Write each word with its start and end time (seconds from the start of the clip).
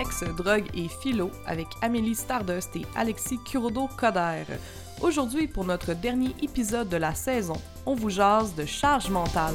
sexe, 0.00 0.24
drogue 0.34 0.64
et 0.74 0.88
philo 0.88 1.30
avec 1.46 1.66
Amélie 1.82 2.14
Stardust 2.14 2.74
et 2.74 2.86
Alexis 2.96 3.38
Curodo-Coder. 3.44 4.44
Aujourd'hui, 5.02 5.46
pour 5.46 5.64
notre 5.64 5.92
dernier 5.92 6.30
épisode 6.42 6.88
de 6.88 6.96
la 6.96 7.14
saison, 7.14 7.56
on 7.84 7.94
vous 7.94 8.08
jase 8.08 8.54
de 8.54 8.64
charge 8.64 9.10
mentale. 9.10 9.54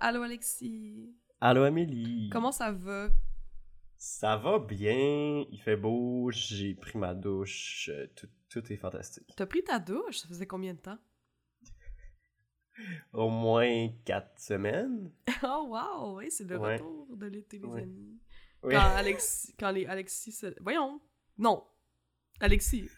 Allô 0.00 0.22
Alexis. 0.22 1.14
Allô 1.40 1.62
Amélie. 1.62 2.28
Comment 2.30 2.52
ça 2.52 2.72
va? 2.72 3.08
Ça 3.96 4.36
va 4.36 4.58
bien, 4.58 5.44
il 5.50 5.60
fait 5.64 5.76
beau, 5.76 6.30
j'ai 6.30 6.74
pris 6.74 6.98
ma 6.98 7.14
douche, 7.14 7.90
euh, 7.92 8.06
tout, 8.14 8.28
tout 8.48 8.72
est 8.72 8.76
fantastique. 8.76 9.32
T'as 9.36 9.46
pris 9.46 9.62
ta 9.62 9.78
douche? 9.78 10.18
Ça 10.18 10.28
faisait 10.28 10.46
combien 10.46 10.74
de 10.74 10.78
temps? 10.80 10.98
Au 13.12 13.28
moins 13.28 13.88
quatre 14.04 14.38
semaines. 14.40 15.10
Oh 15.42 15.66
wow! 15.68 16.16
Oui, 16.18 16.30
c'est 16.30 16.44
le 16.44 16.58
Ouais. 16.58 16.74
retour 16.76 17.16
de 17.16 17.26
l'été, 17.26 17.58
les 17.58 17.64
Ouais. 17.66 17.82
amis. 17.82 18.18
Quand 18.62 18.70
Alexis... 18.96 19.54
Quand 19.58 19.70
les 19.70 19.86
Alexis... 19.86 20.32
se- 20.32 20.60
Voyons! 20.62 21.00
Non! 21.36 21.64
Alexis, 22.40 22.88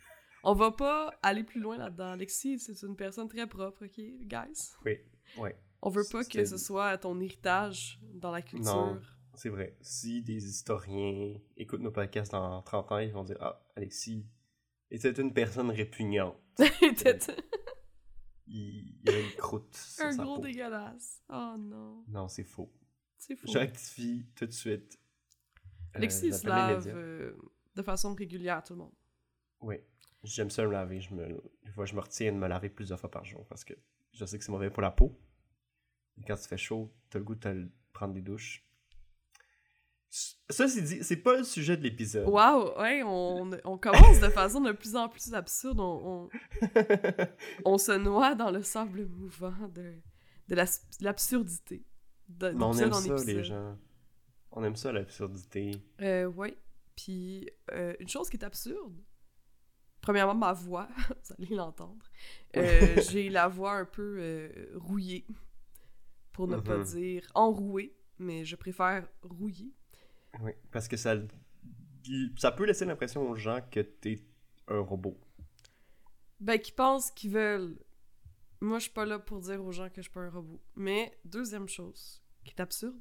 on 0.42 0.54
va 0.54 0.70
pas 0.70 1.12
aller 1.22 1.44
plus 1.44 1.60
loin 1.60 1.76
là-dedans. 1.76 2.12
Alexis, 2.12 2.58
c'est 2.60 2.82
une 2.82 2.96
personne 2.96 3.28
très 3.28 3.46
propre, 3.46 3.84
OK, 3.86 3.96
guys? 4.26 4.72
Oui, 4.84 4.98
oui, 5.38 5.50
On 5.82 5.90
veut 5.90 6.04
pas 6.10 6.24
que 6.24 6.44
ce 6.44 6.56
soit 6.56 6.96
ton 6.98 7.18
héritage 7.20 7.98
dans 8.14 8.30
la 8.30 8.40
culture. 8.42 8.74
Non. 8.74 9.00
c'est 9.34 9.48
vrai. 9.50 9.76
Si 9.82 10.22
des 10.22 10.46
historiens 10.46 11.34
écoutent 11.58 11.80
nos 11.80 11.90
podcasts 11.92 12.32
dans 12.32 12.62
30 12.62 12.92
ans, 12.92 12.98
ils 12.98 13.12
vont 13.12 13.24
dire 13.24 13.36
Ah, 13.40 13.62
Alexis 13.76 14.26
était 14.90 15.12
une 15.20 15.32
personne 15.32 15.70
répugnante. 15.70 16.36
T'es 16.56 17.18
Il, 18.46 18.98
il 19.02 19.08
avait 19.08 19.22
une 19.22 19.36
croûte 19.36 19.74
sur 19.74 20.04
un 20.04 20.12
sa 20.12 20.22
gros 20.24 20.36
peau. 20.36 20.42
dégueulasse. 20.42 21.22
Oh 21.28 21.54
non. 21.56 22.04
Non, 22.08 22.26
c'est 22.26 22.42
faux. 22.42 22.72
C'est 23.16 23.36
fou. 23.36 23.46
Je 23.46 23.58
rectifie 23.58 24.26
tout 24.34 24.46
de 24.46 24.50
suite. 24.50 24.98
Euh, 25.94 25.98
Alexis 25.98 26.26
il 26.26 26.34
se 26.34 26.46
lave 26.46 26.88
euh, 26.88 27.32
de 27.76 27.82
façon 27.82 28.12
régulière, 28.14 28.64
tout 28.64 28.72
le 28.72 28.80
monde. 28.80 28.94
Oui. 29.60 29.76
J'aime 30.24 30.50
ça 30.50 30.64
me 30.66 30.72
laver. 30.72 31.00
Je 31.00 31.14
me... 31.14 31.40
Des 31.64 31.70
fois, 31.70 31.84
je 31.86 31.94
me 31.94 32.00
retiens 32.00 32.32
de 32.32 32.38
me 32.38 32.48
laver 32.48 32.70
plusieurs 32.70 32.98
fois 32.98 33.10
par 33.10 33.24
jour 33.24 33.46
parce 33.46 33.64
que 33.64 33.74
je 34.12 34.24
sais 34.24 34.38
que 34.38 34.44
c'est 34.44 34.52
mauvais 34.52 34.70
pour 34.70 34.82
la 34.82 34.90
peau. 34.90 35.16
Et 36.18 36.24
quand 36.24 36.34
il 36.34 36.48
fait 36.48 36.56
chaud, 36.58 36.92
t'as 37.08 37.18
le 37.20 37.24
goût 37.24 37.36
de 37.36 37.70
prendre 37.92 38.14
des 38.14 38.20
douches. 38.22 38.66
Ça, 40.12 40.66
c'est 40.66 40.82
dit, 40.82 41.04
c'est 41.04 41.16
pas 41.18 41.36
le 41.36 41.44
sujet 41.44 41.76
de 41.76 41.82
l'épisode. 41.82 42.26
Wow, 42.26 42.76
ouais, 42.80 43.02
on, 43.04 43.48
on 43.64 43.78
commence 43.78 44.18
de 44.18 44.28
façon 44.28 44.60
de 44.60 44.72
plus 44.72 44.96
en 44.96 45.08
plus 45.08 45.32
absurde. 45.34 45.78
On, 45.78 46.28
on, 46.28 46.28
on 47.64 47.78
se 47.78 47.92
noie 47.92 48.34
dans 48.34 48.50
le 48.50 48.62
sable 48.62 49.06
mouvant 49.06 49.68
de, 49.72 49.94
de 50.48 50.54
l'absurdité. 51.00 51.84
On 52.42 52.76
aime 52.76 52.92
ça, 52.92 53.14
les 53.24 53.44
gens. 53.44 53.78
On 54.50 54.64
aime 54.64 54.74
ça, 54.76 54.90
l'absurdité. 54.90 55.70
Euh, 56.00 56.26
ouais. 56.26 56.56
Puis, 56.96 57.48
euh, 57.72 57.94
une 58.00 58.08
chose 58.08 58.28
qui 58.28 58.36
est 58.36 58.44
absurde, 58.44 59.00
premièrement, 60.00 60.34
ma 60.34 60.52
voix, 60.52 60.88
vous 61.08 61.34
allez 61.38 61.54
l'entendre. 61.54 62.04
Euh, 62.56 63.00
J'ai 63.10 63.28
la 63.30 63.46
voix 63.46 63.74
un 63.74 63.84
peu 63.84 64.16
euh, 64.18 64.72
rouillée, 64.74 65.24
pour 66.32 66.48
ne 66.48 66.56
pas 66.56 66.78
Mhm. 66.78 66.84
dire 66.84 67.22
enrouée, 67.34 67.94
mais 68.18 68.44
je 68.44 68.56
préfère 68.56 69.06
rouillée. 69.22 69.72
Oui. 70.40 70.52
Parce 70.70 70.88
que 70.88 70.96
ça, 70.96 71.16
ça 72.36 72.52
peut 72.52 72.64
laisser 72.64 72.84
l'impression 72.84 73.28
aux 73.28 73.34
gens 73.34 73.60
que 73.70 73.80
t'es 73.80 74.24
un 74.68 74.80
robot. 74.80 75.18
Ben, 76.38 76.58
qui 76.58 76.72
pensent 76.72 77.10
qu'ils 77.10 77.32
veulent. 77.32 77.78
Moi, 78.60 78.78
je 78.78 78.84
suis 78.84 78.92
pas 78.92 79.06
là 79.06 79.18
pour 79.18 79.40
dire 79.40 79.62
aux 79.64 79.72
gens 79.72 79.88
que 79.88 79.96
je 79.96 80.02
suis 80.02 80.10
pas 80.10 80.20
un 80.20 80.30
robot. 80.30 80.60
Mais, 80.76 81.18
deuxième 81.24 81.68
chose, 81.68 82.22
qui 82.44 82.52
est 82.52 82.60
absurde, 82.60 83.00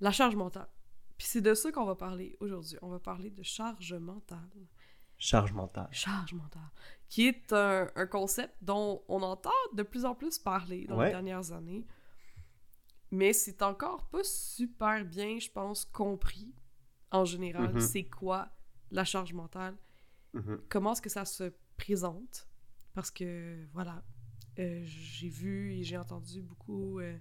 la 0.00 0.12
charge 0.12 0.36
mentale. 0.36 0.68
Puis 1.16 1.26
c'est 1.26 1.40
de 1.40 1.54
ça 1.54 1.72
qu'on 1.72 1.84
va 1.84 1.96
parler 1.96 2.36
aujourd'hui. 2.40 2.78
On 2.82 2.88
va 2.88 3.00
parler 3.00 3.30
de 3.30 3.42
charge 3.42 3.94
mentale. 3.94 4.38
Charge 5.16 5.52
mentale. 5.52 5.88
Charge 5.90 6.32
mentale. 6.32 6.70
Qui 7.08 7.26
est 7.26 7.52
un, 7.52 7.90
un 7.96 8.06
concept 8.06 8.54
dont 8.62 9.02
on 9.08 9.22
entend 9.22 9.50
de 9.72 9.82
plus 9.82 10.04
en 10.04 10.14
plus 10.14 10.38
parler 10.38 10.86
dans 10.86 11.02
les 11.02 11.10
dernières 11.10 11.50
années. 11.52 11.84
Mais 13.10 13.32
c'est 13.32 13.62
encore 13.62 14.06
pas 14.08 14.22
super 14.24 15.04
bien, 15.04 15.38
je 15.38 15.50
pense, 15.50 15.84
compris 15.86 16.52
en 17.10 17.24
général. 17.24 17.72
Mhm. 17.74 17.80
C'est 17.80 18.04
quoi 18.04 18.48
la 18.90 19.04
charge 19.04 19.32
mentale? 19.32 19.76
Mhm. 20.34 20.60
comment 20.68 20.92
est-ce 20.92 21.00
que 21.02 21.08
ça 21.08 21.24
se 21.24 21.52
présente? 21.78 22.46
Parce 22.92 23.10
que, 23.10 23.64
voilà, 23.72 24.04
euh, 24.58 24.80
j'ai 24.84 25.28
vu 25.30 25.72
et 25.72 25.82
j'ai 25.84 25.96
entendu 25.96 26.42
beaucoup 26.42 27.00
euh, 27.00 27.16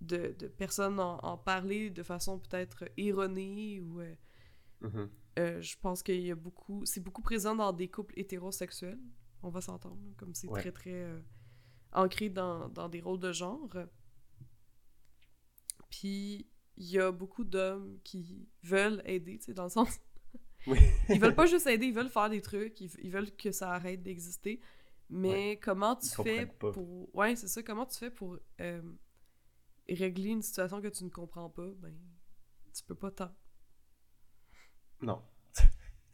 de, 0.00 0.34
de 0.38 0.46
personnes 0.46 1.00
en, 1.00 1.18
en 1.18 1.36
parler 1.36 1.90
de 1.90 2.02
façon 2.04 2.38
peut-être 2.38 2.84
erronée 2.96 3.80
ou... 3.80 4.00
euh, 4.00 4.14
Mhm. 4.82 5.08
je 5.62 5.74
pense 5.80 6.02
qu'il 6.02 6.20
y 6.20 6.30
a 6.30 6.34
beaucoup... 6.36 6.84
C'est 6.84 7.00
beaucoup 7.02 7.22
présent 7.22 7.54
dans 7.56 7.72
des 7.72 7.88
couples 7.88 8.14
hétérosexuels, 8.16 9.00
on 9.42 9.48
va 9.48 9.60
s'entendre, 9.60 9.98
comme 10.16 10.34
c'est 10.34 10.48
Ouais. 10.48 10.60
très, 10.60 10.70
très 10.72 11.04
ancré 11.92 12.28
dans, 12.28 12.68
dans 12.68 12.88
des 12.88 13.00
rôles 13.00 13.18
de 13.20 13.32
genre. 13.32 13.68
Puis, 15.90 16.46
il 16.76 16.90
y 16.90 16.98
a 16.98 17.10
beaucoup 17.12 17.44
d'hommes 17.44 17.98
qui 18.04 18.48
veulent 18.62 19.02
aider, 19.04 19.38
tu 19.38 19.46
sais, 19.46 19.54
dans 19.54 19.64
le 19.64 19.70
sens... 19.70 19.98
Oui. 20.66 20.78
Ils 21.08 21.20
veulent 21.20 21.34
pas 21.34 21.46
juste 21.46 21.66
aider, 21.68 21.86
ils 21.86 21.94
veulent 21.94 22.08
faire 22.08 22.28
des 22.28 22.42
trucs, 22.42 22.80
ils, 22.80 22.90
ils 23.00 23.10
veulent 23.10 23.30
que 23.36 23.52
ça 23.52 23.70
arrête 23.70 24.02
d'exister. 24.02 24.60
Mais 25.08 25.58
comment 25.62 25.94
tu 25.94 26.06
Ils 26.06 26.24
fais 26.24 26.46
pour. 26.46 27.14
Ouais, 27.14 27.36
c'est 27.36 27.46
ça. 27.46 27.62
Comment 27.62 27.86
tu 27.86 27.96
fais 27.96 28.10
pour 28.10 28.36
euh, 28.60 28.82
régler 29.88 30.30
une 30.30 30.42
situation 30.42 30.80
que 30.80 30.88
tu 30.88 31.04
ne 31.04 31.08
comprends 31.10 31.48
pas? 31.48 31.68
Ben, 31.78 31.94
tu 32.74 32.82
peux 32.82 32.96
pas 32.96 33.12
tant. 33.12 33.32
Non. 35.00 35.22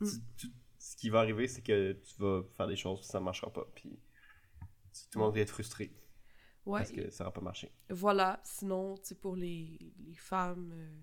Mm. 0.01 0.07
Tu- 0.07 0.49
tu- 0.49 0.53
ce 0.79 0.97
qui 0.97 1.09
va 1.11 1.21
arriver, 1.21 1.47
c'est 1.47 1.63
que 1.63 1.93
tu 1.93 2.21
vas 2.21 2.43
faire 2.57 2.67
des 2.67 2.77
choses, 2.77 2.99
puis 3.01 3.09
ça 3.09 3.21
marchera 3.21 3.53
pas, 3.53 3.65
puis 3.75 3.99
tout 4.93 5.19
le 5.19 5.21
monde 5.21 5.33
va 5.35 5.41
être 5.41 5.51
frustré 5.51 5.93
Ouais. 6.65 6.81
parce 6.81 6.93
que 6.93 7.11
ça 7.11 7.25
va 7.25 7.31
pas 7.33 7.41
marcher. 7.41 7.73
Voilà. 7.91 8.41
Sinon, 8.45 8.97
tu 8.99 9.15
pour 9.15 9.35
les, 9.37 9.95
les 9.99 10.15
femmes 10.15 10.71
euh, 10.73 11.01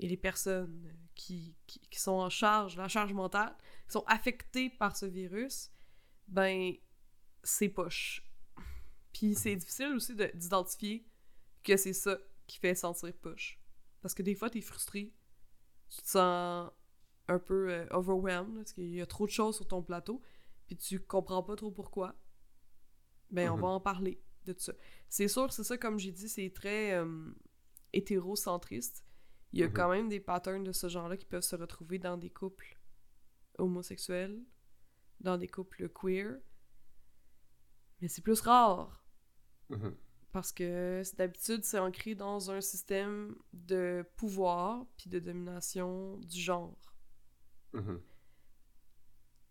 et 0.00 0.08
les 0.08 0.16
personnes 0.16 0.86
euh, 0.86 0.92
qui, 1.14 1.56
qui, 1.66 1.80
qui 1.80 2.00
sont 2.00 2.12
en 2.12 2.30
charge, 2.30 2.76
la 2.76 2.88
charge 2.88 3.12
mentale, 3.12 3.56
qui 3.86 3.92
sont 3.92 4.04
affectées 4.06 4.70
par 4.70 4.96
ce 4.96 5.06
virus, 5.06 5.70
ben, 6.26 6.72
c'est 7.42 7.68
poche. 7.68 8.22
Puis 9.12 9.34
c'est 9.34 9.56
difficile 9.56 9.94
aussi 9.94 10.14
de- 10.14 10.30
d'identifier 10.34 11.06
que 11.64 11.76
c'est 11.76 11.92
ça 11.92 12.18
qui 12.46 12.58
fait 12.58 12.74
sentir 12.74 13.12
poche. 13.16 13.60
Parce 14.00 14.14
que 14.14 14.22
des 14.22 14.34
fois, 14.34 14.50
t'es 14.50 14.60
frustré, 14.60 15.12
tu 15.88 16.02
te 16.02 16.08
sens 16.08 16.70
un 17.28 17.38
peu 17.38 17.70
euh, 17.72 17.86
overwhelmed, 17.90 18.54
parce 18.56 18.72
qu'il 18.72 18.94
y 18.94 19.00
a 19.00 19.06
trop 19.06 19.26
de 19.26 19.30
choses 19.30 19.56
sur 19.56 19.66
ton 19.68 19.82
plateau, 19.82 20.22
puis 20.66 20.76
tu 20.76 20.98
comprends 21.00 21.42
pas 21.42 21.56
trop 21.56 21.70
pourquoi. 21.70 22.14
Ben, 23.30 23.50
on 23.50 23.56
Mhm. 23.56 23.62
va 23.62 23.68
en 23.68 23.80
parler 23.80 24.22
de 24.48 24.52
tout 24.54 24.64
ça. 24.64 24.72
C'est 25.08 25.28
sûr, 25.28 25.52
c'est 25.52 25.64
ça, 25.64 25.78
comme 25.78 25.98
j'ai 25.98 26.12
dit, 26.12 26.28
c'est 26.28 26.50
très 26.50 26.92
euh, 26.94 27.30
hétérocentriste. 27.92 29.04
Il 29.52 29.60
y 29.60 29.62
a 29.62 29.66
Mhm. 29.68 29.72
quand 29.72 29.90
même 29.90 30.08
des 30.08 30.20
patterns 30.20 30.64
de 30.64 30.72
ce 30.72 30.88
genre-là 30.88 31.16
qui 31.16 31.24
peuvent 31.26 31.42
se 31.42 31.56
retrouver 31.56 31.98
dans 31.98 32.16
des 32.16 32.30
couples 32.30 32.78
homosexuels, 33.58 34.42
dans 35.20 35.36
des 35.38 35.48
couples 35.48 35.88
queer. 35.88 36.38
Mais 38.00 38.08
c'est 38.08 38.22
plus 38.22 38.40
rare. 38.40 39.04
Mhm. 39.70 39.96
Parce 40.32 40.52
que 40.52 41.02
d'habitude, 41.16 41.64
c'est 41.64 41.78
ancré 41.78 42.14
dans 42.14 42.50
un 42.50 42.60
système 42.60 43.34
de 43.52 44.04
pouvoir 44.16 44.86
puis 44.96 45.08
de 45.10 45.18
domination 45.18 46.18
du 46.18 46.38
genre. 46.40 46.76
Mhm. 47.72 48.00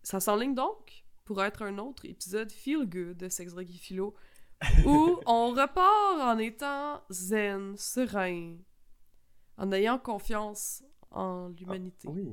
Ça 0.02 0.20
s'enligne 0.20 0.54
donc 0.54 1.04
pour 1.24 1.42
être 1.42 1.62
un 1.62 1.76
autre 1.78 2.04
épisode 2.06 2.50
feel 2.50 2.88
good 2.88 3.16
de 3.16 3.28
Sex 3.28 3.52
Drug 3.52 3.68
et 3.68 3.76
Philo 3.76 4.14
où 4.84 5.20
on 5.26 5.50
repart 5.50 6.20
en 6.20 6.38
étant 6.38 7.02
zen, 7.10 7.76
serein, 7.76 8.56
en 9.56 9.72
ayant 9.72 9.98
confiance 9.98 10.82
en 11.10 11.48
l'humanité. 11.48 12.08
Oui, 12.08 12.28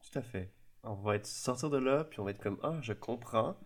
tout 0.00 0.18
à 0.18 0.22
fait. 0.22 0.52
On 0.82 0.94
va 0.94 1.16
être 1.16 1.26
sortir 1.26 1.70
de 1.70 1.78
là, 1.78 2.04
puis 2.04 2.20
on 2.20 2.24
va 2.24 2.30
être 2.30 2.42
comme 2.42 2.58
Ah, 2.62 2.78
je 2.82 2.92
comprends. 2.92 3.56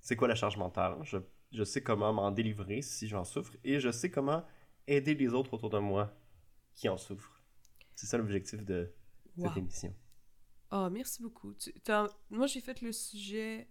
C'est 0.00 0.16
quoi 0.16 0.28
la 0.28 0.34
charge 0.34 0.56
mentale? 0.56 0.96
Je, 1.02 1.18
je 1.52 1.64
sais 1.64 1.82
comment 1.82 2.12
m'en 2.12 2.30
délivrer 2.30 2.82
si 2.82 3.08
j'en 3.08 3.24
souffre, 3.24 3.54
et 3.64 3.80
je 3.80 3.90
sais 3.90 4.10
comment 4.10 4.44
aider 4.86 5.14
les 5.14 5.28
autres 5.34 5.54
autour 5.54 5.70
de 5.70 5.78
moi 5.78 6.12
qui 6.74 6.88
en 6.88 6.96
souffrent. 6.96 7.42
C'est 7.94 8.06
ça 8.06 8.18
l'objectif 8.18 8.64
de 8.64 8.92
Wow. 9.36 9.48
cette 9.48 9.56
émission. 9.58 9.94
Ah, 10.70 10.90
merci 10.90 11.22
beaucoup. 11.22 11.54
Tu- 11.54 11.72
Moi, 12.30 12.46
j'ai 12.46 12.60
fait 12.60 12.80
le 12.82 12.92
sujet 12.92 13.66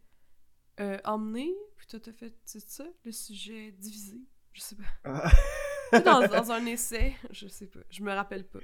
euh, 0.80 0.98
emmené, 1.04 1.54
puis 1.78 1.88
toi, 1.88 2.00
t'as 2.00 2.14
fait, 2.14 2.34
c'est 2.46 2.68
ça, 2.68 2.86
le 3.04 3.12
sujet 3.12 3.72
divisé. 3.74 4.20
Je 4.54 4.62
sais 4.62 4.76
pas. 4.76 4.84
Ah. 5.04 6.00
dans, 6.00 6.28
dans 6.28 6.52
un 6.52 6.66
essai, 6.66 7.16
je 7.32 7.48
sais 7.48 7.68
pas. 7.68 7.80
Je 7.90 8.02
me 8.04 8.12
rappelle 8.14 8.46
pas. 8.48 8.60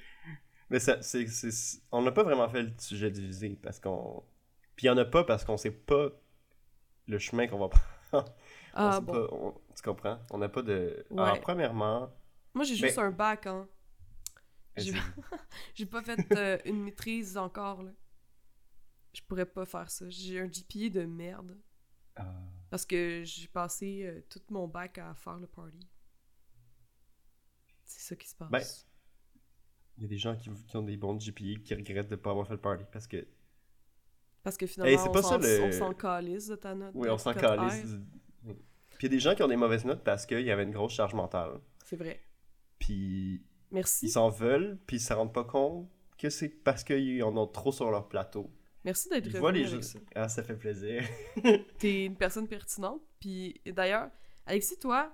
Mais 0.69 0.79
ça, 0.79 1.01
c'est, 1.01 1.27
c'est- 1.27 1.81
on 1.91 2.01
n'a 2.01 2.11
pas 2.11 2.23
vraiment 2.23 2.49
fait 2.49 2.63
le 2.63 2.73
sujet 2.77 3.09
divisé 3.11 3.57
parce 3.61 3.79
qu'on. 3.79 4.23
Puis 4.75 4.85
il 4.87 4.89
n'y 4.91 4.95
en 4.95 4.97
a 4.97 5.05
pas 5.05 5.23
parce 5.23 5.43
qu'on 5.45 5.57
sait 5.57 5.71
pas 5.71 6.09
le 7.07 7.17
chemin 7.19 7.47
qu'on 7.47 7.57
va 7.59 7.69
prendre. 8.11 8.35
Ah 8.73 8.93
sait 8.93 9.01
bon. 9.01 9.11
pas- 9.13 9.33
on- 9.35 9.61
tu 9.75 9.81
comprends? 9.83 10.19
On 10.31 10.37
n'a 10.39 10.49
pas 10.49 10.61
de. 10.61 11.05
Ouais. 11.09 11.21
Alors, 11.21 11.39
premièrement, 11.41 12.11
Moi, 12.53 12.63
j'ai 12.65 12.73
Mais- 12.73 12.87
juste 12.87 12.97
un 12.99 13.11
bac, 13.11 13.45
hein. 13.47 13.67
J'ai 15.73 15.85
pas 15.87 16.01
fait 16.03 16.19
euh, 16.33 16.57
une 16.65 16.83
maîtrise 16.83 17.35
encore, 17.37 17.81
là. 17.83 17.91
Je 19.13 19.21
pourrais 19.23 19.45
pas 19.47 19.65
faire 19.65 19.89
ça. 19.89 20.05
J'ai 20.09 20.39
un 20.39 20.45
GPA 20.47 20.89
de 20.89 21.05
merde. 21.05 21.57
Ah. 22.19 22.33
Parce 22.69 22.85
que 22.85 23.23
j'ai 23.23 23.47
passé 23.47 24.03
euh, 24.05 24.21
tout 24.29 24.41
mon 24.49 24.67
bac 24.67 24.97
à 24.97 25.13
faire 25.15 25.37
le 25.37 25.47
party. 25.47 25.79
C'est 27.85 28.01
ça 28.01 28.15
qui 28.15 28.27
se 28.27 28.35
passe. 28.35 28.49
Ben, 28.51 28.61
il 29.97 30.03
y 30.03 30.05
a 30.05 30.09
des 30.09 30.17
gens 30.17 30.35
qui, 30.35 30.49
qui 30.49 30.77
ont 30.77 30.83
des 30.83 30.97
bons 30.97 31.15
GPA 31.17 31.59
qui 31.63 31.73
regrettent 31.73 32.09
de 32.09 32.15
pas 32.15 32.31
avoir 32.31 32.45
fait 32.47 32.53
le 32.53 32.61
party 32.61 32.83
parce 32.91 33.07
que. 33.07 33.25
Parce 34.43 34.57
que 34.57 34.67
finalement, 34.67 34.97
c'est 35.03 35.09
on 35.61 35.71
s'en 35.71 35.89
le- 35.89 35.95
calisse 35.95 36.47
de 36.47 36.55
ta 36.55 36.75
note. 36.75 36.91
Oui, 36.93 37.09
on 37.09 37.17
s'en 37.17 37.31
du- 37.33 37.39
Puis 37.39 38.99
il 39.01 39.03
y 39.03 39.05
a 39.05 39.09
des 39.09 39.19
gens 39.19 39.35
qui 39.35 39.43
ont 39.43 39.47
des 39.47 39.55
mauvaises 39.55 39.85
notes 39.85 40.03
parce 40.03 40.25
qu'il 40.25 40.41
y 40.41 40.51
avait 40.51 40.63
une 40.63 40.71
grosse 40.71 40.93
charge 40.93 41.13
mentale. 41.13 41.59
C'est 41.83 41.95
vrai. 41.97 42.21
Puis 42.79 43.43
Merci. 43.71 44.05
ils 44.07 44.11
s'en 44.11 44.29
veulent, 44.29 44.77
puis 44.87 44.97
ils 44.97 45.01
se 45.01 45.13
rendent 45.13 45.33
pas 45.33 45.43
compte 45.43 45.89
que 46.17 46.29
c'est 46.29 46.49
parce 46.49 46.83
qu'ils 46.83 47.21
en 47.23 47.35
ont 47.37 47.47
trop 47.47 47.71
sur 47.71 47.89
leur 47.91 48.07
plateau. 48.07 48.51
Merci 48.87 49.09
d'être 49.09 49.27
voient 49.37 49.51
les 49.51 49.65
gens. 49.65 49.81
ça. 49.81 49.99
Ah, 50.15 50.29
ça 50.29 50.43
fait 50.43 50.55
plaisir. 50.55 51.03
T'es 51.77 52.05
une 52.05 52.15
personne 52.15 52.47
pertinente. 52.47 53.01
Puis 53.19 53.59
d'ailleurs, 53.65 54.09
Alexis, 54.45 54.79
toi, 54.79 55.13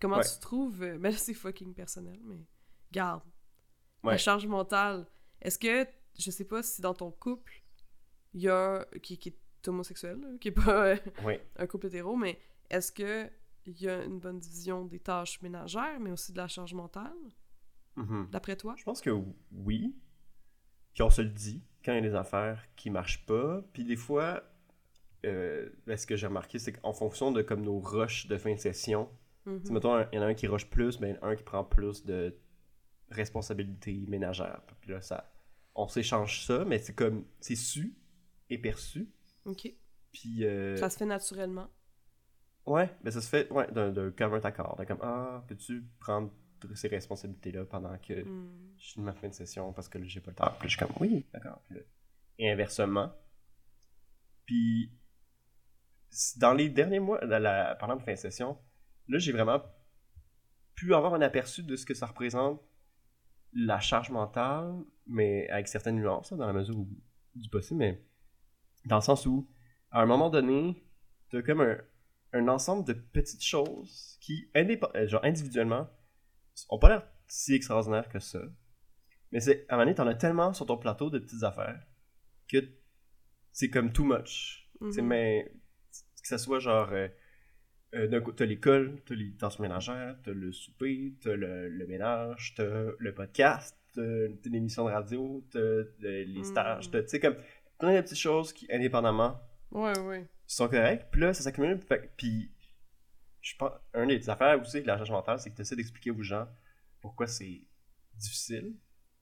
comment 0.00 0.16
Ouais. 0.16 0.24
tu 0.24 0.40
trouves... 0.40 0.82
euh, 0.82 0.96
Ben 1.02 1.12
là, 1.12 1.18
c'est 1.18 1.34
fucking 1.34 1.74
personnel, 1.74 2.18
mais 2.24 2.46
garde. 2.90 3.22
Ouais. 4.02 4.12
La 4.12 4.16
charge 4.18 4.46
mentale. 4.46 5.06
Est-ce 5.42 5.58
que, 5.58 5.86
je 6.18 6.30
sais 6.30 6.44
pas 6.46 6.62
si 6.62 6.80
dans 6.80 6.94
ton 6.94 7.10
couple, 7.10 7.62
il 8.32 8.40
y 8.40 8.48
a... 8.48 8.86
Qui, 9.02 9.18
qui 9.18 9.28
est 9.28 9.68
homosexuel, 9.68 10.18
là, 10.20 10.28
qui 10.40 10.48
est 10.48 10.52
pas 10.52 10.86
euh, 10.94 10.96
un 11.56 11.66
couple 11.66 11.88
hétéro, 11.88 12.16
mais 12.16 12.40
est-ce 12.70 12.90
que 12.90 13.30
il 13.66 13.78
y 13.82 13.88
a 13.90 14.02
une 14.04 14.18
bonne 14.18 14.38
division 14.38 14.86
des 14.86 14.98
tâches 15.00 15.42
ménagères, 15.42 16.00
mais 16.00 16.10
aussi 16.10 16.32
de 16.32 16.38
la 16.38 16.48
charge 16.48 16.72
mentale, 16.72 17.12
Mhm. 17.96 18.28
d'après 18.32 18.56
toi? 18.56 18.74
Je 18.78 18.84
pense 18.84 19.02
que 19.02 19.10
oui. 19.52 19.94
Puis 20.94 21.02
on 21.02 21.10
se 21.10 21.20
le 21.20 21.28
dit 21.28 21.62
quand 21.84 21.92
il 21.92 21.96
y 21.96 21.98
a 21.98 22.10
des 22.10 22.14
affaires 22.14 22.64
qui 22.76 22.90
marchent 22.90 23.24
pas. 23.26 23.62
Puis 23.72 23.84
des 23.84 23.96
fois, 23.96 24.42
euh, 25.26 25.68
ben, 25.86 25.96
ce 25.96 26.06
que 26.06 26.16
j'ai 26.16 26.26
remarqué, 26.26 26.58
c'est 26.58 26.72
qu'en 26.72 26.92
fonction 26.92 27.32
de 27.32 27.42
comme 27.42 27.62
nos 27.62 27.80
rushs 27.80 28.26
de 28.26 28.36
fin 28.38 28.54
de 28.54 28.58
session, 28.60 29.08
sais, 29.64 29.72
mettons, 29.72 29.98
il 30.12 30.16
y 30.16 30.18
en 30.18 30.22
a 30.22 30.26
un 30.26 30.34
qui 30.34 30.46
rush 30.46 30.68
plus, 30.70 30.98
ben 30.98 31.18
un 31.22 31.36
qui 31.36 31.42
prend 31.42 31.64
plus 31.64 32.04
de 32.04 32.36
responsabilités 33.10 34.04
ménagères. 34.08 34.62
Puis 34.80 34.90
là, 34.92 35.00
ça, 35.00 35.32
on 35.74 35.88
s'échange 35.88 36.44
ça, 36.46 36.64
mais 36.64 36.78
c'est 36.78 36.94
comme, 36.94 37.24
c'est 37.40 37.56
su 37.56 37.96
et 38.50 38.58
perçu. 38.58 39.08
Ok. 39.44 39.72
Puis, 40.12 40.44
euh, 40.44 40.76
Ça 40.76 40.90
se 40.90 40.96
fait 40.98 41.06
naturellement. 41.06 41.68
ouais, 42.66 42.90
ben 43.02 43.10
ça 43.10 43.20
se 43.20 43.28
fait, 43.28 43.50
ouais, 43.50 43.70
d'un 43.72 44.10
commun 44.12 44.40
accord. 44.42 44.80
Comme, 44.86 44.98
ah, 45.02 45.44
peux-tu 45.48 45.84
prendre 45.98 46.30
ces 46.74 46.88
responsabilités-là 46.88 47.64
pendant 47.64 47.96
que 47.98 48.22
Hmm. 48.24 48.48
je 48.76 48.92
finis 48.92 49.04
ma 49.04 49.12
fin 49.12 49.28
de 49.28 49.34
session 49.34 49.72
parce 49.72 49.88
que 49.88 49.98
là, 49.98 50.04
j'ai 50.06 50.20
pas 50.20 50.30
le 50.30 50.36
temps. 50.36 50.52
Puis 50.58 50.68
je 50.68 50.76
suis 50.76 50.86
comme, 50.86 50.94
oui, 51.00 51.26
d'accord. 51.32 51.60
Et 52.38 52.50
inversement. 52.50 53.12
Puis, 54.46 54.92
dans 56.38 56.52
les 56.52 56.68
derniers 56.68 57.00
mois, 57.00 57.24
dans 57.24 57.42
la, 57.42 57.74
parlant 57.76 57.96
de 57.96 58.02
fin 58.02 58.12
de 58.12 58.18
session, 58.18 58.58
là, 59.08 59.18
j'ai 59.18 59.32
vraiment 59.32 59.62
pu 60.74 60.94
avoir 60.94 61.14
un 61.14 61.20
aperçu 61.20 61.62
de 61.62 61.76
ce 61.76 61.84
que 61.84 61.94
ça 61.94 62.06
représente 62.06 62.60
la 63.52 63.80
charge 63.80 64.10
mentale, 64.10 64.72
mais 65.06 65.48
avec 65.50 65.68
certaines 65.68 65.96
nuances, 65.96 66.30
là, 66.30 66.36
dans 66.36 66.46
la 66.46 66.52
mesure 66.52 66.78
où, 66.78 66.88
du 67.34 67.48
possible, 67.48 67.78
mais 67.78 68.04
dans 68.86 68.96
le 68.96 69.02
sens 69.02 69.26
où, 69.26 69.48
à 69.90 70.02
un 70.02 70.06
moment 70.06 70.30
donné, 70.30 70.84
t'as 71.30 71.42
comme 71.42 71.60
un, 71.60 71.78
un 72.32 72.48
ensemble 72.48 72.86
de 72.86 72.92
petites 72.92 73.42
choses 73.44 74.16
qui, 74.20 74.48
euh, 74.56 75.08
genre 75.08 75.24
individuellement, 75.24 75.88
ont 76.68 76.78
pas 76.78 76.88
l'air 76.88 77.06
si 77.28 77.54
extraordinaires 77.54 78.08
que 78.08 78.18
ça. 78.18 78.40
Mais 79.32 79.40
c'est, 79.40 79.64
à 79.68 79.74
un 79.74 79.76
moment 79.76 79.84
donné, 79.86 79.94
t'en 79.94 80.06
as 80.08 80.14
tellement 80.14 80.52
sur 80.52 80.66
ton 80.66 80.76
plateau 80.76 81.08
de 81.10 81.18
petites 81.18 81.42
affaires 81.44 81.80
que 82.48 82.58
c'est 83.52 83.70
comme 83.70 83.92
too 83.92 84.04
much. 84.04 84.68
Sais, 84.90 85.02
Mhm. 85.02 85.08
mais 85.08 85.52
que 86.22 86.28
ça 86.28 86.38
soit 86.38 86.58
genre. 86.58 86.90
euh, 86.92 87.08
euh, 87.94 88.06
d'un 88.06 88.20
coup, 88.20 88.30
t'as 88.32 88.44
l'école, 88.46 89.02
t'as 89.04 89.14
les 89.16 89.34
tâches 89.36 89.58
ménagères, 89.58 90.16
t'as 90.22 90.30
le 90.32 90.52
souper, 90.52 91.14
t'as 91.20 91.34
le, 91.34 91.68
le 91.68 91.86
ménage, 91.88 92.54
t'as 92.56 92.84
le 92.98 93.14
podcast, 93.14 93.76
t'as 93.94 94.02
l'émission 94.44 94.84
de 94.84 94.90
radio, 94.92 95.44
t'as 95.50 95.58
euh, 95.58 95.84
les 95.98 96.44
stages, 96.44 96.86
Mhm. 96.86 96.92
t'as, 96.92 97.02
tu 97.02 97.08
sais, 97.08 97.20
comme 97.20 97.36
plein 97.78 97.94
de 97.96 98.00
petites 98.00 98.16
choses 98.18 98.52
qui, 98.52 98.66
indépendamment, 98.72 99.40
Ouais, 99.72 99.98
ouais. 100.00 100.26
sont 100.46 100.68
corrects. 100.68 101.06
Puis 101.10 101.20
là, 101.20 101.34
ça 101.34 101.42
s'accumule. 101.42 101.80
Puis, 102.16 102.52
je 103.40 103.56
pense, 103.56 103.72
un 103.94 104.06
des 104.06 104.28
affaires 104.30 104.60
aussi 104.60 104.76
avec 104.76 104.86
la 104.86 104.96
charge 104.96 105.10
mentale, 105.10 105.40
c'est 105.40 105.50
que 105.50 105.56
tu 105.56 105.62
essaies 105.62 105.76
d'expliquer 105.76 106.10
aux 106.10 106.22
gens 106.22 106.46
pourquoi 107.00 107.26
c'est 107.26 107.62
difficile. 108.14 108.74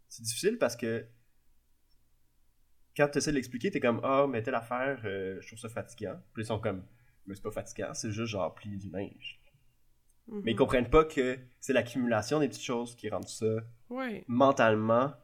C'est 0.09 0.23
difficile 0.23 0.59
parce 0.59 0.75
que 0.77 1.07
quand 2.97 3.09
tu 3.09 3.19
essaies 3.19 3.31
de 3.31 3.37
l'expliquer, 3.37 3.71
t'es 3.71 3.81
comme 3.81 4.01
Ah, 4.03 4.27
mais 4.29 4.43
telle 4.43 4.55
affaire, 4.57 5.01
euh, 5.05 5.41
je 5.41 5.47
trouve 5.47 5.59
ça 5.59 5.69
fatigant. 5.69 6.21
Puis 6.35 6.43
ils 6.43 6.47
sont 6.47 6.59
comme 6.61 6.85
Mais 7.27 7.35
c'est 7.35 7.43
pas 7.43 7.51
fatigant, 7.51 7.93
c'est 7.95 8.11
juste 8.11 8.33
genre 8.33 8.55
plier 8.55 8.77
du 8.79 8.89
linge. 8.91 9.39
Mhm. 10.27 10.43
Mais 10.45 10.53
ils 10.53 10.57
comprennent 10.57 10.91
pas 10.91 11.05
que 11.05 11.39
c'est 11.61 11.73
l'accumulation 11.73 12.41
des 12.41 12.49
petites 12.49 12.65
choses 12.65 12.97
qui 12.97 13.09
rendent 13.11 13.29
ça 13.29 13.47
Ouais. 13.91 14.25
mentalement 14.29 15.15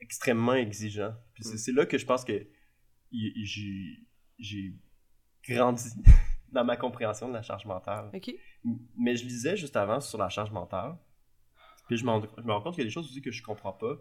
extrêmement 0.00 0.54
exigeant. 0.54 1.14
Puis 1.32 1.44
c'est 1.44 1.54
Mm. 1.54 1.58
c'est 1.58 1.72
là 1.72 1.86
que 1.86 1.96
je 1.98 2.04
pense 2.06 2.24
que 2.24 2.46
j'ai 3.10 4.74
grandi 5.48 5.88
dans 6.54 6.64
ma 6.64 6.76
compréhension 6.76 7.28
de 7.28 7.34
la 7.34 7.42
charge 7.42 7.66
mentale. 7.66 8.10
Mais 8.96 9.16
je 9.16 9.24
lisais 9.24 9.56
juste 9.56 9.76
avant 9.76 10.00
sur 10.00 10.18
la 10.18 10.28
charge 10.28 10.50
mentale. 10.50 10.96
Puis 11.88 11.98
je, 11.98 12.04
me 12.04 12.10
rends 12.10 12.62
compte 12.62 12.74
qu'il 12.74 12.82
y 12.82 12.86
a 12.86 12.88
des 12.88 12.92
choses 12.94 13.06
aussi 13.10 13.20
que 13.20 13.30
je 13.30 13.42
comprends 13.42 13.72
pas. 13.72 13.96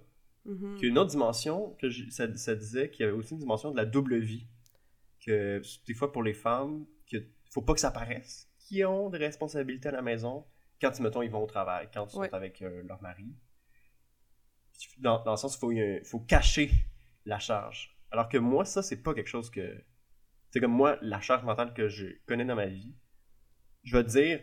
Mhm. 0.46 0.76
Qu'il 0.76 0.84
y 0.84 0.88
a 0.88 0.90
une 0.92 0.98
autre 0.98 1.12
dimension, 1.12 1.76
que 1.82 1.90
ça, 2.10 2.34
ça 2.36 2.56
disait 2.56 2.90
qu'il 2.90 3.06
y 3.06 3.10
avait 3.10 3.18
aussi 3.18 3.34
une 3.34 3.40
dimension 3.40 3.72
de 3.72 3.78
la 3.78 3.86
double 3.86 4.18
vie. 4.18 4.48
Que 5.26 5.62
des 5.88 5.94
fois 5.94 6.12
pour 6.12 6.24
les 6.24 6.34
femmes, 6.34 6.86
qu'il 7.08 7.28
faut 7.52 7.62
pas 7.62 7.74
que 7.74 7.80
ça 7.80 7.92
paraisse, 7.92 8.50
qui 8.60 8.84
ont 8.86 9.10
des 9.10 9.18
responsabilités 9.18 9.90
à 9.90 9.92
la 9.94 10.02
maison 10.02 10.46
quand, 10.82 11.00
mettons, 11.00 11.22
ils 11.22 11.32
vont 11.32 11.44
au 11.44 11.48
travail, 11.48 11.88
quand 11.94 12.14
ils 12.14 12.20
Ouais. 12.20 12.28
sont 12.28 12.34
avec 12.36 12.62
euh, 12.62 12.84
leur 12.84 13.02
mari. 13.02 13.34
Dans, 14.98 15.24
dans 15.24 15.32
le 15.32 15.38
sens, 15.38 15.56
il 15.56 15.60
faut, 15.60 16.10
faut 16.10 16.20
cacher 16.20 16.70
la 17.26 17.40
charge. 17.40 17.98
Alors 18.12 18.28
que 18.28 18.38
moi, 18.38 18.66
ça, 18.66 18.84
c'est 18.84 19.02
pas 19.02 19.14
quelque 19.14 19.30
chose 19.30 19.50
que. 19.50 19.82
C'est 20.54 20.60
comme 20.60 20.72
moi, 20.74 21.00
la 21.02 21.20
charge 21.20 21.44
mentale 21.44 21.74
que 21.74 21.88
je 21.88 22.06
connais 22.28 22.46
dans 22.46 22.54
ma 22.56 22.68
vie, 22.68 22.94
je 23.82 23.98
vais 23.98 24.04
te 24.04 24.10
dire, 24.10 24.40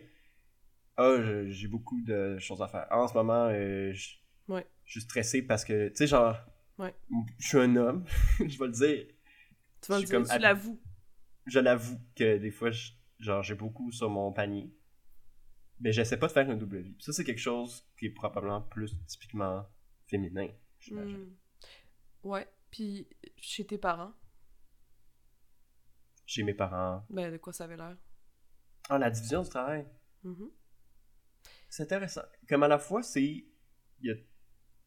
ah, 0.97 1.15
j'ai 1.47 1.69
beaucoup 1.69 2.01
de 2.01 2.37
choses 2.37 2.61
à 2.61 2.67
faire. 2.67 2.85
En 2.91 3.07
ce 3.07 3.13
moment, 3.13 3.47
euh, 3.49 3.93
je 3.93 4.17
Ouais. 4.49 4.67
je 4.83 4.91
suis 4.91 5.01
stressé 5.01 5.41
parce 5.41 5.63
que, 5.63 5.87
tu 5.87 5.95
sais, 5.95 6.07
genre, 6.07 6.35
Ouais. 6.77 6.93
je 7.39 7.47
suis 7.47 7.57
un 7.59 7.73
homme, 7.77 8.03
je 8.39 8.59
vais 8.59 8.65
le 8.65 8.71
dire, 8.73 9.07
Tu 9.81 9.89
vas 9.91 9.99
je 9.99 10.05
le 10.05 10.11
comme 10.11 10.23
dire, 10.23 10.33
tu 10.35 10.41
l'avoues. 10.41 10.81
je 11.45 11.59
l'avoue 11.59 11.97
que 12.13 12.37
des 12.37 12.51
fois, 12.51 12.71
je- 12.71 12.91
genre, 13.19 13.41
j'ai 13.41 13.55
beaucoup 13.55 13.89
sur 13.93 14.09
mon 14.09 14.33
panier, 14.33 14.69
mais 15.79 15.93
j'essaie 15.93 16.17
pas 16.19 16.27
de 16.27 16.33
faire 16.33 16.49
une 16.51 16.57
double 16.59 16.79
vie. 16.81 16.97
Ça, 16.99 17.13
c'est 17.13 17.23
quelque 17.23 17.39
chose 17.39 17.87
qui 17.97 18.07
est 18.07 18.09
probablement 18.09 18.61
plus 18.61 18.93
typiquement 19.07 19.65
féminin, 20.07 20.49
j'imagine. 20.81 21.23
Hmm. 21.23 22.27
Ouais. 22.27 22.47
Puis 22.69 23.07
chez 23.37 23.65
tes 23.65 23.77
parents, 23.77 24.13
Chez 26.31 26.43
mes 26.43 26.53
parents. 26.53 27.03
ben 27.09 27.29
de 27.29 27.35
quoi 27.37 27.51
ça 27.51 27.65
avait 27.65 27.75
l'air? 27.75 27.97
Ah, 28.87 28.97
la 28.97 29.09
division 29.09 29.41
du 29.43 29.49
travail. 29.49 29.85
Mhm. 30.23 30.49
C'est 31.67 31.83
intéressant. 31.83 32.21
Comme 32.47 32.63
à 32.63 32.69
la 32.69 32.79
fois, 32.79 33.03
c'est. 33.03 33.21
Il 33.23 33.45
y 34.03 34.11
a 34.11 34.15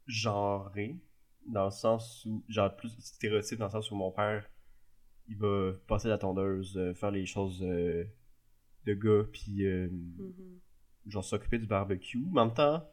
genré, 0.06 0.96
dans 1.46 1.66
le 1.66 1.70
sens 1.70 2.24
où. 2.24 2.42
Genre, 2.48 2.74
plus 2.74 2.88
stéréotype, 2.98 3.58
dans 3.58 3.66
le 3.66 3.70
sens 3.72 3.90
où 3.90 3.94
mon 3.94 4.10
père, 4.10 4.48
il 5.28 5.36
va 5.36 5.72
passer 5.86 6.08
la 6.08 6.16
tondeuse, 6.16 6.78
euh, 6.78 6.94
faire 6.94 7.10
les 7.10 7.26
choses 7.26 7.62
euh, 7.62 8.04
de 8.86 8.94
gars, 8.94 9.28
puis. 9.30 9.66
euh, 9.66 9.88
Mhm. 9.90 10.60
genre 11.08 11.24
s'occuper 11.26 11.58
du 11.58 11.66
barbecue. 11.66 12.24
Mais 12.32 12.40
en 12.40 12.46
même 12.46 12.54
temps, 12.54 12.90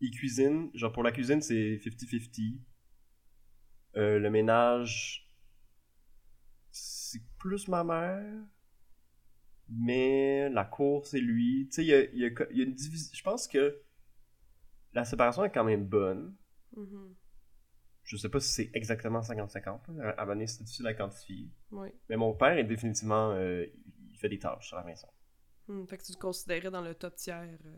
il 0.00 0.12
cuisine. 0.12 0.70
Genre 0.74 0.92
pour 0.92 1.02
la 1.02 1.10
cuisine, 1.10 1.40
c'est 1.40 1.78
50-50. 1.78 2.60
Euh, 3.96 4.20
le 4.20 4.30
ménage, 4.30 5.27
plus 7.38 7.68
ma 7.68 7.84
mère. 7.84 8.24
Mais 9.68 10.48
la 10.50 10.64
cour, 10.64 11.06
c'est 11.06 11.20
lui. 11.20 11.68
Tu 11.68 11.74
sais, 11.76 11.84
il 11.84 11.88
y 11.88 11.94
a, 11.94 12.04
il 12.04 12.18
y 12.18 12.24
a- 12.24 12.46
il 12.50 12.56
y 12.56 12.60
a 12.60 12.64
une 12.64 12.74
division. 12.74 13.10
Je 13.14 13.22
pense 13.22 13.46
que 13.46 13.82
la 14.94 15.04
séparation 15.04 15.44
est 15.44 15.50
quand 15.52 15.64
même 15.64 15.84
bonne. 15.86 16.34
Mhm. 16.76 17.14
Je 18.04 18.16
sais 18.16 18.30
pas 18.30 18.40
si 18.40 18.50
c'est 18.50 18.70
exactement 18.72 19.20
50-50. 19.22 19.86
là. 19.88 20.10
À 20.16 20.22
un 20.22 20.26
donné, 20.26 20.46
c'est 20.46 20.62
difficile 20.62 20.86
à 20.86 20.94
quantifier. 20.94 21.50
Mais 22.08 22.16
mon 22.16 22.32
père 22.34 22.56
est 22.56 22.64
définitivement. 22.64 23.32
euh, 23.32 23.66
il 24.10 24.16
fait 24.16 24.30
des 24.30 24.38
tâches 24.38 24.72
à 24.72 24.76
la 24.76 24.84
maison. 24.84 25.08
Hmm, 25.68 25.84
Fait 25.86 25.98
que 25.98 26.04
tu 26.04 26.12
te 26.12 26.18
considérais 26.18 26.70
dans 26.70 26.80
le 26.80 26.94
top 26.94 27.14
tiers. 27.16 27.58
euh. 27.66 27.76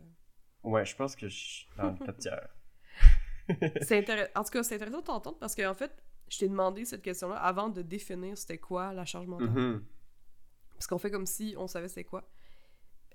Ouais, 0.63 0.85
je 0.85 0.95
pense 0.95 1.15
que 1.17 1.27
je 1.27 1.35
suis 1.35 1.67
dans 1.75 1.91
le 1.91 1.97
top 1.97 2.17
tiers. 2.17 2.47
C'est 3.81 3.97
intéressant. 3.97 4.31
En 4.35 4.43
tout 4.45 4.51
cas, 4.51 4.63
c'est 4.63 4.75
intéressant 4.75 4.99
de 4.99 5.03
t'entendre 5.03 5.37
parce 5.39 5.55
qu'en 5.55 5.73
fait, 5.73 5.91
je 6.31 6.37
t'ai 6.39 6.47
demandé 6.47 6.85
cette 6.85 7.01
question-là 7.01 7.35
avant 7.35 7.67
de 7.67 7.81
définir 7.81 8.37
c'était 8.37 8.57
quoi 8.57 8.93
la 8.93 9.03
charge 9.03 9.27
mentale. 9.27 9.49
Mhm. 9.49 9.85
Parce 10.75 10.87
qu'on 10.87 10.97
fait 10.97 11.11
comme 11.11 11.25
si 11.25 11.55
on 11.57 11.67
savait 11.67 11.89
c'est 11.89 12.05
quoi. 12.05 12.23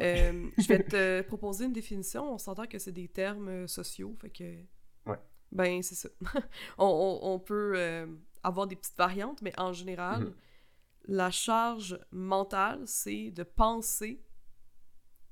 Euh, 0.03 0.51
je 0.59 0.69
vais 0.69 0.83
te 0.85 1.23
proposer 1.23 1.65
une 1.65 1.73
définition. 1.73 2.31
On 2.35 2.37
s'entend 2.37 2.67
que 2.67 2.79
c'est 2.79 2.93
des 2.93 3.09
termes 3.09 3.49
euh, 3.49 3.67
sociaux, 3.67 4.15
fait 4.21 4.29
que... 4.29 4.63
Ouais. 5.07 5.19
Ben, 5.51 5.83
c'est 5.83 5.95
ça. 5.95 6.11
on, 6.79 6.85
on- 6.87 7.33
on 7.35 7.39
peut 7.39 7.73
euh, 7.77 8.07
avoir 8.43 8.67
des 8.67 8.77
petites 8.77 8.99
variantes, 8.99 9.41
mais 9.41 9.59
en 9.59 9.73
général, 9.73 10.25
Mhm. 10.25 10.35
la 11.09 11.31
charge 11.31 11.99
mentale, 12.11 12.83
c'est 12.87 13.31
de 13.31 13.45
penser 13.45 14.23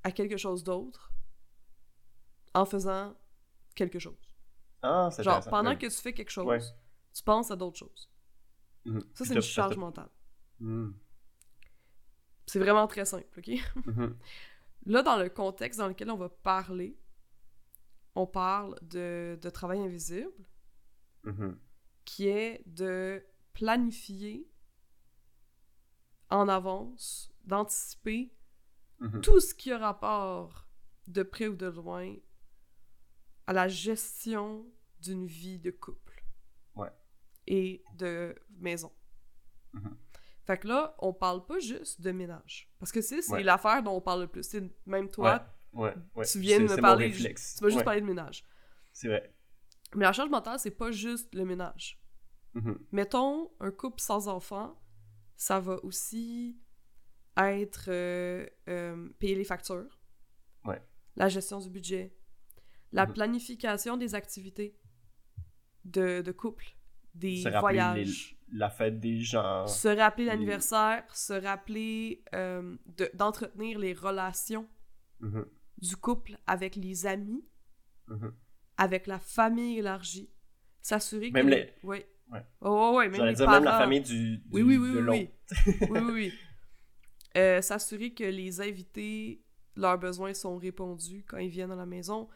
à 0.05 0.11
quelque 0.11 0.39
chose 0.39 0.65
d'autre 0.65 1.13
en 2.55 2.65
faisant 2.65 3.15
quelque 3.75 3.99
chose. 3.99 4.17
Ah, 4.83 5.11
c'est 5.13 5.23
Genre, 5.23 5.45
pendant 5.51 5.71
Ouais. 5.71 5.79
que 5.79 5.87
tu 5.87 6.01
fais 6.01 6.13
quelque 6.15 6.31
chose, 6.31 6.47
Ouais. 6.47 6.61
Tu 7.15 7.23
penses 7.23 7.51
à 7.51 7.57
d'autres 7.57 7.79
choses. 7.79 8.11
Mhm. 8.85 9.03
Ça, 9.15 9.25
c'est 9.25 9.35
une 9.35 9.41
charge 9.41 9.77
mentale. 9.77 10.11
Mhm. 10.61 10.95
C'est 12.47 12.59
vraiment 12.59 12.87
très 12.87 13.05
simple, 13.05 13.39
OK? 13.39 13.51
Mhm. 13.87 14.17
Là, 14.87 15.03
dans 15.03 15.17
le 15.17 15.31
contexte 15.31 15.79
dans 15.79 15.89
lequel 15.89 16.11
on 16.11 16.17
va 16.17 16.29
parler, 16.29 16.99
on 18.15 18.27
parle 18.27 18.79
de, 18.83 19.39
de 19.41 19.51
travail 19.51 19.81
invisible, 19.81 20.47
qui 22.05 22.29
est 22.29 22.63
de 22.67 23.25
planifier 23.55 24.47
en 26.29 26.49
avance, 26.49 27.33
d'anticiper 27.45 28.31
tout 29.23 29.41
ce 29.41 29.55
qui 29.55 29.73
a 29.73 29.79
rapport 29.79 30.69
de 31.07 31.23
près 31.23 31.49
ou 31.49 31.57
de 31.57 31.67
loin 31.67 32.15
à 33.47 33.53
la 33.53 33.69
gestion 33.69 34.67
d'une 35.01 35.27
vie 35.27 35.59
de 35.59 35.71
couple. 35.71 36.04
Et 37.47 37.83
de 37.95 38.35
maison. 38.59 38.93
Mhm. 39.73 39.97
Fait 40.45 40.59
que 40.59 40.69
là, 40.69 40.95
on 40.99 41.13
parle 41.13 41.45
pas 41.47 41.59
juste 41.59 42.01
de 42.01 42.11
ménage. 42.13 42.71
Parce 42.79 42.93
que 42.93 43.01
c'est 43.01 43.27
Ouais. 43.31 43.43
l'affaire 43.43 43.83
dont 43.83 43.93
on 43.97 44.01
parle 44.01 44.23
le 44.23 44.27
plus. 44.29 44.43
C'est 44.43 44.63
même 44.87 45.09
toi, 45.11 45.47
Ouais, 45.73 45.95
ouais. 46.15 46.25
tu 46.27 46.39
viens 46.39 46.59
de 46.61 46.65
me 46.65 46.81
parler. 46.81 47.11
Tu 47.13 47.23
vas 47.63 47.69
juste 47.71 47.85
parler 47.85 48.01
de 48.01 48.07
ménage. 48.07 48.45
C'est 48.93 49.09
vrai. 49.09 49.35
Mais 49.95 50.05
la 50.05 50.13
charge 50.13 50.31
mentale, 50.31 50.59
c'est 50.59 50.71
pas 50.71 50.91
juste 50.91 51.35
le 51.35 51.45
ménage. 51.45 52.01
Mhm. 52.55 52.79
Mettons, 52.93 53.51
un 53.61 53.71
couple 53.71 54.01
sans 54.01 54.29
enfants, 54.29 54.81
ça 55.37 55.61
va 55.61 55.83
aussi 55.85 56.59
être 57.37 57.87
euh, 57.89 58.47
euh, 58.69 59.09
payer 59.19 59.35
les 59.35 59.45
factures, 59.45 59.99
la 61.17 61.29
gestion 61.29 61.59
du 61.61 61.71
budget, 61.71 62.15
la 62.93 63.07
Mhm. 63.07 63.13
planification 63.15 63.97
des 63.97 64.15
activités 64.17 64.77
de, 65.85 66.23
de 66.23 66.33
couple, 66.33 66.74
des 67.15 67.43
Se 67.43 67.49
voyages, 67.49 68.37
La 68.53 68.71
fête 68.71 69.01
des 69.01 69.21
gens. 69.21 69.67
se 69.67 69.89
rappeler 69.89 70.25
les- 70.25 70.31
l'anniversaire, 70.31 71.05
se 71.15 71.33
rappeler 71.33 72.23
euh, 72.35 72.77
de- 72.87 73.11
d'entretenir 73.15 73.79
les 73.79 73.93
relations 73.93 74.69
Mhm. 75.21 75.45
du 75.79 75.97
couple 75.97 76.37
avec 76.47 76.77
les 76.77 77.07
amis, 77.07 77.45
Mhm. 78.09 78.33
avec 78.77 79.07
la 79.07 79.19
famille 79.19 79.79
élargie, 79.79 80.31
s'assurer 80.83 81.29
que... 81.31 81.35
Même 81.35 81.49
les- 81.49 81.73
Ouais. 81.83 82.09
Ouais. 82.31 82.45
Oh, 82.63 82.95
ouais, 82.97 83.09
même 83.09 83.25
les 83.27 83.35
dire 83.35 83.49
même 83.51 83.65
la 83.65 83.71
parents. 83.71 83.83
famille 83.85 84.01
du, 84.01 84.39
du 84.39 84.45
Oui, 84.51 84.63
oui, 84.63 84.77
oui, 84.79 84.93
de 84.95 85.01
oui, 85.01 85.29
oui. 85.67 85.77
oui, 85.91 85.99
oui, 86.01 86.13
oui. 86.13 86.33
Euh, 87.37 87.61
S'assurer 87.61 88.15
que 88.15 88.23
les 88.23 88.61
invités, 88.61 89.43
leurs 89.75 89.99
besoins 89.99 90.33
sont 90.35 90.57
répondus 90.57 91.25
quand 91.27 91.39
ils 91.39 91.49
viennent 91.49 91.73
à 91.73 91.77
la 91.77 91.85
maison. 91.87 92.29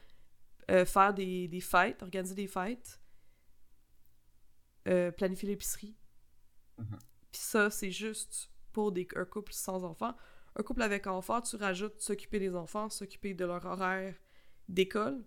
Euh, 0.72 0.84
faire 0.84 1.14
des, 1.14 1.46
des 1.46 1.60
fêtes, 1.60 2.02
organiser 2.02 2.34
des 2.34 2.48
fêtes. 2.48 3.00
Euh, 4.88 5.10
planifier 5.10 5.48
l'épicerie. 5.48 5.96
Mhm. 6.78 6.98
Puis 7.32 7.40
ça, 7.42 7.70
c'est 7.70 7.90
juste 7.90 8.50
pour 8.72 8.92
des, 8.92 9.06
un 9.16 9.24
couple 9.24 9.52
sans 9.52 9.84
enfants. 9.84 10.16
Un 10.56 10.62
couple 10.62 10.82
avec 10.82 11.06
enfants, 11.06 11.40
tu 11.42 11.56
rajoutes 11.56 12.00
s'occuper 12.00 12.38
des 12.38 12.54
enfants, 12.54 12.88
s'occuper 12.90 13.34
de 13.34 13.44
leur 13.44 13.64
horaire 13.66 14.14
d'école, 14.68 15.24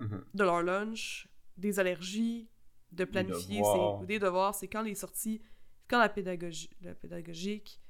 Mhm. 0.00 0.24
de 0.34 0.44
leur 0.44 0.62
lunch, 0.62 1.28
des 1.56 1.80
allergies, 1.80 2.48
de 2.92 3.04
planifier 3.04 3.58
devoirs. 3.58 4.00
ses, 4.00 4.06
des 4.06 4.18
devoirs, 4.18 4.54
c'est 4.54 4.68
quand 4.68 4.82
les 4.82 4.94
sorties, 4.94 5.42
quand 5.88 5.98
la 5.98 6.08
pédagogie, 6.08 6.70
la 6.82 6.94
pédagogique, 6.94 7.80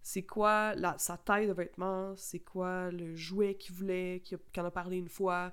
c'est 0.00 0.24
quoi 0.24 0.74
la, 0.76 0.96
sa 0.98 1.18
taille 1.18 1.46
de 1.46 1.52
vêtements, 1.52 2.14
c'est 2.16 2.40
quoi 2.40 2.90
le 2.90 3.14
jouet 3.14 3.56
qu'il 3.56 3.74
voulait, 3.74 4.22
qu'il 4.24 4.38
en 4.56 4.64
a 4.64 4.70
parlé 4.70 4.96
une 4.96 5.08
fois 5.08 5.52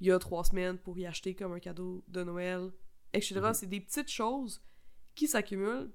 il 0.00 0.08
y 0.08 0.12
a 0.12 0.18
trois 0.18 0.42
semaines 0.44 0.78
pour 0.78 0.98
y 0.98 1.06
acheter 1.06 1.34
comme 1.34 1.52
un 1.52 1.60
cadeau 1.60 2.04
de 2.08 2.24
Noël, 2.24 2.72
etc. 3.12 3.40
Mhm. 3.40 3.54
C'est 3.54 3.66
des 3.66 3.80
petites 3.80 4.10
choses 4.10 4.62
qui 5.14 5.26
s'accumulent 5.28 5.92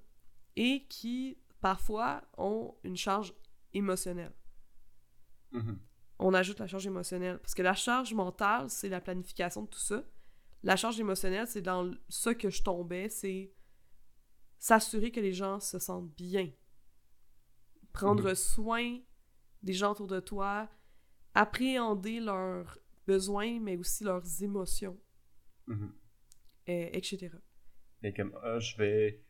et 0.56 0.86
qui, 0.88 1.38
parfois, 1.62 2.22
ont 2.38 2.76
une 2.84 2.98
charge 2.98 3.34
émotionnelle 3.74 4.34
Mhm. 5.52 5.80
on 6.20 6.34
ajoute 6.34 6.60
la 6.60 6.68
charge 6.68 6.86
émotionnelle. 6.88 7.40
Parce 7.40 7.54
que 7.56 7.62
la 7.62 7.74
charge 7.74 8.14
mentale, 8.14 8.70
c'est 8.70 8.90
la 8.90 9.00
planification 9.02 9.64
de 9.64 9.68
tout 9.68 9.80
ça. 9.80 10.04
La 10.64 10.76
charge 10.76 11.00
émotionnelle, 11.00 11.48
c'est 11.48 11.62
dans 11.62 11.94
ça 12.10 12.34
que 12.36 12.50
je 12.50 12.64
tombais, 12.64 13.08
c'est 13.10 13.54
s'assurer 14.60 15.12
que 15.12 15.20
les 15.20 15.32
gens 15.34 15.60
se 15.60 15.78
sentent 15.80 16.12
bien. 16.16 16.52
Prendre 17.94 18.30
Mhm. 18.30 18.36
soin 18.36 19.00
des 19.64 19.74
gens 19.74 19.92
autour 19.92 20.08
de 20.08 20.20
toi, 20.20 20.70
appréhender 21.34 22.20
leurs 22.20 22.78
besoins, 23.06 23.60
mais 23.60 23.78
aussi 23.78 24.04
leurs 24.04 24.44
émotions. 24.44 25.00
Etc. 26.68 27.38
Et 28.04 28.14
comme, 28.14 28.38
ah, 28.44 28.60
je 28.60 28.78
vais. 28.78 29.22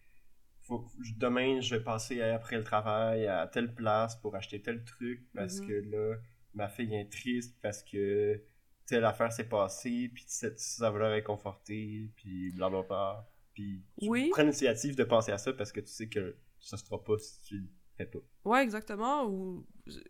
faut- 0.62 0.88
demain, 1.18 1.62
je 1.62 1.76
vais 1.76 1.84
passer 1.84 2.22
après 2.22 2.58
le 2.58 2.64
travail 2.64 3.28
à 3.28 3.48
telle 3.48 3.74
place 3.74 4.16
pour 4.18 4.36
acheter 4.36 4.62
tel 4.62 4.84
truc 4.84 5.26
parce 5.34 5.62
Mhm. 5.62 5.68
que 5.68 5.74
là, 5.92 6.16
ma 6.54 6.68
fille 6.70 6.94
est 6.96 7.10
triste 7.12 7.56
parce 7.62 7.84
que 7.84 8.42
telle 8.86 9.06
affaire 9.06 9.32
s'est 9.32 9.48
passée, 9.50 10.10
puis 10.14 10.26
ça, 10.28 10.92
va 10.92 11.00
la 11.00 11.10
réconforter, 11.10 12.12
puis 12.16 12.52
blablabla. 12.52 13.30
Puis 13.54 13.84
Oui. 14.02 14.30
prends 14.32 14.44
l'initiative 14.44 14.96
de 14.96 15.04
penser 15.04 15.32
à 15.32 15.38
ça 15.38 15.54
parce 15.54 15.72
que 15.72 15.80
tu 15.82 15.88
sais 15.88 16.08
que 16.10 16.38
ça 16.60 16.78
se 16.78 16.84
fera 16.86 17.04
pas 17.04 17.18
si 17.18 17.42
tu 17.44 17.58
le 17.60 17.68
fais 17.98 18.06
pas. 18.06 18.20
Ouais, 18.46 18.64
exactement. 18.64 19.26
Ou 19.26 19.66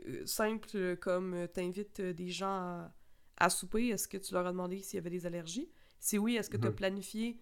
euh, 0.08 0.26
simple 0.26 0.98
comme 0.98 1.34
euh, 1.34 1.48
t'invites 1.48 2.00
euh, 2.00 2.14
des 2.14 2.30
gens 2.30 2.48
à, 2.48 2.96
à 3.38 3.50
souper, 3.50 3.90
est-ce 3.90 4.08
que 4.08 4.18
tu 4.18 4.34
leur 4.34 4.46
as 4.48 4.52
demandé 4.52 4.82
s'il 4.82 4.98
y 4.98 5.00
avait 5.00 5.10
des 5.10 5.26
allergies? 5.26 5.70
Si 6.00 6.18
oui, 6.18 6.36
est-ce 6.36 6.50
que 6.50 6.58
tu 6.58 6.68
as 6.68 6.70
Mhm. 6.70 6.76
planifié 6.76 7.42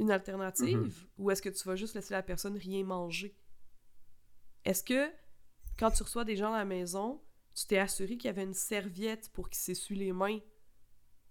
une 0.00 0.10
alternative 0.10 1.06
ou 1.18 1.30
est-ce 1.30 1.42
que 1.42 1.48
tu 1.48 1.62
vas 1.68 1.76
juste 1.76 1.94
laisser 1.94 2.14
la 2.14 2.22
personne 2.22 2.56
rien 2.56 2.84
manger? 2.84 3.36
Est-ce 4.64 4.82
que 4.84 5.10
quand 5.78 5.90
tu 5.90 6.02
reçois 6.02 6.24
des 6.24 6.36
gens 6.36 6.52
à 6.52 6.58
la 6.58 6.64
maison, 6.64 7.20
tu 7.54 7.66
t'es 7.66 7.78
assuré 7.78 8.16
qu'il 8.16 8.26
y 8.26 8.30
avait 8.30 8.44
une 8.44 8.54
serviette 8.54 9.30
pour 9.32 9.48
qu'ils 9.50 9.60
s'essuient 9.60 9.96
les 9.96 10.12
mains 10.12 10.38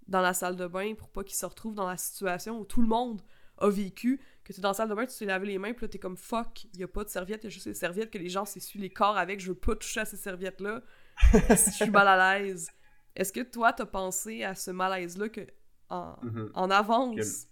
dans 0.08 0.22
la 0.22 0.34
salle 0.34 0.56
de 0.56 0.68
bain 0.68 0.94
pour 0.96 1.10
pas 1.10 1.24
qu'ils 1.24 1.38
se 1.38 1.46
retrouvent 1.46 1.76
dans 1.76 1.88
la 1.88 1.98
situation 1.98 2.60
où 2.60 2.66
tout 2.66 2.82
le 2.82 2.88
monde 2.88 3.22
a 3.58 3.70
vécu, 3.70 4.20
que 4.44 4.52
tu 4.54 4.60
es 4.60 4.62
dans 4.62 4.70
la 4.70 4.74
salle 4.74 4.90
de 4.90 4.96
bain, 4.96 5.06
tu 5.06 5.16
t'es 5.18 5.26
lavé 5.26 5.48
les 5.48 5.60
mains, 5.60 5.74
puis 5.74 5.86
là, 5.86 5.90
t'es 5.90 6.00
comme 6.00 6.18
fuck, 6.18 6.66
il 6.74 6.80
y 6.80 6.84
a 6.84 6.88
pas 6.88 7.04
de 7.04 7.10
serviette, 7.10 7.44
il 7.44 7.46
y 7.46 7.48
a 7.48 7.50
juste 7.52 7.68
des 7.68 7.76
serviettes 7.76 8.10
que 8.10 8.18
les 8.18 8.30
gens 8.30 8.44
s'essuient 8.46 8.80
les 8.80 8.90
corps 8.90 9.18
avec, 9.18 9.40
je 9.40 9.50
veux 9.50 9.58
pas 9.58 9.76
toucher 9.76 10.00
à 10.02 10.06
ces 10.06 10.18
serviettes-là, 10.18 10.82
je 11.50 11.56
suis 11.72 11.90
mal 11.92 12.08
à 12.08 12.40
l'aise. 12.40 12.72
Est-ce 13.16 13.32
que 13.32 13.42
toi, 13.42 13.72
t'as 13.72 13.86
pensé 13.86 14.44
à 14.44 14.56
ce 14.56 14.72
malaise-là 14.72 15.30
que, 15.30 15.46
en, 15.92 16.18
Mhm. 16.24 16.52
en 16.54 16.70
avance, 16.72 17.48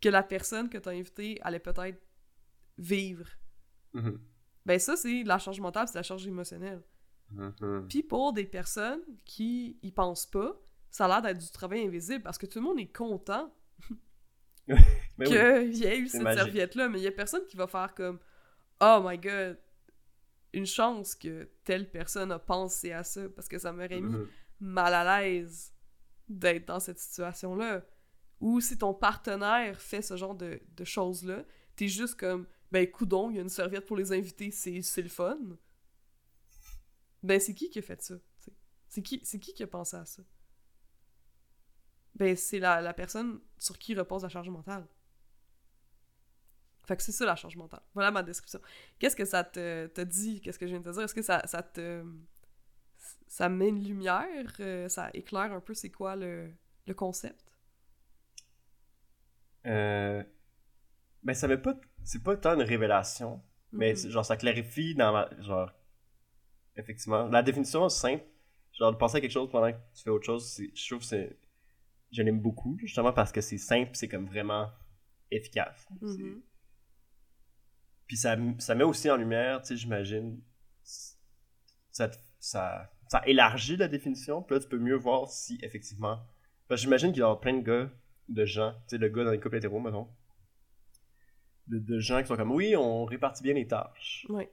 que 0.00 0.08
la 0.08 0.22
personne 0.22 0.68
que 0.68 0.78
t'as 0.78 0.92
invitée 0.92 1.38
allait 1.42 1.58
peut-être 1.60 2.00
vivre? 2.78 3.26
Mhm. 3.92 4.20
Ben 4.66 4.78
ça, 4.78 4.96
c'est 4.96 5.22
la 5.24 5.38
charge 5.38 5.60
mentale, 5.60 5.86
c'est 5.88 5.98
la 5.98 6.02
charge 6.02 6.26
émotionnelle. 6.26 6.82
Mhm. 7.30 7.86
Puis 7.88 8.02
pour 8.02 8.32
des 8.32 8.44
personnes 8.44 9.02
qui 9.24 9.78
y 9.82 9.92
pensent 9.92 10.26
pas, 10.26 10.58
ça 10.90 11.06
a 11.06 11.08
l'air 11.08 11.22
d'être 11.22 11.38
du 11.44 11.50
travail 11.50 11.84
invisible 11.86 12.22
parce 12.22 12.38
que 12.38 12.46
tout 12.46 12.58
le 12.60 12.64
monde 12.64 12.78
est 12.78 12.92
content 12.92 13.52
Mais 14.68 14.76
qu'il 15.26 15.36
oui. 15.36 15.76
y 15.76 15.84
ait 15.84 15.98
eu 15.98 16.08
cette 16.08 16.22
serviette-là, 16.22 16.88
mais 16.88 16.98
il 17.00 17.02
y 17.04 17.06
a 17.06 17.12
personne 17.12 17.44
qui 17.46 17.56
va 17.56 17.66
faire 17.66 17.94
comme 17.94 18.18
Oh 18.80 19.00
my 19.04 19.18
god, 19.18 19.58
une 20.52 20.66
chance 20.66 21.14
que 21.14 21.48
telle 21.64 21.90
personne 21.90 22.30
a 22.32 22.38
pensé 22.38 22.92
à 22.92 23.02
ça 23.04 23.28
parce 23.30 23.48
que 23.48 23.58
ça 23.58 23.72
m'aurait 23.72 24.00
mis 24.00 24.14
mal 24.60 24.94
à 24.94 25.20
l'aise 25.20 25.73
d'être 26.38 26.66
dans 26.66 26.80
cette 26.80 26.98
situation-là. 26.98 27.84
Ou 28.40 28.60
si 28.60 28.76
ton 28.76 28.94
partenaire 28.94 29.80
fait 29.80 30.02
ce 30.02 30.16
genre 30.16 30.34
de, 30.34 30.60
choses-là, 30.82 31.44
t'es 31.76 31.88
juste 31.88 32.16
comme 32.16 32.46
Ben 32.72 32.90
coudon, 32.90 33.30
il 33.30 33.36
y 33.36 33.38
a 33.38 33.42
une 33.42 33.48
serviette 33.48 33.86
pour 33.86 33.96
les 33.96 34.12
invités, 34.12 34.50
c'est 34.50 35.02
le 35.02 35.08
fun. 35.08 35.38
Ben 37.22 37.40
c'est 37.40 37.54
qui 37.54 37.70
qui 37.70 37.78
a 37.78 37.82
fait 37.82 38.02
ça? 38.02 38.16
C'est 38.88 39.02
qui, 39.02 39.20
qui 39.20 39.38
qui 39.38 39.62
a 39.62 39.66
pensé 39.66 39.96
à 39.96 40.04
ça? 40.04 40.22
Ben 42.14 42.36
c'est 42.36 42.58
la, 42.58 42.80
la 42.80 42.92
personne 42.92 43.40
sur 43.58 43.78
qui 43.78 43.94
repose 43.94 44.22
la 44.22 44.28
charge 44.28 44.50
mentale. 44.50 44.86
Fait 46.86 46.96
que 46.96 47.02
c'est 47.02 47.12
ça 47.12 47.24
la 47.24 47.34
charge 47.34 47.56
mentale. 47.56 47.82
Voilà 47.94 48.10
ma 48.10 48.22
description. 48.22 48.60
Qu'est-ce 48.98 49.16
que 49.16 49.24
ça 49.24 49.42
te, 49.42 49.86
te 49.86 50.02
dit? 50.02 50.40
Qu'est-ce 50.40 50.58
que 50.58 50.66
je 50.66 50.72
viens 50.72 50.80
de 50.80 50.84
te 50.84 50.90
dire? 50.90 51.02
Est-ce 51.02 51.14
que 51.14 51.22
ça 51.22 51.40
te. 51.40 52.04
Ça 53.34 53.48
met 53.48 53.68
une 53.70 53.82
lumière? 53.82 54.54
euh, 54.60 54.88
ça 54.88 55.10
éclaire 55.12 55.52
un 55.52 55.60
peu 55.60 55.74
c'est 55.74 55.90
quoi 55.90 56.14
le, 56.14 56.52
le 56.86 56.94
concept? 56.94 57.44
Euh, 59.66 60.22
Ben, 61.24 61.34
ça 61.34 61.48
met 61.48 61.58
pas. 61.58 61.74
C'est 62.04 62.22
pas 62.22 62.36
tant 62.36 62.54
une 62.54 62.62
révélation, 62.62 63.42
mais 63.72 63.90
Mhm. 63.90 63.96
c'est- 63.96 64.10
genre, 64.10 64.24
ça 64.24 64.36
clarifie 64.36 64.94
dans 64.94 65.12
ma. 65.12 65.28
Genre. 65.42 65.72
Effectivement. 66.76 67.26
La 67.26 67.42
définition 67.42 67.88
simple. 67.88 68.24
Genre, 68.78 68.92
de 68.92 68.96
penser 68.98 69.16
à 69.16 69.20
quelque 69.20 69.32
chose 69.32 69.50
pendant 69.50 69.72
que 69.72 69.78
tu 69.96 70.02
fais 70.04 70.10
autre 70.10 70.26
chose, 70.26 70.60
je 70.72 70.86
trouve 70.86 71.00
que 71.00 71.04
c'est. 71.06 71.36
Je 72.12 72.22
l'aime 72.22 72.40
beaucoup, 72.40 72.76
justement 72.78 73.12
parce 73.12 73.32
que 73.32 73.40
c'est 73.40 73.58
simple, 73.58 73.90
c'est 73.94 74.06
comme 74.08 74.26
vraiment 74.26 74.70
efficace. 75.32 75.88
Mhm. 76.00 76.40
Puis 78.06 78.16
ça, 78.16 78.36
ça 78.58 78.74
met 78.76 78.84
aussi 78.84 79.10
en 79.10 79.16
lumière, 79.16 79.60
tu 79.62 79.68
sais, 79.68 79.76
j'imagine, 79.76 80.40
ça, 81.90 82.10
ça, 82.38 82.93
ça 83.08 83.22
élargit 83.26 83.76
la 83.76 83.88
définition, 83.88 84.42
puis 84.42 84.56
là, 84.56 84.60
tu 84.62 84.68
peux 84.68 84.78
mieux 84.78 84.96
voir 84.96 85.28
si, 85.28 85.58
effectivement... 85.62 86.18
Parce 86.68 86.80
que 86.80 86.84
j'imagine 86.86 87.12
qu'il 87.12 87.20
y 87.20 87.22
a 87.24 87.36
plein 87.36 87.54
de 87.58 87.62
gars, 87.62 87.90
de 88.28 88.44
gens, 88.46 88.72
tu 88.88 88.96
sais, 88.96 88.98
le 88.98 89.08
gars 89.08 89.24
dans 89.24 89.30
les 89.32 89.38
couples 89.40 89.56
hétéros, 89.56 89.80
mettons, 89.80 90.08
de, 91.66 91.78
de 91.78 91.98
gens 91.98 92.20
qui 92.22 92.28
sont 92.28 92.36
comme, 92.36 92.52
oui, 92.52 92.74
on 92.76 93.04
répartit 93.04 93.42
bien 93.42 93.54
les 93.54 93.66
tâches. 93.66 94.26
Ouais. 94.30 94.50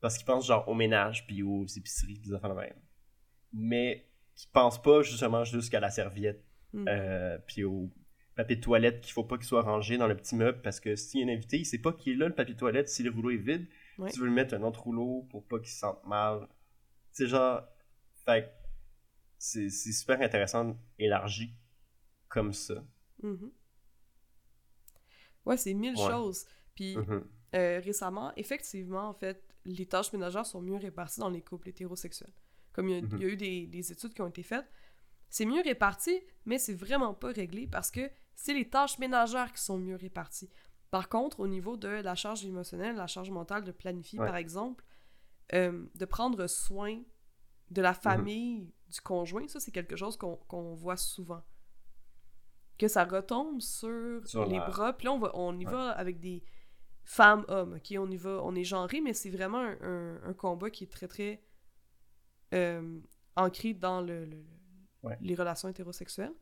Parce 0.00 0.16
qu'ils 0.16 0.26
pensent, 0.26 0.46
genre, 0.46 0.66
au 0.68 0.74
ménage, 0.74 1.26
puis 1.26 1.42
aux 1.42 1.64
épiceries, 1.66 2.18
puis 2.18 2.30
des 2.30 2.34
affaires 2.34 2.50
de 2.54 2.60
même. 2.60 2.76
Mais 3.52 4.06
qui 4.34 4.46
pensent 4.48 4.80
pas, 4.82 5.02
justement, 5.02 5.44
jusqu'à 5.44 5.80
la 5.80 5.90
serviette, 5.90 6.42
Mhm. 6.72 6.86
euh, 6.88 7.38
puis 7.46 7.62
au 7.64 7.90
papier 8.34 8.56
de 8.56 8.60
toilette 8.60 9.00
qu'il 9.00 9.12
faut 9.12 9.24
pas 9.24 9.36
qu'il 9.38 9.46
soit 9.46 9.62
rangé 9.62 9.96
dans 9.96 10.08
le 10.08 10.16
petit 10.16 10.34
meuble 10.34 10.60
parce 10.62 10.80
que 10.80 10.94
s'il 10.96 11.20
y 11.20 11.22
a 11.22 11.26
un 11.26 11.34
invité, 11.34 11.58
il 11.58 11.64
sait 11.64 11.78
pas 11.78 11.92
qu'il 11.92 12.12
est 12.12 12.16
là 12.16 12.26
le 12.26 12.34
papier 12.34 12.54
de 12.54 12.58
toilette 12.58 12.88
si 12.88 13.02
le 13.04 13.10
rouleau 13.10 13.30
est 13.30 13.36
vide. 13.36 13.66
Ouais. 13.98 14.10
Tu 14.10 14.18
veux 14.20 14.26
lui 14.26 14.34
mettre 14.34 14.52
un 14.54 14.62
autre 14.62 14.82
rouleau 14.82 15.26
pour 15.30 15.46
pas 15.46 15.58
qu'il 15.58 15.68
se 15.70 15.78
sente 15.78 16.04
mal. 16.04 16.46
C'est 17.12 17.28
genre. 17.28 17.62
Fait 18.26 18.52
c'est 19.38 19.70
c'est 19.70 19.92
super 19.92 20.20
intéressant, 20.20 20.76
élargi 20.98 21.54
comme 22.28 22.52
ça. 22.52 22.84
Mhm. 23.22 23.50
Ouais, 25.44 25.56
c'est 25.56 25.74
mille 25.74 25.96
Ouais. 25.96 26.10
choses. 26.10 26.44
Puis 26.74 26.96
Mhm. 26.96 27.24
euh, 27.54 27.80
récemment, 27.84 28.32
effectivement, 28.36 29.08
en 29.08 29.14
fait, 29.14 29.42
les 29.64 29.86
tâches 29.86 30.12
ménagères 30.12 30.44
sont 30.46 30.60
mieux 30.60 30.76
réparties 30.76 31.20
dans 31.20 31.30
les 31.30 31.42
couples 31.42 31.68
hétérosexuels. 31.68 32.32
Comme 32.72 32.88
il 32.88 32.94
y 32.94 32.98
a, 32.98 33.02
Mhm. 33.02 33.10
il 33.12 33.20
y 33.20 33.24
a 33.24 33.28
eu 33.28 33.36
des, 33.36 33.66
des 33.66 33.92
études 33.92 34.12
qui 34.12 34.22
ont 34.22 34.26
été 34.28 34.42
faites, 34.42 34.66
c'est 35.28 35.46
mieux 35.46 35.62
réparti, 35.62 36.20
mais 36.44 36.58
c'est 36.58 36.74
vraiment 36.74 37.14
pas 37.14 37.28
réglé 37.32 37.66
parce 37.66 37.90
que 37.90 38.10
c'est 38.34 38.54
les 38.54 38.68
tâches 38.68 38.98
ménagères 38.98 39.52
qui 39.52 39.62
sont 39.62 39.78
mieux 39.78 39.96
réparties. 39.96 40.50
Par 40.90 41.08
contre, 41.08 41.40
au 41.40 41.46
niveau 41.48 41.76
de 41.76 41.88
la 41.88 42.14
charge 42.14 42.44
émotionnelle, 42.44 42.96
la 42.96 43.06
charge 43.06 43.30
mentale, 43.30 43.64
de 43.64 43.72
planifier, 43.72 44.18
Ouais. 44.20 44.26
par 44.26 44.36
exemple, 44.36 44.84
euh, 45.54 45.86
de 45.94 46.04
prendre 46.04 46.46
soin 46.48 47.02
de 47.70 47.80
Mhm. 47.80 47.82
la 47.82 47.94
famille 47.94 48.72
du 48.88 49.00
conjoint, 49.00 49.46
ça, 49.48 49.58
c'est 49.60 49.72
quelque 49.72 49.96
chose 49.96 50.16
qu'on 50.16 50.36
qu'on 50.48 50.74
voit 50.74 50.96
souvent. 50.96 51.42
Que 52.78 52.88
ça 52.88 53.04
retombe 53.04 53.60
sur, 53.60 54.20
Sur 54.26 54.46
les 54.46 54.58
la- 54.58 54.66
bras, 54.66 54.92
puis 54.92 55.06
là, 55.06 55.12
on, 55.12 55.18
va, 55.18 55.30
on 55.34 55.58
y 55.58 55.64
Ouais. 55.64 55.72
va 55.72 55.90
avec 55.92 56.20
des 56.20 56.44
femmes-hommes, 57.04 57.74
ok? 57.74 57.94
On 57.98 58.10
y 58.10 58.16
va, 58.16 58.40
on 58.42 58.54
est 58.54 58.64
genré, 58.64 59.00
mais 59.00 59.14
c'est 59.14 59.30
vraiment 59.30 59.58
un, 59.60 59.78
un- 59.80 60.22
un 60.24 60.34
combat 60.34 60.70
qui 60.70 60.84
est 60.84 60.92
très, 60.92 61.08
très 61.08 61.42
euh, 62.54 63.00
ancré 63.34 63.74
dans 63.74 64.00
le, 64.02 64.24
le- 64.24 64.36
le- 64.36 64.46
Ouais. 65.02 65.16
les 65.20 65.34
relations 65.34 65.68
hétérosexuelles. 65.68 66.34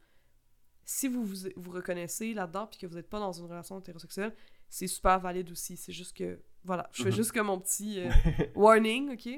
Si 0.84 1.08
vous 1.08 1.24
vous, 1.24 1.48
vous 1.56 1.70
reconnaissez 1.70 2.34
là-dedans, 2.34 2.66
puis 2.66 2.78
que 2.78 2.86
vous 2.86 2.94
n'êtes 2.96 3.08
pas 3.08 3.18
dans 3.20 3.32
une 3.32 3.46
relation 3.46 3.78
hétérosexuelle, 3.78 4.34
c'est 4.68 4.86
super 4.86 5.18
valide 5.20 5.50
aussi. 5.50 5.76
C'est 5.76 5.92
juste 5.92 6.14
que, 6.16 6.42
voilà, 6.62 6.88
je 6.92 7.02
fais 7.04 7.08
Mhm. 7.10 7.14
juste 7.16 7.32
comme 7.32 7.46
mon 7.46 7.58
petit 7.60 8.00
euh, 8.00 8.10
warning, 8.54 9.12
ok? 9.14 9.28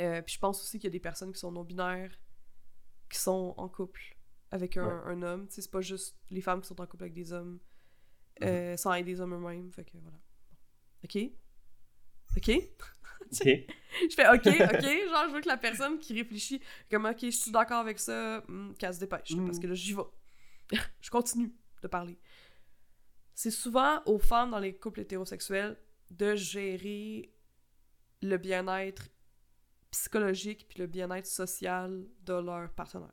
Euh, 0.00 0.22
puis 0.22 0.34
je 0.34 0.38
pense 0.38 0.60
aussi 0.62 0.78
qu'il 0.78 0.84
y 0.88 0.92
a 0.92 0.92
des 0.92 1.00
personnes 1.00 1.32
qui 1.32 1.38
sont 1.40 1.50
non-binaires, 1.52 2.12
qui 3.10 3.18
sont 3.18 3.54
en 3.56 3.68
couple 3.68 4.16
avec 4.50 4.76
un, 4.76 4.86
Ouais. 4.86 5.12
un 5.12 5.22
homme. 5.22 5.46
C'est 5.50 5.70
pas 5.70 5.80
juste 5.80 6.16
les 6.30 6.40
femmes 6.40 6.60
qui 6.60 6.68
sont 6.68 6.80
en 6.80 6.86
couple 6.86 7.04
avec 7.04 7.14
des 7.14 7.32
hommes, 7.32 7.58
Mhm. 8.40 8.46
euh, 8.48 8.76
sans 8.76 8.92
être 8.94 9.04
des 9.06 9.20
hommes 9.20 9.34
eux-mêmes. 9.34 9.72
Fait 9.72 9.84
que 9.84 9.96
voilà. 9.98 10.18
Ok? 11.04 11.16
Ok? 12.36 12.50
Ok. 13.20 13.44
Je 13.44 14.14
fais 14.14 14.28
ok, 14.28 14.46
ok. 14.46 14.80
Genre, 15.10 15.28
je 15.28 15.34
veux 15.34 15.40
que 15.40 15.48
la 15.48 15.56
personne 15.56 15.98
qui 15.98 16.14
réfléchit, 16.14 16.62
comme 16.88 17.04
ok, 17.04 17.18
je 17.20 17.30
suis 17.30 17.50
d'accord 17.50 17.80
avec 17.80 17.98
ça, 17.98 18.42
hmm, 18.46 18.74
qu'elle 18.74 18.94
se 18.94 19.00
dépêche. 19.00 19.30
là, 19.30 19.42
Parce 19.44 19.58
Mm. 19.58 19.60
que 19.62 19.66
là, 19.66 19.74
j'y 19.74 19.92
vais. 19.92 20.02
je 21.00 21.10
continue 21.10 21.52
de 21.82 21.88
parler. 21.88 22.16
C'est 23.34 23.50
souvent 23.50 24.02
aux 24.06 24.18
femmes 24.20 24.50
dans 24.52 24.60
les 24.60 24.74
couples 24.76 25.00
hétérosexuels 25.00 25.76
de 26.10 26.36
gérer 26.36 27.34
le 28.22 28.36
bien-être 28.36 29.08
psychologique 29.90 30.66
puis 30.68 30.78
le 30.78 30.86
bien-être 30.86 31.26
social 31.26 32.04
de 32.22 32.34
leur 32.34 32.70
partenaire. 32.72 33.12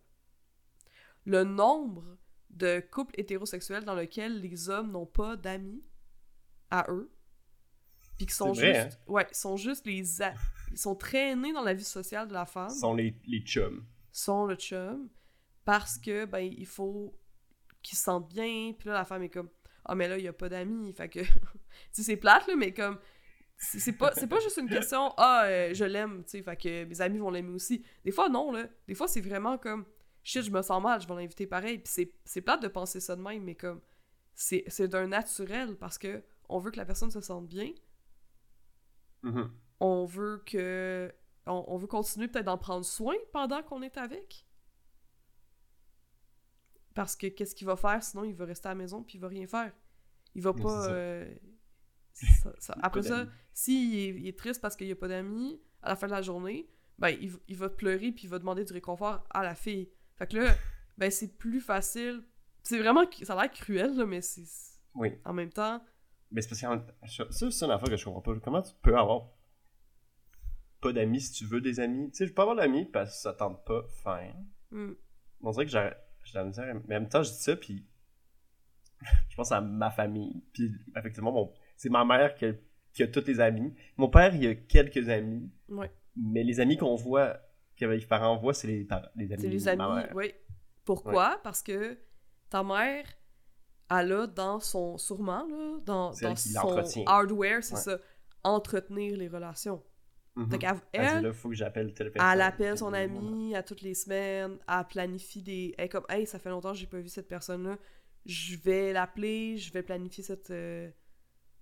Le 1.26 1.44
nombre 1.44 2.18
de 2.50 2.80
couples 2.80 3.20
hétérosexuels 3.20 3.84
dans 3.86 3.96
lesquels 3.96 4.40
les 4.42 4.70
hommes 4.70 4.92
n'ont 4.92 5.06
pas 5.06 5.36
d'amis 5.36 5.84
à 6.70 6.86
eux, 6.90 7.12
puis 8.18 8.28
qui 8.28 8.34
sont 8.34 8.52
vrai, 8.54 8.86
juste, 8.86 9.00
ouais, 9.08 9.28
sont 9.32 9.58
juste 9.58 9.86
les, 9.86 10.22
a- 10.22 10.34
ils 10.72 10.78
sont 10.78 10.96
traînés 10.96 11.52
dans 11.54 11.64
la 11.64 11.74
vie 11.74 11.84
sociale 11.84 12.28
de 12.28 12.34
la 12.34 12.46
femme, 12.46 12.70
sont 12.70 12.94
les, 12.94 13.16
les 13.26 13.42
chums. 13.42 13.86
sont 14.12 14.46
le 14.46 14.56
chum, 14.56 15.10
parce 15.66 15.98
que 15.98 16.26
ben 16.26 16.40
il 16.40 16.66
faut 16.66 17.20
qu'ils 17.82 17.98
se 17.98 18.04
sentent 18.06 18.30
bien, 18.30 18.74
puis 18.78 18.88
là 18.88 18.94
la 18.96 19.06
femme 19.06 19.24
est 19.24 19.30
comme 19.30 19.50
ah 19.84 19.96
mais 19.96 20.08
là 20.08 20.18
il 20.18 20.24
y 20.24 20.28
a 20.28 20.34
pas 20.34 20.50
d'amis, 20.50 20.94
fait 20.94 21.10
que 21.10 21.20
tu 21.24 21.30
sais 21.92 22.04
c'est 22.04 22.18
plate 22.18 22.48
là, 22.48 22.56
mais 22.56 22.74
comme 22.74 23.00
c'est 23.58 23.94
pas 23.94 24.14
c'est 24.14 24.28
pas 24.28 24.40
juste 24.40 24.58
une 24.58 24.70
question 24.70 25.14
ah 25.18 25.44
euh, 25.46 25.74
je 25.74 25.86
l'aime, 25.86 26.24
tu 26.26 26.32
sais, 26.32 26.42
fait 26.42 26.58
que 26.58 26.84
mes 26.86 27.02
amis 27.02 27.18
vont 27.20 27.30
l'aimer 27.32 27.54
aussi. 27.54 27.84
Des 28.04 28.12
fois 28.12 28.30
non 28.30 28.52
là, 28.52 28.68
des 28.88 28.96
fois 28.96 29.08
c'est 29.08 29.22
vraiment 29.22 29.58
comme 29.58 29.86
shit 30.24 30.44
je 30.44 30.52
me 30.52 30.62
sens 30.62 30.82
mal, 30.84 31.00
je 31.02 31.08
vais 31.08 31.16
l'inviter 31.16 31.48
pareil, 31.48 31.78
puis 31.80 31.92
c'est 31.92 32.14
c'est 32.26 32.42
plate 32.42 32.62
de 32.62 32.68
penser 32.68 33.00
ça 33.00 33.16
de 33.16 33.22
même, 33.22 33.44
mais 33.44 33.56
comme 33.56 33.82
c'est 34.34 34.64
c'est 34.68 34.88
d'un 34.88 35.08
naturel 35.08 35.76
parce 35.78 35.98
que 35.98 36.24
on 36.50 36.60
veut 36.60 36.72
que 36.72 36.78
la 36.78 36.86
personne 36.86 37.12
se 37.12 37.22
sente 37.22 37.48
bien, 37.48 37.72
Mhm. 39.24 39.50
on 39.80 40.06
veut 40.06 40.44
que 40.46 41.12
on, 41.48 41.64
on 41.68 41.78
veut 41.78 41.88
continuer 41.88 42.28
peut-être 42.28 42.46
d'en 42.46 42.58
prendre 42.58 42.86
soin 42.86 43.16
pendant 43.32 43.64
qu'on 43.64 43.82
est 43.82 43.98
avec. 43.98 44.46
Parce 46.94 47.16
que 47.16 47.28
qu'est-ce 47.28 47.56
qu'il 47.56 47.68
va 47.68 47.76
faire? 47.76 48.02
Sinon 48.04 48.24
il 48.24 48.36
va 48.36 48.46
rester 48.46 48.68
à 48.68 48.72
la 48.72 48.76
maison 48.76 49.04
puis 49.04 49.18
il 49.18 49.22
va 49.22 49.28
rien 49.28 49.48
faire. 49.48 49.74
Il 50.34 50.42
va 50.42 50.54
Mais 50.54 50.62
pas 50.62 50.90
euh, 50.90 51.36
ça- 52.16 52.54
ça- 52.60 52.78
après 52.82 53.02
ça, 53.04 53.28
s'il 53.54 53.96
est, 54.00 54.08
il 54.20 54.28
est 54.28 54.38
triste 54.38 54.62
parce 54.62 54.76
qu'il 54.76 54.88
y 54.88 54.92
a 54.92 54.96
pas 54.96 55.08
d'amis 55.08 55.60
à 55.82 55.90
la 55.90 55.96
fin 55.96 56.08
de 56.08 56.12
la 56.12 56.22
journée, 56.22 56.68
ben 56.98 57.10
il, 57.10 57.32
il 57.48 57.58
va 57.58 57.70
pleurer 57.70 58.12
puis 58.12 58.24
il 58.24 58.30
va 58.30 58.40
demander 58.40 58.64
du 58.64 58.74
réconfort 58.74 59.24
à 59.30 59.44
la 59.44 59.54
fille. 59.56 59.90
Fait 60.18 60.28
que 60.28 60.38
là, 60.38 60.56
ben 60.98 61.12
c'est 61.12 61.38
plus 61.38 61.60
facile. 61.62 62.24
C'est 62.64 62.80
vraiment 62.80 63.04
ça 63.24 63.38
a 63.38 63.42
l'air 63.44 63.52
cruel 63.52 63.96
là, 63.96 64.06
mais 64.06 64.22
c'est 64.22 64.46
Oui. 64.96 65.12
en 65.26 65.34
même 65.34 65.52
temps 65.52 65.84
Mais 66.32 66.42
c'est 66.42 66.50
parce 66.50 66.62
que 66.62 67.32
ça, 67.32 67.52
c'est 67.52 67.66
une 67.66 67.72
affaire 67.72 67.90
que 67.90 67.98
je 67.98 68.06
comprends 68.06 68.22
pas. 68.22 68.40
Comment 68.40 68.62
tu 68.62 68.74
peux 68.82 68.98
avoir 68.98 69.28
pas 70.82 70.94
d'amis 70.94 71.22
si 71.22 71.32
tu 71.34 71.46
veux 71.46 71.62
des 71.62 71.80
amis? 71.80 72.10
Tu 72.12 72.18
sais, 72.18 72.28
je 72.28 72.34
peux 72.34 72.42
avoir 72.42 72.56
d'amis 72.56 72.86
parce 72.86 73.12
que 73.12 73.22
ça 73.22 73.34
tente 73.34 73.64
pas 73.66 73.84
faire. 74.04 74.36
hmm, 74.72 74.94
On 75.42 75.52
dirait 75.52 75.66
que 75.66 75.72
j'ai 75.72 75.90
j'ai 76.24 76.32
de 76.34 76.38
la 76.40 76.46
misère. 76.46 76.74
Mais 76.88 76.96
en 76.96 77.02
même 77.02 77.10
temps, 77.10 77.22
je 77.22 77.30
dis 77.30 77.38
ça, 77.38 77.56
puis 77.56 77.86
je 79.30 79.36
pense 79.36 79.52
à 79.52 79.62
ma 79.62 79.92
famille. 79.92 80.44
Puis 80.54 80.72
effectivement, 80.96 81.32
mon... 81.32 81.54
c'est 81.76 81.90
ma 81.90 82.04
mère 82.06 82.36
qui 82.36 82.46
a, 82.46 82.54
qui 82.94 83.04
a 83.04 83.08
tous 83.08 83.26
les 83.28 83.40
amis. 83.40 83.74
Mon 83.98 84.10
père, 84.10 84.34
il 84.36 84.48
a 84.48 84.56
quelques 84.56 85.10
amis. 85.10 85.50
ouais. 85.70 85.92
Mais 86.18 86.44
les 86.44 86.60
amis 86.62 86.78
qu'on 86.78 86.96
voit, 86.96 87.38
que 87.78 87.86
les 87.86 88.06
parents 88.06 88.38
voient, 88.38 88.54
c'est 88.54 88.68
les, 88.68 88.88
les 89.18 89.34
amis 89.34 89.42
C'est 89.42 89.50
les 89.50 89.60
de 89.60 89.76
ma 89.78 89.86
amis, 89.86 89.96
mère. 90.06 90.12
oui. 90.16 90.32
Pourquoi? 90.86 91.40
Parce 91.44 91.62
que 91.62 91.98
ta 92.50 92.64
mère, 92.64 93.06
elle 93.92 94.12
a 94.14 94.28
dans 94.28 94.60
son, 94.62 94.98
sûrement, 94.98 95.46
là, 95.48 95.80
dans, 95.84 96.12
dans 96.12 96.36
son 96.36 97.04
hardware, 97.06 97.64
c'est 97.64 97.74
Ouais. 97.76 97.82
ça, 97.82 97.98
entretenir 98.44 99.18
les 99.18 99.28
relations. 99.28 99.84
Mhm. 100.36 100.50
Fait 100.52 100.58
qu'elle, 100.60 100.76
Elle 100.94 101.06
elle, 101.18 101.24
là, 101.24 101.34
faut 101.34 101.50
que 101.50 101.56
j'appelle 101.56 101.94
elle 102.00 102.42
appelle 102.42 102.78
son 102.78 102.94
ami 102.94 103.56
à 103.56 103.64
toutes 103.64 103.82
les 103.82 103.94
semaines, 103.94 104.58
elle 104.68 104.86
planifie 104.88 105.42
des... 105.42 105.74
Elle 105.78 105.86
est 105.86 105.90
comme, 105.90 106.06
hey, 106.10 106.26
ça 106.28 106.40
fait 106.40 106.50
longtemps 106.50 106.72
que 106.74 106.78
j'ai 106.78 106.88
pas 106.88 107.00
vu 107.00 107.08
cette 107.10 107.28
personne-là, 107.28 107.78
je 108.26 108.56
vais 108.58 108.94
l'appeler, 108.94 109.58
je 109.58 109.72
vais 109.74 109.82
planifier 109.84 110.24
cette... 110.24 110.52
euh, 110.52 110.90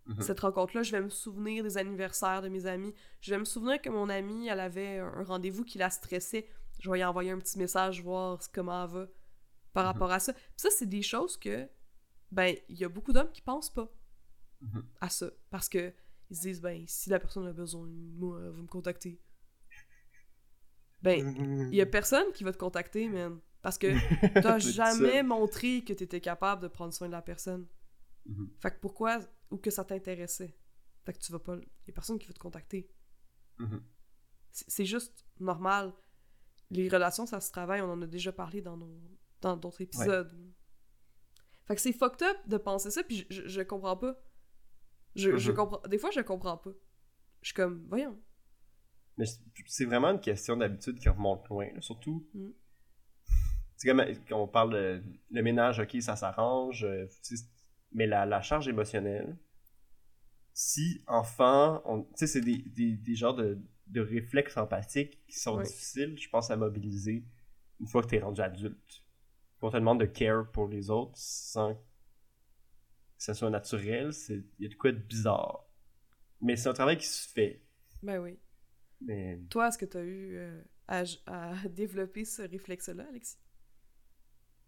Mhm. 0.05 0.21
cette 0.21 0.39
rencontre-là, 0.41 0.83
je 0.83 0.91
vais 0.91 1.01
me 1.01 1.09
souvenir 1.09 1.63
des 1.63 1.77
anniversaires 1.77 2.41
de 2.41 2.49
mes 2.49 2.65
amis. 2.65 2.93
Je 3.21 3.31
vais 3.31 3.37
me 3.39 3.45
souvenir 3.45 3.81
que 3.81 3.89
mon 3.89 4.09
amie, 4.09 4.47
elle 4.47 4.59
avait 4.59 4.97
un 4.99 5.23
rendez-vous 5.23 5.63
qui 5.63 5.77
la 5.77 5.89
stressait. 5.89 6.47
Je 6.79 6.89
vais 6.91 6.99
y 6.99 7.03
envoyer 7.05 7.31
un 7.31 7.39
petit 7.39 7.57
message, 7.57 8.01
voir 8.03 8.39
comment 8.53 8.83
elle 8.83 8.89
va 8.91 9.07
par 9.73 9.83
Mhm. 9.85 9.91
rapport 9.93 10.11
à 10.11 10.19
ça. 10.19 10.33
Puis 10.33 10.41
ça, 10.57 10.69
c'est 10.71 10.85
des 10.89 11.01
choses 11.01 11.37
que, 11.37 11.67
ben, 12.31 12.55
il 12.69 12.77
y 12.77 12.83
a 12.83 12.89
beaucoup 12.89 13.13
d'hommes 13.13 13.31
qui 13.31 13.41
pensent 13.41 13.69
pas 13.73 13.89
Mhm. 14.61 14.83
à 14.99 15.09
ça. 15.09 15.29
Parce 15.49 15.69
que 15.69 15.93
ils 16.29 16.35
se 16.35 16.41
disent, 16.41 16.61
ben, 16.61 16.83
si 16.87 17.09
la 17.09 17.19
personne 17.19 17.47
a 17.47 17.53
besoin 17.53 17.87
de 17.87 17.93
moi, 18.17 18.39
vous 18.51 18.63
me 18.63 18.67
contactez. 18.67 19.19
Ben, 21.01 21.69
il 21.71 21.75
y 21.75 21.81
a 21.81 21.85
personne 21.85 22.31
qui 22.33 22.43
va 22.43 22.51
te 22.53 22.57
contacter, 22.57 23.07
man. 23.09 23.39
Parce 23.61 23.77
que 23.77 23.87
t'as 24.57 24.59
jamais 24.59 25.23
montré 25.23 25.81
que 25.83 25.93
t'étais 25.93 26.21
capable 26.21 26.61
de 26.61 26.67
prendre 26.67 26.93
soin 26.93 27.07
de 27.07 27.11
la 27.13 27.21
personne. 27.21 27.65
Mhm. 28.25 28.49
Fait 28.59 28.71
que 28.71 28.79
pourquoi, 28.79 29.19
ou 29.51 29.57
que 29.57 29.69
ça 29.71 29.83
t'intéressait? 29.83 30.55
Fait 31.05 31.13
que 31.13 31.19
tu 31.19 31.31
vas 31.31 31.39
pas. 31.39 31.55
Il 31.57 31.87
y 31.87 31.91
a 31.91 31.93
personne 31.93 32.17
qui 32.19 32.27
veut 32.27 32.33
te 32.33 32.39
contacter. 32.39 32.89
Mhm. 33.59 33.83
C'est 34.51 34.69
c'est 34.69 34.85
juste 34.85 35.25
normal. 35.39 35.93
Les 36.69 36.87
relations, 36.89 37.25
ça 37.25 37.39
se 37.41 37.51
travaille, 37.51 37.81
on 37.81 37.91
en 37.91 38.01
a 38.01 38.07
déjà 38.07 38.31
parlé 38.31 38.61
dans 38.61 38.77
nos 38.77 38.97
dans 39.41 39.57
d'autres 39.57 39.81
épisodes. 39.81 40.31
Fait 41.65 41.75
que 41.75 41.81
c'est 41.81 41.93
fucked 41.93 42.21
up 42.27 42.37
de 42.47 42.57
penser 42.57 42.91
ça, 42.91 43.03
puis 43.03 43.25
je, 43.29 43.41
je, 43.43 43.47
je 43.47 43.61
comprends 43.61 43.97
pas. 43.97 44.17
Je, 45.15 45.37
je 45.37 45.51
Mhm. 45.51 45.57
comprends. 45.57 45.81
Des 45.87 45.97
fois, 45.97 46.11
je 46.11 46.21
comprends 46.21 46.57
pas. 46.57 46.71
Je 47.41 47.47
suis 47.49 47.53
comme, 47.55 47.85
voyons. 47.89 48.17
Mais 49.17 49.25
c'est 49.67 49.85
vraiment 49.85 50.09
une 50.09 50.19
question 50.21 50.57
d'habitude 50.57 50.97
qui 50.99 51.07
remonte 51.09 51.47
loin, 51.49 51.71
là, 51.73 51.81
surtout. 51.81 52.27
Mm. 52.33 52.49
C'est 53.75 53.87
comme 53.89 54.01
quand 54.27 54.41
on 54.41 54.47
parle 54.47 54.73
de 54.73 55.03
le 55.31 55.41
ménage, 55.43 55.79
ok, 55.79 55.97
ça 56.01 56.15
s'arrange, 56.15 56.83
euh, 56.85 57.05
tu 57.23 57.35
sais, 57.37 57.43
mais 57.93 58.07
la, 58.07 58.25
la 58.25 58.41
charge 58.41 58.67
émotionnelle, 58.67 59.37
si 60.53 61.03
enfant, 61.07 61.81
tu 62.11 62.19
sais, 62.19 62.27
c'est 62.27 62.41
des, 62.41 62.57
des, 62.57 62.93
des 62.97 63.15
genres 63.15 63.35
de, 63.35 63.59
de 63.87 64.01
réflexes 64.01 64.57
empathiques 64.57 65.23
qui 65.27 65.39
sont 65.39 65.59
difficiles, 65.61 66.17
je 66.17 66.29
pense, 66.29 66.51
à 66.51 66.57
mobiliser 66.57 67.25
une 67.79 67.87
fois 67.87 68.01
que 68.03 68.07
t'es 68.07 68.19
rendu 68.19 68.41
adulte. 68.41 69.03
Quand 69.59 69.67
on 69.67 69.71
te 69.71 69.77
demande 69.77 69.99
de 69.99 70.05
care 70.05 70.49
pour 70.51 70.67
les 70.67 70.89
autres 70.89 71.13
sans 71.15 71.75
que 71.75 71.81
ça 73.17 73.33
soit 73.33 73.49
naturel, 73.49 74.11
il 74.29 74.43
y 74.59 74.65
a 74.65 74.69
de 74.69 74.75
quoi 74.75 74.91
de 74.91 74.97
bizarre. 74.97 75.65
Mais 76.41 76.55
c'est 76.55 76.69
un 76.69 76.73
travail 76.73 76.97
qui 76.97 77.07
se 77.07 77.27
fait. 77.29 77.61
Ben 78.01 78.19
oui. 78.19 78.37
Mais 79.01 79.39
Toi, 79.49 79.67
est-ce 79.69 79.77
que 79.77 79.85
tu 79.85 79.97
as 79.97 80.03
eu 80.03 80.35
euh, 80.37 80.61
à, 80.87 81.03
à 81.25 81.55
développer 81.69 82.25
ce 82.25 82.41
réflexe-là, 82.41 83.05
Alexis? 83.09 83.37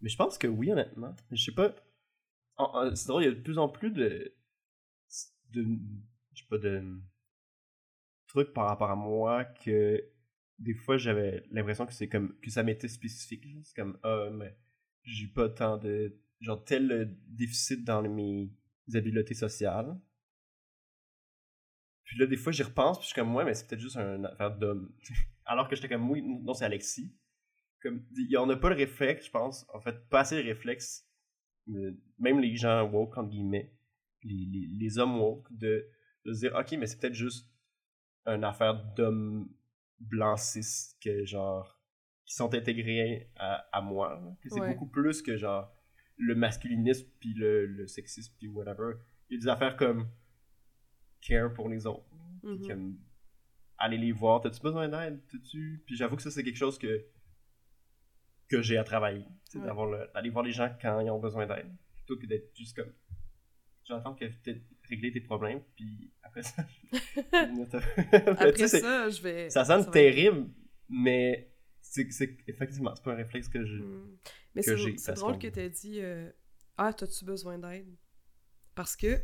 Mais 0.01 0.09
je 0.09 0.17
pense 0.17 0.37
que 0.37 0.47
oui, 0.47 0.71
honnêtement. 0.71 1.15
Je 1.31 1.43
sais 1.43 1.51
pas. 1.53 1.75
C'est 2.93 3.07
drôle, 3.07 3.23
il 3.23 3.25
y 3.25 3.29
a 3.29 3.35
de 3.35 3.41
plus 3.41 3.57
en 3.57 3.69
plus 3.69 3.91
de. 3.91 4.33
de 5.51 5.63
je 6.33 6.41
sais 6.41 6.47
pas, 6.49 6.57
de. 6.57 6.83
trucs 8.27 8.53
par 8.53 8.67
rapport 8.67 8.91
à 8.91 8.95
moi 8.95 9.45
que. 9.45 10.03
Des 10.57 10.73
fois, 10.73 10.97
j'avais 10.97 11.43
l'impression 11.51 11.85
que 11.85 11.93
c'est 11.93 12.07
comme. 12.07 12.37
que 12.39 12.49
ça 12.49 12.63
m'était 12.63 12.87
spécifique. 12.87 13.45
C'est 13.63 13.75
comme, 13.75 13.99
ah, 14.03 14.29
mais 14.31 14.57
j'ai 15.03 15.27
pas 15.27 15.49
tant 15.49 15.77
de. 15.77 16.17
genre, 16.39 16.63
tel 16.63 16.91
euh, 16.91 17.05
déficit 17.27 17.83
dans 17.83 18.01
mes 18.01 18.49
habiletés 18.93 19.33
sociales. 19.33 19.99
Puis 22.05 22.19
là, 22.19 22.27
des 22.27 22.37
fois, 22.37 22.51
j'y 22.51 22.63
repense, 22.63 22.99
puis 22.99 23.05
je 23.05 23.07
suis 23.07 23.15
comme, 23.15 23.35
ouais, 23.35 23.43
mais 23.43 23.53
c'est 23.53 23.67
peut-être 23.67 23.81
juste 23.81 23.97
une 23.97 24.25
affaire 24.25 24.55
d'homme. 24.55 24.93
Alors 25.45 25.67
que 25.67 25.75
j'étais 25.75 25.89
comme, 25.89 26.09
oui, 26.09 26.21
non, 26.21 26.53
c'est 26.53 26.65
Alexis 26.65 27.13
comme 27.85 28.03
on 28.37 28.45
n'a 28.47 28.55
pas 28.55 28.69
le 28.69 28.75
réflexe, 28.75 29.25
je 29.25 29.31
pense, 29.31 29.65
en 29.73 29.79
fait, 29.79 30.09
pas 30.09 30.21
assez 30.21 30.41
le 30.41 30.47
réflexe, 30.47 31.04
même 31.67 32.39
les 32.39 32.55
gens 32.55 32.83
woke, 32.89 33.17
entre 33.17 33.29
guillemets, 33.29 33.71
les, 34.23 34.45
les, 34.45 34.67
les 34.67 34.97
hommes 34.97 35.17
woke, 35.19 35.47
de, 35.51 35.87
de 36.25 36.33
se 36.33 36.39
dire, 36.39 36.55
ok, 36.55 36.73
mais 36.79 36.87
c'est 36.87 36.99
peut-être 36.99 37.13
juste 37.13 37.49
une 38.25 38.43
affaire 38.43 38.75
d'hommes 38.95 39.49
blancs 39.99 40.39
cis 40.39 40.95
que 41.01 41.25
genre, 41.25 41.79
qui 42.25 42.33
sont 42.35 42.53
intégrés 42.53 43.31
à, 43.35 43.67
à 43.71 43.81
moi, 43.81 44.19
que 44.41 44.49
c'est 44.49 44.59
Ouais. 44.59 44.69
beaucoup 44.73 44.87
plus 44.89 45.21
que 45.21 45.37
genre 45.37 45.71
le 46.17 46.33
masculinisme 46.33 47.07
puis 47.19 47.33
le, 47.33 47.65
le 47.65 47.87
sexisme 47.87 48.33
puis 48.37 48.47
whatever. 48.47 48.93
Il 49.29 49.35
y 49.35 49.37
a 49.37 49.41
des 49.41 49.47
affaires 49.47 49.75
comme 49.77 50.07
care 51.21 51.53
pour 51.53 51.69
les 51.69 51.85
autres, 51.85 52.05
Mhm. 52.43 52.67
comme 52.67 52.99
aller 53.77 53.97
les 53.97 54.11
voir, 54.11 54.39
t'as-tu 54.41 54.61
besoin 54.61 54.87
d'aide, 54.87 55.21
t'as-tu... 55.29 55.83
Puis 55.85 55.95
j'avoue 55.95 56.15
que 56.15 56.21
ça 56.21 56.31
c'est 56.31 56.43
quelque 56.43 56.55
chose 56.57 56.77
que 56.77 57.05
que 58.47 58.61
j'ai 58.61 58.77
à 58.77 58.83
travailler, 58.83 59.25
tu 59.49 59.57
Ouais. 59.59 60.07
d'aller 60.13 60.29
voir 60.29 60.43
les 60.43 60.51
gens 60.51 60.69
quand 60.81 60.99
ils 60.99 61.09
ont 61.09 61.19
besoin 61.19 61.47
d'aide, 61.47 61.71
plutôt 61.95 62.17
que 62.19 62.25
d'être 62.27 62.55
juste 62.55 62.75
comme 62.75 62.91
j'entends 63.83 64.15
que 64.15 64.25
peut-être 64.25 64.61
régler 64.89 65.11
tes 65.11 65.21
problèmes, 65.21 65.61
puis 65.75 66.11
après 66.23 66.43
ça... 66.43 66.65
Tu 66.91 67.77
Après 68.27 68.67
ça, 68.67 69.09
je 69.09 69.21
vais. 69.21 69.49
ça 69.49 69.63
sonne 69.65 69.81
être- 69.81 69.91
terrible, 69.91 70.49
mais 70.89 71.51
c'est 71.81 72.07
effectivement, 72.47 72.93
c'est 72.95 73.03
pas 73.03 73.13
un 73.13 73.15
réflexe 73.15 73.47
que 73.47 73.63
je... 73.65 73.77
Mm. 73.77 74.17
Mais 74.55 74.61
c'est 74.61 74.77
j'ai, 74.77 74.95
drôle 75.13 75.37
que 75.37 75.47
tu 75.47 75.59
aies 75.59 75.69
dit 75.69 75.99
euh, 76.01 76.29
Ah, 76.77 76.93
t'as-tu 76.93 77.25
besoin 77.25 77.57
d'aide 77.59 77.93
Parce 78.73 78.95
que, 78.95 79.21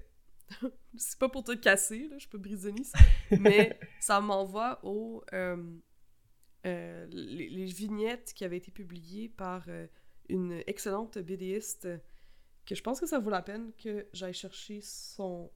c'est 0.98 1.18
pas 1.20 1.30
pour 1.30 1.44
te 1.44 1.54
casser, 1.54 2.08
là, 2.10 2.18
je 2.18 2.28
peux 2.28 2.38
briser 2.38 2.74
mais 3.40 3.80
ça 4.00 4.20
m'envoie 4.22 4.80
au. 4.84 5.24
euh, 5.34 5.58
les, 6.66 7.50
les 7.50 7.66
vignettes 7.66 8.34
qui 8.36 8.46
avaient 8.46 8.58
été 8.58 8.72
publiées 8.72 9.30
par 9.30 9.64
euh, 9.68 9.88
une 10.30 10.64
excellente 10.68 11.18
BDiste 11.18 11.86
euh, 11.86 11.98
que 12.66 12.76
je 12.76 12.84
pense 12.84 13.00
que 13.00 13.08
ça 13.08 13.20
vaut 13.20 13.30
la 13.30 13.42
peine 13.42 13.72
que 13.74 14.08
j'aille 14.14 14.34
chercher 14.34 14.82
son 14.82 15.52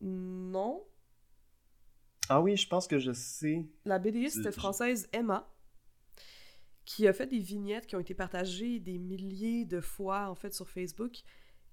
nom. 0.00 0.86
Ah 2.28 2.42
oui, 2.42 2.56
je 2.56 2.68
pense 2.68 2.86
que 2.86 2.98
je 2.98 3.12
sais... 3.12 3.66
La 3.86 3.98
BDiste 3.98 4.50
française 4.50 5.08
Emma, 5.12 5.50
qui 6.84 7.08
a 7.08 7.12
fait 7.14 7.26
des 7.26 7.38
vignettes 7.38 7.86
qui 7.86 7.96
ont 7.96 8.00
été 8.00 8.14
partagées 8.14 8.80
des 8.80 8.98
milliers 8.98 9.64
de 9.64 9.80
fois 9.80 10.28
en 10.28 10.34
fait 10.34 10.52
sur 10.52 10.68
Facebook, 10.68 11.22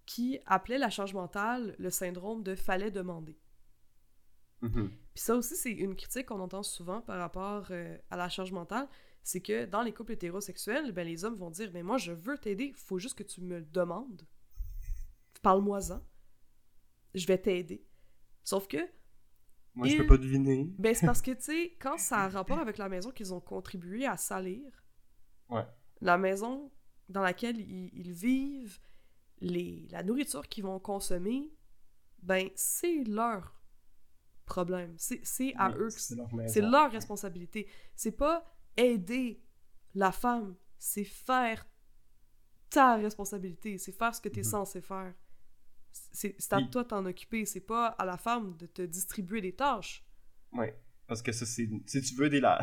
qui 0.06 0.40
appelait 0.46 0.78
la 0.78 0.90
charge 0.90 1.14
mentale 1.14 1.76
le 1.78 1.90
syndrome 1.90 2.44
de 2.44 2.56
fallait 2.56 2.92
demander. 2.92 3.38
Mhm. 4.62 4.92
Puis 5.16 5.24
ça 5.24 5.36
aussi, 5.36 5.56
c'est 5.56 5.72
une 5.72 5.96
critique 5.96 6.28
qu'on 6.28 6.40
entend 6.42 6.62
souvent 6.62 7.02
par 7.02 7.18
rapport 7.20 7.68
euh, 7.72 7.98
à 8.12 8.18
la 8.18 8.30
charge 8.30 8.52
mentale, 8.52 8.88
c'est 9.24 9.42
que 9.42 9.66
dans 9.66 9.82
les 9.82 9.94
couples 9.94 10.12
hétérosexuels, 10.12 10.92
ben, 10.92 11.08
les 11.08 11.26
hommes 11.26 11.36
vont 11.36 11.50
dire 11.50 11.72
mais 11.74 11.82
moi 11.84 11.98
je 11.98 12.12
veux 12.12 12.38
t'aider, 12.38 12.74
faut 12.76 13.00
juste 13.00 13.18
que 13.18 13.24
tu 13.24 13.42
me 13.42 13.60
le 13.60 13.66
demandes. 13.66 14.28
Parle-moi-en. 15.42 16.02
Je 17.14 17.26
vais 17.28 17.38
t'aider. 17.38 17.86
Sauf 18.44 18.68
que 18.68 18.78
Moi, 19.74 19.88
je 19.88 19.98
peux 19.98 20.06
pas 20.08 20.18
deviner. 20.18 20.70
ben, 20.78 20.94
c'est 20.94 21.06
parce 21.06 21.22
que, 21.22 21.32
tu 21.32 21.42
sais, 21.44 21.76
quand 21.80 21.98
ça 21.98 22.24
a 22.24 22.28
rapport 22.30 22.60
avec 22.60 22.78
la 22.78 22.90
maison 22.90 23.12
qu'ils 23.12 23.34
ont 23.34 23.40
contribué 23.42 24.06
à 24.06 24.18
salir, 24.18 24.62
Ouais. 25.50 25.66
la 26.02 26.18
maison 26.18 26.72
dans 27.10 27.22
laquelle 27.22 27.60
ils, 27.60 27.90
ils 27.94 28.12
vivent, 28.12 28.80
les, 29.40 29.88
la 29.92 30.02
nourriture 30.04 30.48
qu'ils 30.48 30.64
vont 30.64 30.80
consommer, 30.80 31.52
ben, 32.22 32.50
c'est 32.56 33.04
leur 33.06 33.54
problème. 34.46 34.94
C'est 34.98 35.54
à 35.58 35.70
Oui, 35.72 35.76
eux. 35.80 35.88
que 35.90 36.00
c'est 36.00 36.16
leur 36.16 36.72
leur 36.72 36.92
responsabilité. 36.92 37.68
C'est 37.96 38.12
pas 38.18 38.46
aider 38.78 39.42
la 39.94 40.12
femme, 40.12 40.56
c'est 40.78 41.04
faire 41.06 41.66
ta 42.70 42.96
responsabilité, 42.96 43.78
c'est 43.78 43.92
faire 43.92 44.14
ce 44.14 44.22
que 44.22 44.30
tu 44.30 44.40
es 44.40 44.44
Mhm. 44.44 44.50
censé 44.50 44.82
faire. 44.82 45.14
C'est 45.92 46.36
à 46.52 46.58
Puis- 46.58 46.70
toi 46.70 46.84
de 46.84 46.88
t'en 46.90 47.06
occuper, 47.06 47.46
c'est 47.46 47.62
pas 47.66 47.88
à 47.88 48.04
la 48.06 48.18
femme 48.18 48.58
de 48.58 48.66
te 48.66 48.82
distribuer 48.82 49.40
des 49.42 49.56
tâches. 49.56 50.06
Ouais. 50.52 50.78
Parce 51.08 51.22
que 51.22 51.32
ça, 51.32 51.46
c'est. 51.46 51.70
Si 51.86 52.02
tu 52.02 52.16
veux 52.16 52.26
aider 52.26 52.42
la, 52.42 52.60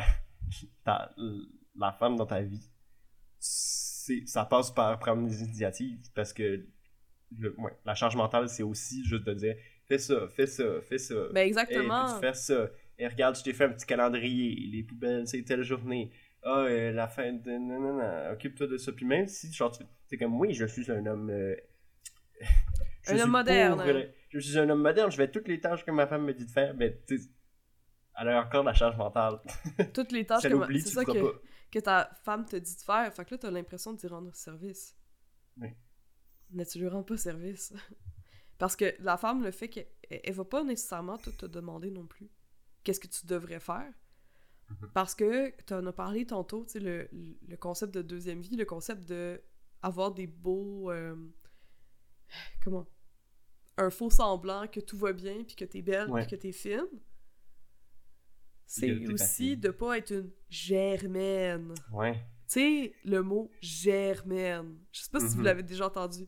ta- 0.83 1.15
la 1.75 1.91
femme 1.93 2.15
dans 2.15 2.25
ta 2.27 2.41
vie, 2.43 2.69
c'est- 3.39 4.25
ça 4.27 4.45
passe 4.45 4.71
par 4.71 4.99
prendre 4.99 5.27
des 5.27 5.41
initiatives. 5.41 5.99
Parce 6.13 6.33
que 6.33 6.67
le- 7.37 7.59
ouais, 7.59 7.75
la 7.85 7.95
charge 7.95 8.15
mentale, 8.15 8.49
c'est 8.49 8.63
aussi 8.63 9.03
juste 9.05 9.23
de 9.23 9.33
dire 9.33 9.55
fais 9.87 9.97
ça, 9.97 10.27
fais 10.27 10.47
ça, 10.47 10.81
fais 10.81 10.97
ça. 10.97 11.15
Ben 11.33 11.41
Hey, 11.41 11.47
exactement. 11.47 12.05
peux-tu 12.07 12.19
faire 12.19 12.35
ça? 12.35 12.69
Et 12.97 13.07
regarde, 13.07 13.35
je 13.37 13.43
t'ai 13.43 13.53
fait 13.53 13.65
un 13.65 13.69
petit 13.69 13.85
calendrier. 13.85 14.55
Les 14.71 14.83
poubelles, 14.83 15.27
c'est 15.27 15.43
telle 15.43 15.63
journée. 15.63 16.11
Ah, 16.43 16.59
euh, 16.65 16.91
la 16.91 17.07
fin 17.07 17.31
de. 17.33 17.51
Non, 17.51 17.79
non, 17.79 17.93
non. 17.97 18.31
Occupe-toi 18.33 18.67
de 18.67 18.77
ça. 18.77 18.91
Puis 18.91 19.05
même 19.05 19.27
si, 19.27 19.51
genre, 19.51 19.71
tu 19.71 19.83
c'est 20.07 20.17
comme, 20.17 20.39
oui, 20.39 20.53
je 20.53 20.65
suis 20.65 20.91
un 20.91 21.05
homme. 21.05 21.29
euh, 21.29 21.55
je 23.03 23.13
Un 23.13 23.19
homme 23.19 23.31
moderne, 23.31 23.77
pauvre, 23.79 23.89
hein. 23.97 24.03
Je 24.29 24.39
suis 24.39 24.57
un 24.59 24.69
homme 24.69 24.81
moderne. 24.81 25.09
Je 25.11 25.15
fais 25.17 25.31
toutes 25.31 25.47
les 25.47 25.59
tâches 25.59 25.83
que 25.85 25.91
ma 25.91 26.05
femme 26.07 26.23
me 26.25 26.33
dit 26.33 26.45
de 26.45 26.51
faire. 26.51 26.73
Mais, 26.75 26.99
tu 27.07 27.17
sais, 27.17 27.29
elle 28.19 28.29
a 28.29 28.41
encore 28.45 28.61
de 28.63 28.67
la 28.67 28.73
charge 28.73 28.95
mentale. 28.97 29.39
Toutes 29.93 30.11
les 30.11 30.25
tâches 30.25 30.41
Si 30.43 30.49
que, 30.49 30.53
oublie, 30.53 30.81
c'est 30.81 30.89
tu 30.89 30.95
ça 30.95 31.03
que, 31.05 31.11
pas. 31.19 31.39
que 31.71 31.79
ta 31.79 32.11
femme 32.23 32.45
te 32.45 32.55
dit 32.57 32.75
de 32.75 32.81
faire. 32.81 33.11
Fait 33.13 33.25
que 33.25 33.31
là, 33.33 33.37
t'as 33.39 33.49
l'impression 33.51 33.93
d'y 33.93 34.05
rendre 34.07 34.35
service. 34.35 34.95
Oui. 35.57 35.69
Mais 36.51 36.65
tu 36.65 36.77
lui 36.79 36.87
rends 36.87 37.01
pas 37.03 37.17
service. 37.17 37.73
Parce 38.63 38.77
que 38.77 38.95
la 38.99 39.17
femme, 39.17 39.43
le 39.43 39.51
fait 39.51 39.67
qu'elle 39.67 39.89
elle 40.09 40.33
va 40.33 40.45
pas 40.45 40.63
nécessairement 40.63 41.17
tout 41.17 41.33
te 41.33 41.45
demander 41.45 41.91
non 41.91 42.07
plus. 42.07 42.29
Qu'est-ce 42.85 43.01
que 43.01 43.07
tu 43.07 43.25
devrais 43.25 43.59
faire? 43.59 43.91
Mhm. 44.69 44.89
Parce 44.93 45.15
que 45.15 45.51
tu 45.65 45.73
en 45.73 45.85
as 45.85 45.91
parlé 45.91 46.25
tantôt, 46.25 46.63
tu 46.63 46.71
sais, 46.71 46.79
le, 46.79 47.09
le 47.45 47.57
concept 47.57 47.93
de 47.93 48.01
deuxième 48.01 48.39
vie, 48.41 48.55
le 48.55 48.63
concept 48.63 49.03
de 49.09 49.41
avoir 49.81 50.13
des 50.13 50.27
beaux... 50.27 50.89
euh, 50.91 51.13
comment? 52.63 52.87
Un 53.75 53.89
faux 53.89 54.09
semblant 54.09 54.65
que 54.69 54.79
tout 54.79 54.97
va 54.97 55.11
bien, 55.11 55.43
puis 55.43 55.57
que 55.57 55.65
t'es 55.65 55.81
belle, 55.81 56.09
Ouais. 56.09 56.21
puis 56.25 56.31
que 56.37 56.41
t'es 56.41 56.53
fine. 56.53 56.87
C'est 58.65 59.05
aussi 59.11 59.57
de 59.57 59.71
pas 59.71 59.97
être 59.97 60.11
une 60.11 60.31
germaine. 60.49 61.73
Ouais. 61.91 62.13
Tu 62.47 62.59
sais, 62.59 62.95
le 63.03 63.21
mot 63.21 63.51
germaine. 63.61 64.79
Je 64.93 65.01
sais 65.01 65.09
pas 65.11 65.19
si 65.19 65.27
vous 65.27 65.39
Mhm. 65.39 65.43
l'avez 65.43 65.63
déjà 65.63 65.87
entendu. 65.87 66.27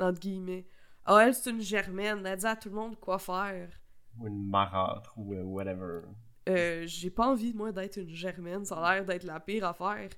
Entre 0.00 0.18
guillemets. 0.18 0.66
Ah, 1.06 1.26
elle, 1.26 1.34
c'est 1.34 1.50
une 1.50 1.60
germaine. 1.60 2.24
Elle 2.26 2.38
dit 2.38 2.46
à 2.46 2.56
tout 2.56 2.68
le 2.68 2.74
monde 2.74 2.98
quoi 2.98 3.18
faire. 3.18 3.70
Ou 4.18 4.26
une 4.26 4.48
marâtre 4.48 5.12
ou 5.16 5.34
euh, 5.34 5.42
whatever. 5.42 6.02
Euh, 6.48 6.84
j'ai 6.86 7.10
pas 7.10 7.28
envie, 7.28 7.52
moi, 7.54 7.72
d'être 7.72 7.96
une 7.98 8.08
germaine. 8.14 8.64
Ça 8.64 8.76
a 8.76 8.94
l'air 8.94 9.04
d'être 9.04 9.24
la 9.24 9.40
pire 9.40 9.64
affaire 9.66 10.08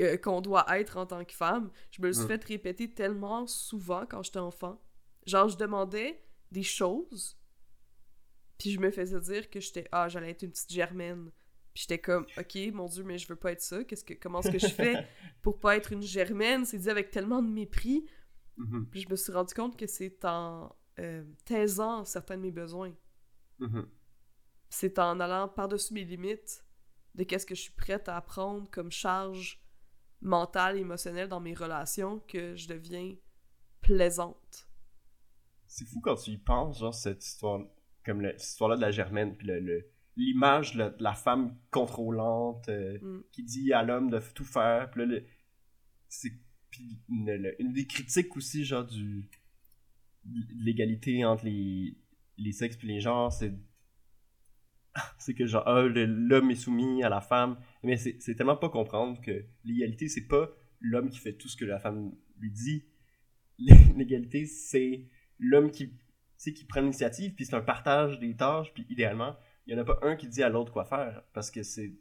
euh, 0.00 0.16
qu'on 0.16 0.40
doit 0.40 0.64
être 0.78 0.96
en 0.96 1.06
tant 1.06 1.24
que 1.24 1.32
femme. 1.34 1.70
Je 1.90 2.02
me 2.02 2.08
le 2.08 2.12
suis 2.12 2.24
Mm. 2.24 2.28
fait 2.28 2.44
répéter 2.44 2.92
tellement 2.92 3.46
souvent 3.46 4.04
quand 4.06 4.22
j'étais 4.22 4.38
enfant. 4.38 4.80
Genre, 5.26 5.48
je 5.48 5.56
demandais 5.56 6.22
des 6.50 6.62
choses, 6.62 7.38
puis 8.58 8.70
je 8.72 8.78
me 8.80 8.90
faisais 8.90 9.20
dire 9.20 9.50
que 9.50 9.60
j'étais 9.60 9.86
ah, 9.92 10.08
j'allais 10.08 10.30
être 10.30 10.42
une 10.42 10.50
petite 10.50 10.72
germaine. 10.72 11.30
Puis 11.72 11.82
j'étais 11.82 11.98
comme 11.98 12.24
OK, 12.38 12.56
mon 12.72 12.86
dieu, 12.86 13.02
mais 13.02 13.18
je 13.18 13.26
veux 13.26 13.36
pas 13.36 13.52
être 13.52 13.60
ça. 13.62 13.82
Qu'est-ce 13.84 14.04
que 14.04 14.14
comment 14.14 14.40
est-ce 14.40 14.50
que 14.52 14.58
je 14.58 14.68
fais 14.68 15.06
pour 15.42 15.58
pas 15.58 15.76
être 15.76 15.92
une 15.92 16.02
germaine 16.02 16.64
C'est 16.64 16.78
dit 16.78 16.90
avec 16.90 17.10
tellement 17.10 17.42
de 17.42 17.48
mépris. 17.48 18.06
Mhm, 18.56 18.88
Puis 18.90 19.00
je 19.02 19.08
me 19.08 19.16
suis 19.16 19.32
rendu 19.32 19.52
compte 19.54 19.76
que 19.76 19.86
c'est 19.86 20.24
en 20.24 20.74
euh, 21.00 21.24
taisant 21.44 22.04
certains 22.04 22.36
de 22.36 22.42
mes 22.42 22.52
besoins. 22.52 22.94
mhm. 23.58 23.88
c'est 24.68 24.98
en 24.98 25.20
allant 25.20 25.48
par-dessus 25.48 25.94
mes 25.94 26.04
limites 26.04 26.64
de 27.14 27.22
qu'est-ce 27.24 27.46
que 27.46 27.54
je 27.54 27.62
suis 27.62 27.72
prête 27.72 28.08
à 28.08 28.16
apprendre 28.16 28.68
comme 28.70 28.90
charge 28.90 29.60
mentale, 30.20 30.76
émotionnelle 30.78 31.28
dans 31.28 31.38
mes 31.40 31.54
relations 31.54 32.18
que 32.20 32.56
je 32.56 32.66
deviens 32.68 33.14
plaisante. 33.80 34.68
C'est 35.66 35.84
fou 35.86 36.00
quand 36.00 36.16
tu 36.16 36.30
y 36.32 36.38
penses, 36.38 36.78
genre, 36.80 36.94
cette 36.94 37.24
histoire, 37.24 37.60
comme 38.04 38.20
le- 38.20 38.32
cette 38.38 38.48
histoire-là 38.50 38.76
de 38.76 38.80
la 38.80 38.90
germaine, 38.90 39.36
puis 39.36 39.46
le- 39.46 39.86
l'image 40.16 40.74
de, 40.76 40.94
la- 40.98 41.14
femme 41.14 41.56
contrôlante 41.70 42.68
euh, 42.68 42.98
Mm. 43.00 43.22
qui 43.32 43.42
dit 43.44 43.72
à 43.72 43.82
l'homme 43.82 44.10
de 44.10 44.20
tout 44.34 44.44
faire, 44.44 44.90
puis 44.90 45.06
là, 45.06 45.20
c'est 46.08 46.32
puis 46.74 46.98
une, 47.08 47.72
des 47.72 47.86
critiques 47.86 48.36
aussi, 48.36 48.64
genre, 48.64 48.84
du 48.84 49.28
de 50.24 50.64
l'égalité 50.64 51.24
entre 51.24 51.44
les, 51.44 51.98
les 52.38 52.52
sexes 52.52 52.76
puis 52.76 52.88
les 52.88 53.00
genres, 53.00 53.32
c'est 53.32 53.52
c'est 55.18 55.34
que 55.34 55.46
genre 55.46 55.62
ah, 55.66 55.82
l'homme 55.82 56.50
est 56.50 56.56
soumis 56.56 57.02
à 57.02 57.08
la 57.08 57.20
femme 57.20 57.58
mais 57.82 57.96
c'est 57.96 58.34
tellement 58.36 58.56
pas 58.56 58.70
comprendre 58.70 59.20
que 59.20 59.44
l'égalité 59.64 60.08
c'est 60.08 60.26
pas 60.26 60.48
l'homme 60.80 61.10
qui 61.10 61.18
fait 61.18 61.34
tout 61.34 61.48
ce 61.48 61.56
que 61.56 61.64
la 61.64 61.80
femme 61.80 62.14
lui 62.38 62.50
dit 62.50 62.86
l'égalité 63.58 64.46
c'est 64.46 65.08
l'homme 65.38 65.72
qui 65.72 65.92
qui 66.38 66.64
prend 66.64 66.80
l'initiative 66.80 67.34
puis 67.34 67.44
c'est 67.44 67.56
un 67.56 67.60
partage 67.60 68.20
des 68.20 68.36
tâches 68.36 68.72
puis 68.72 68.86
idéalement 68.88 69.36
il 69.66 69.74
y 69.74 69.76
en 69.76 69.80
a 69.80 69.84
pas 69.84 69.98
un 70.02 70.14
qui 70.14 70.28
dit 70.28 70.44
à 70.44 70.48
l'autre 70.48 70.72
quoi 70.72 70.84
faire 70.84 71.24
parce 71.32 71.50
que 71.50 71.64
c'est 71.64 71.92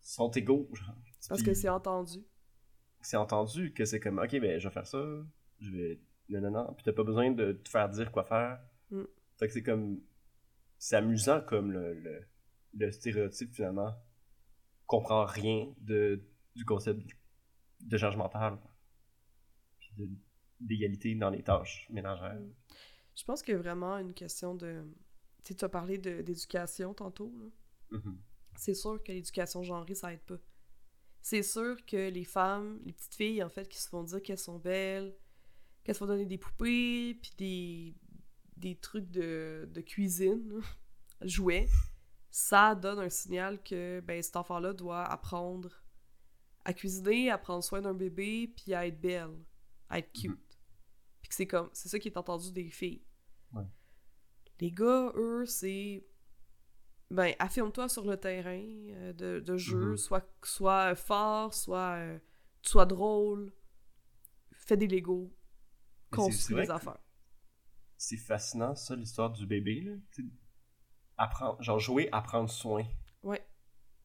sont 0.00 0.30
égaux 0.30 0.68
genre. 0.72 0.94
Parce 1.28 1.42
Puis 1.42 1.50
que 1.50 1.54
c'est 1.54 1.68
entendu. 1.68 2.18
C'est 3.02 3.16
entendu 3.16 3.72
que 3.72 3.84
c'est 3.84 4.00
comme 4.00 4.18
ok 4.18 4.38
ben 4.40 4.58
je 4.58 4.68
vais 4.68 4.74
faire 4.74 4.86
ça 4.86 4.98
je 5.60 5.70
vais 5.70 6.00
non 6.28 6.40
non 6.40 6.50
non 6.50 6.74
puis 6.74 6.84
t'as 6.84 6.92
pas 6.92 7.04
besoin 7.04 7.30
de 7.30 7.52
te 7.52 7.68
faire 7.68 7.88
dire 7.88 8.10
quoi 8.12 8.24
faire 8.24 8.60
Mm. 8.90 9.04
fait 9.38 9.46
que 9.46 9.52
c'est 9.52 9.62
comme 9.62 10.00
c'est 10.78 10.96
amusant 10.96 11.40
comme 11.42 11.70
le, 11.70 11.94
le, 11.94 12.22
le 12.74 12.90
stéréotype 12.90 13.52
finalement 13.54 13.94
comprend 14.86 15.24
rien 15.24 15.72
de 15.78 16.20
du 16.56 16.64
concept 16.64 17.00
de 17.80 17.96
charge 17.96 18.16
mentale 18.16 18.58
puis 19.78 19.90
de- 19.96 20.10
d'égalité 20.60 21.14
dans 21.14 21.30
les 21.30 21.42
tâches 21.42 21.86
ménagères 21.90 22.34
Mm. 22.34 22.52
Je 23.16 23.24
pense 23.24 23.42
a 23.42 23.52
vraiment 23.58 23.98
une 23.98 24.14
question 24.14 24.54
de. 24.54 24.82
Tu 25.44 25.54
tu 25.54 25.64
as 25.64 25.68
parlé 25.68 25.98
d'éducation 25.98 26.94
tantôt. 26.94 27.32
là. 27.38 27.98
Mhm. 27.98 28.18
C'est 28.56 28.74
sûr 28.74 29.02
que 29.02 29.12
l'éducation 29.12 29.62
genrée, 29.62 29.94
ça 29.94 30.12
aide 30.12 30.20
pas. 30.22 30.36
C'est 31.22 31.42
sûr 31.42 31.76
que 31.86 32.08
les 32.08 32.24
femmes, 32.24 32.80
les 32.84 32.92
petites 32.92 33.14
filles, 33.14 33.42
en 33.42 33.48
fait, 33.50 33.68
qui 33.68 33.78
se 33.78 33.88
font 33.88 34.02
dire 34.02 34.22
qu'elles 34.22 34.38
sont 34.38 34.58
belles, 34.58 35.14
qu'elles 35.84 35.94
se 35.94 35.98
font 35.98 36.06
donner 36.06 36.26
des 36.26 36.38
poupées, 36.38 37.14
puis 37.14 37.32
des, 37.36 37.94
des 38.56 38.76
trucs 38.76 39.10
de, 39.10 39.68
de 39.72 39.80
cuisine, 39.80 40.60
jouets, 41.22 41.68
ça 42.30 42.74
donne 42.74 43.00
un 43.00 43.08
signal 43.08 43.62
que 43.62 44.00
ben, 44.00 44.22
cet 44.22 44.36
enfant-là 44.36 44.72
doit 44.72 45.04
apprendre 45.04 45.82
à 46.64 46.72
cuisiner, 46.72 47.30
à 47.30 47.38
prendre 47.38 47.64
soin 47.64 47.80
d'un 47.80 47.94
bébé, 47.94 48.48
puis 48.48 48.74
à 48.74 48.86
être 48.86 49.00
belle, 49.00 49.36
à 49.88 49.98
être 49.98 50.12
cute. 50.12 50.30
Mhm. 50.30 50.38
Puis 51.20 51.28
que 51.28 51.34
c'est 51.34 51.46
comme, 51.46 51.70
c'est 51.72 51.88
ça 51.88 51.98
qui 51.98 52.08
est 52.08 52.16
entendu 52.16 52.52
des 52.52 52.70
filles. 52.70 53.02
Ouais. 53.52 53.64
Les 54.60 54.70
gars, 54.70 55.12
eux, 55.16 55.44
c'est 55.46 56.06
ben, 57.10 57.34
affirme-toi 57.38 57.88
sur 57.88 58.04
le 58.06 58.16
terrain 58.16 58.62
euh, 58.62 59.12
de, 59.12 59.40
de 59.40 59.56
jeu, 59.56 59.90
Mhm. 59.90 59.96
soit, 59.96 60.26
soit 60.44 60.94
fort, 60.94 61.52
soit, 61.54 61.96
euh, 61.98 62.18
soit 62.62 62.86
drôle, 62.86 63.52
fais 64.52 64.76
des 64.76 64.86
Legos, 64.86 65.32
construis 66.10 66.56
des 66.62 66.70
affaires. 66.70 66.98
c'est 67.96 68.16
fascinant 68.16 68.74
ça 68.74 68.94
l'histoire 68.96 69.30
du 69.30 69.46
bébé 69.46 69.80
là 69.82 69.92
apprendre 71.18 71.60
genre 71.62 71.78
jouer 71.78 72.08
à 72.12 72.22
prendre 72.22 72.48
soin 72.48 72.84
Ouais. 73.22 73.44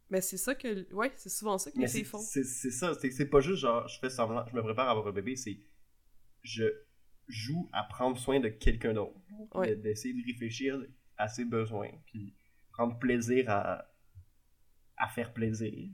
Mais 0.10 0.22
c'est 0.22 0.38
ça 0.38 0.54
que. 0.54 0.92
Ouais, 0.94 1.12
c'est 1.16 1.30
souvent 1.30 1.58
ça 1.58 1.72
que 1.72 1.80
les 1.80 1.88
c'est 1.88 2.00
filles 2.00 2.06
font. 2.06 2.20
c'est- 2.20 2.44
ça, 2.44 2.94
c'est 3.00 3.26
pas 3.30 3.40
juste 3.40 3.62
genre 3.62 3.88
je 3.88 3.98
fais 4.00 4.10
semblant, 4.10 4.46
je 4.46 4.56
me 4.56 4.62
prépare 4.62 4.88
à 4.88 4.92
avoir 4.92 5.08
un 5.08 5.12
bébé, 5.12 5.36
c'est 5.36 5.60
je 6.44 6.64
joue 7.28 7.68
à 7.74 7.84
prendre 7.84 8.18
soin 8.18 8.40
de 8.40 8.50
quelqu'un 8.50 8.94
d'autre. 8.94 9.18
Ouais. 9.56 9.76
De- 9.76 9.82
D'essayer 9.82 10.14
de 10.14 10.24
réfléchir 10.28 10.80
à 11.18 11.28
ses 11.28 11.44
besoins, 11.46 11.90
puis 12.06 12.36
prendre 12.76 12.98
plaisir 13.00 13.50
à, 13.50 13.86
à 14.98 15.08
faire 15.10 15.34
plaisir. 15.34 15.90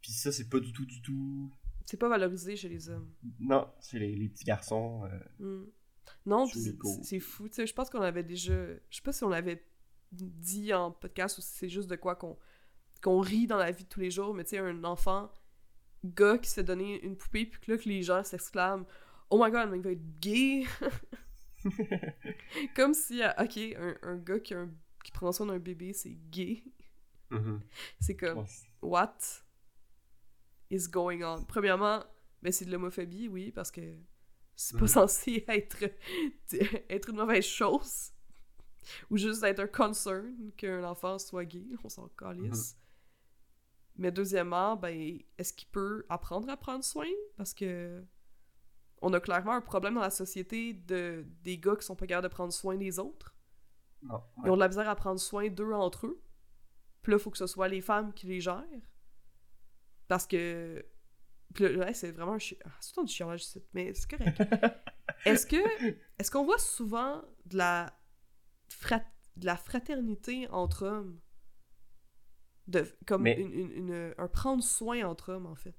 Puis 0.00 0.12
ça, 0.12 0.32
c'est 0.32 0.48
pas 0.48 0.60
du 0.60 0.72
tout, 0.72 0.86
du 0.86 1.02
tout. 1.02 1.52
C'est 1.84 1.96
pas 1.98 2.08
valorisé 2.08 2.56
chez 2.56 2.68
les 2.68 2.88
hommes. 2.88 3.12
Non, 3.38 3.70
c'est 3.80 3.98
les, 3.98 4.14
les 4.16 4.28
petits 4.28 4.44
garçons. 4.44 5.04
euh, 5.04 5.18
Hmm. 5.38 5.66
Non, 6.26 6.46
c'est- 6.46 7.20
fou. 7.20 7.48
Tu 7.48 7.54
sais, 7.54 7.66
je 7.66 7.74
pense 7.74 7.90
qu'on 7.90 8.00
avait 8.00 8.22
déjà. 8.24 8.54
Je 8.54 8.96
sais 8.96 9.02
pas 9.02 9.12
si 9.12 9.22
on 9.24 9.28
l'avait 9.28 9.64
dit 10.12 10.72
en 10.74 10.90
podcast 10.90 11.38
ou 11.38 11.40
si 11.40 11.48
c'est 11.52 11.68
juste 11.68 11.88
de 11.90 11.96
quoi 11.96 12.16
qu'on 12.16 12.38
qu'on 13.02 13.20
rit 13.20 13.46
dans 13.46 13.56
la 13.56 13.70
vie 13.70 13.84
de 13.84 13.88
tous 13.88 14.00
les 14.00 14.10
jours, 14.10 14.34
mais 14.34 14.44
tu 14.44 14.50
sais, 14.50 14.58
un 14.58 14.84
enfant, 14.84 15.32
gars 16.04 16.36
qui 16.38 16.48
se 16.50 16.54
fait 16.56 16.64
donner 16.64 17.02
une 17.04 17.16
poupée, 17.16 17.46
puis 17.46 17.58
que 17.60 17.72
là, 17.72 17.78
que 17.78 17.88
les 17.88 18.02
gens 18.02 18.22
s'exclament 18.24 18.84
Oh 19.30 19.42
my 19.42 19.50
god, 19.50 19.70
mais 19.70 19.78
il 19.78 19.82
va 19.82 19.92
être 19.92 20.18
gay! 20.20 20.64
Comme 22.76 22.94
si, 22.94 23.22
euh, 23.22 23.30
ok, 23.38 23.56
un, 23.78 23.96
un 24.02 24.16
gars 24.16 24.40
qui, 24.40 24.54
a 24.54 24.60
un- 24.60 24.70
qui 25.04 25.12
prend 25.12 25.32
soin 25.32 25.46
d'un 25.46 25.58
bébé, 25.58 25.92
c'est 25.92 26.14
gay. 26.30 26.62
mhm. 27.30 27.60
C'est 28.00 28.16
comme, 28.16 28.38
Ouais, 28.40 28.46
what 28.82 29.16
is 30.70 30.88
going 30.88 31.22
on? 31.22 31.44
Premièrement, 31.44 32.04
ben 32.42 32.52
c'est 32.52 32.64
de 32.64 32.72
l'homophobie, 32.72 33.28
oui, 33.28 33.52
parce 33.52 33.70
que 33.70 33.80
c'est 34.56 34.74
pas 34.76 34.82
Mhm. 34.82 34.88
censé 34.88 35.44
être, 35.48 35.84
être 36.88 37.10
une 37.10 37.16
mauvaise 37.16 37.44
chose. 37.44 38.12
Ou 39.10 39.16
juste 39.18 39.42
être 39.42 39.60
un 39.60 39.66
concern 39.66 40.50
qu'un 40.56 40.82
enfant 40.84 41.18
soit 41.18 41.44
gay, 41.44 41.66
on 41.84 41.88
s'en 41.88 42.08
calisse. 42.08 42.76
Mais 43.96 44.10
deuxièmement, 44.10 44.76
ben, 44.76 45.18
est-ce 45.36 45.52
qu'il 45.52 45.68
peut 45.68 46.04
apprendre 46.08 46.48
à 46.48 46.56
prendre 46.56 46.82
soin? 46.84 47.06
Parce 47.36 47.52
que 47.52 48.02
on 49.02 49.12
a 49.12 49.20
clairement 49.20 49.52
un 49.52 49.60
problème 49.60 49.94
dans 49.94 50.00
la 50.00 50.10
société 50.10 50.72
de 50.74 51.26
des 51.42 51.58
gars 51.58 51.76
qui 51.76 51.84
sont 51.86 51.96
pas 51.96 52.06
capables 52.06 52.28
de 52.28 52.32
prendre 52.32 52.52
soin 52.52 52.76
des 52.76 52.98
autres. 52.98 53.34
Non, 54.02 54.22
Ils 54.44 54.50
ont 54.50 54.54
de 54.54 54.60
la 54.60 54.68
misère 54.68 54.88
à 54.88 54.96
prendre 54.96 55.20
soin 55.20 55.48
d'eux 55.48 55.72
entre 55.72 56.06
eux. 56.06 56.22
Puis 57.02 57.12
là, 57.12 57.18
il 57.18 57.20
faut 57.22 57.30
que 57.30 57.38
ce 57.38 57.46
soit 57.46 57.68
les 57.68 57.80
femmes 57.80 58.12
qui 58.14 58.26
les 58.26 58.40
gèrent. 58.40 58.64
Parce 60.08 60.26
que. 60.26 60.84
Puis 61.54 61.64
là, 61.64 61.86
ouais, 61.86 61.94
c'est 61.94 62.12
vraiment 62.12 62.34
un 62.34 62.38
chi... 62.38 62.56
ah, 62.64 62.70
c'est 62.80 63.00
du 63.02 63.12
chiolage 63.12 63.42
ici, 63.42 63.62
mais 63.74 63.92
c'est 63.94 64.08
correct. 64.10 64.40
Est-ce 65.26 65.46
que. 65.46 65.56
Est-ce 66.18 66.30
qu'on 66.30 66.44
voit 66.44 66.58
souvent 66.58 67.22
de 67.46 67.56
la. 67.58 67.98
frat- 68.68 69.04
de 69.36 69.46
la 69.46 69.56
fraternité 69.56 70.48
entre 70.48 70.86
hommes? 70.86 71.20
De... 72.66 72.84
Comme 73.06 73.22
Mais- 73.22 73.38
une, 73.40 73.52
une- 73.52 73.72
une- 73.72 74.14
un 74.16 74.28
prendre 74.28 74.62
soin 74.62 75.04
entre 75.04 75.32
hommes, 75.32 75.46
en 75.46 75.56
fait. 75.56 75.74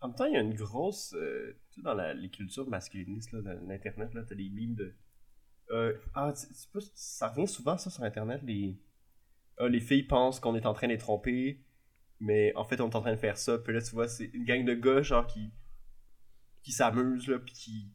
En 0.00 0.08
même 0.08 0.16
temps, 0.16 0.24
il 0.26 0.34
y 0.34 0.36
a 0.36 0.40
une 0.40 0.54
grosse. 0.54 1.14
euh, 1.14 1.58
tu 1.70 1.76
sais, 1.76 1.82
dans 1.82 1.94
la- 1.94 2.12
les 2.14 2.30
cultures 2.30 2.68
masculinistes, 2.68 3.32
là, 3.32 3.54
l'Internet, 3.66 4.12
là, 4.14 4.22
t'as 4.24 4.34
des 4.34 4.50
mimes 4.50 4.74
de. 4.74 4.94
Euh, 5.70 5.96
ah, 6.14 6.32
pas- 6.72 6.80
ça 6.94 7.28
revient 7.28 7.48
souvent, 7.48 7.78
ça, 7.78 7.90
sur 7.90 8.02
Internet. 8.02 8.40
Les, 8.44 8.78
ah, 9.58 9.68
les 9.68 9.80
filles 9.80 10.02
pensent 10.04 10.40
qu'on 10.40 10.54
est 10.54 10.66
en 10.66 10.74
train 10.74 10.86
de 10.88 10.92
les 10.92 10.98
tromper, 10.98 11.64
mais 12.20 12.52
en 12.56 12.64
fait, 12.64 12.80
on 12.80 12.88
est 12.90 12.96
en 12.96 13.00
train 13.00 13.12
de 13.12 13.16
faire 13.18 13.38
ça. 13.38 13.58
Puis 13.58 13.72
là, 13.72 13.80
tu 13.82 13.90
vois, 13.92 14.08
c'est 14.08 14.26
une 14.26 14.44
gang 14.44 14.64
de 14.64 14.74
gars, 14.74 15.02
genre, 15.02 15.26
qui. 15.26 15.52
qui 16.62 16.72
s'amusent, 16.72 17.28
là, 17.28 17.38
puis 17.38 17.54
qui. 17.54 17.92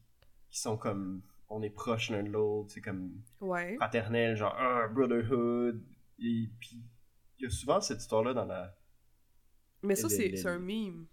qui 0.50 0.60
sont 0.60 0.76
comme. 0.76 1.22
On 1.50 1.62
est 1.62 1.70
proches 1.70 2.10
l'un 2.10 2.22
de 2.22 2.28
l'autre, 2.28 2.70
c'est 2.72 2.82
comme 2.82 3.22
Ouais. 3.40 3.74
fraternel, 3.76 4.36
genre, 4.36 4.54
ah, 4.58 4.86
brotherhood. 4.88 5.82
Et 6.18 6.50
puis, 6.60 6.82
il 7.38 7.44
y 7.44 7.46
a 7.46 7.50
souvent 7.50 7.80
cette 7.80 8.00
histoire-là 8.00 8.34
dans 8.34 8.44
la. 8.44 8.76
Mais 9.82 9.94
ça, 9.94 10.08
c'est 10.08 10.44
un 10.46 10.58
meme. 10.58 11.06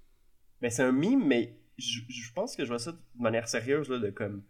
Mais 0.62 0.70
c'est 0.70 0.84
un 0.84 0.92
mime, 0.92 1.26
mais 1.28 1.58
je, 1.78 2.00
je 2.10 2.34
pense 2.34 2.56
que 2.56 2.64
je 2.64 2.70
vois 2.70 2.80
ça 2.80 2.92
de 2.92 2.98
manière 3.16 3.48
sérieuse, 3.48 3.88
là, 3.90 4.00
de 4.00 4.10
comme 4.10 4.44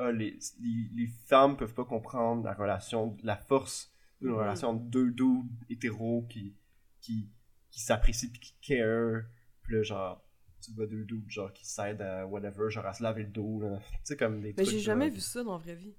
ah, 0.00 0.12
les, 0.12 0.38
les, 0.60 0.88
les 0.94 1.06
femmes 1.26 1.56
peuvent 1.56 1.74
pas 1.74 1.84
comprendre 1.84 2.42
la 2.44 2.54
relation, 2.54 3.16
la 3.22 3.36
force 3.36 3.92
d'une 4.20 4.32
relation 4.32 4.70
entre 4.70 4.84
deux 4.84 5.10
dudes 5.10 5.50
hétéros 5.68 6.26
qui, 6.28 6.56
qui, 7.00 7.30
qui 7.70 7.80
s'apprécient 7.80 8.30
puis 8.30 8.40
qui 8.40 8.54
care. 8.60 9.22
Puis 9.62 9.74
là, 9.74 9.82
genre, 9.82 10.24
tu 10.62 10.72
vois 10.72 10.86
deux 10.86 11.04
dudes 11.04 11.28
genre 11.28 11.52
qui 11.52 11.66
s'aident 11.66 12.02
à 12.02 12.26
whatever, 12.26 12.70
genre 12.70 12.86
à 12.86 12.94
se 12.94 13.02
laver 13.02 13.24
le 13.24 13.28
dos, 13.30 13.60
là. 13.60 13.78
Tu 13.78 13.98
sais, 14.04 14.16
comme 14.16 14.40
des 14.40 14.54
Mais 14.56 14.64
j'ai 14.64 14.80
jamais 14.80 15.08
là. 15.08 15.14
vu 15.14 15.20
ça 15.20 15.44
dans 15.44 15.52
la 15.52 15.58
vraie 15.58 15.76
vie. 15.76 15.94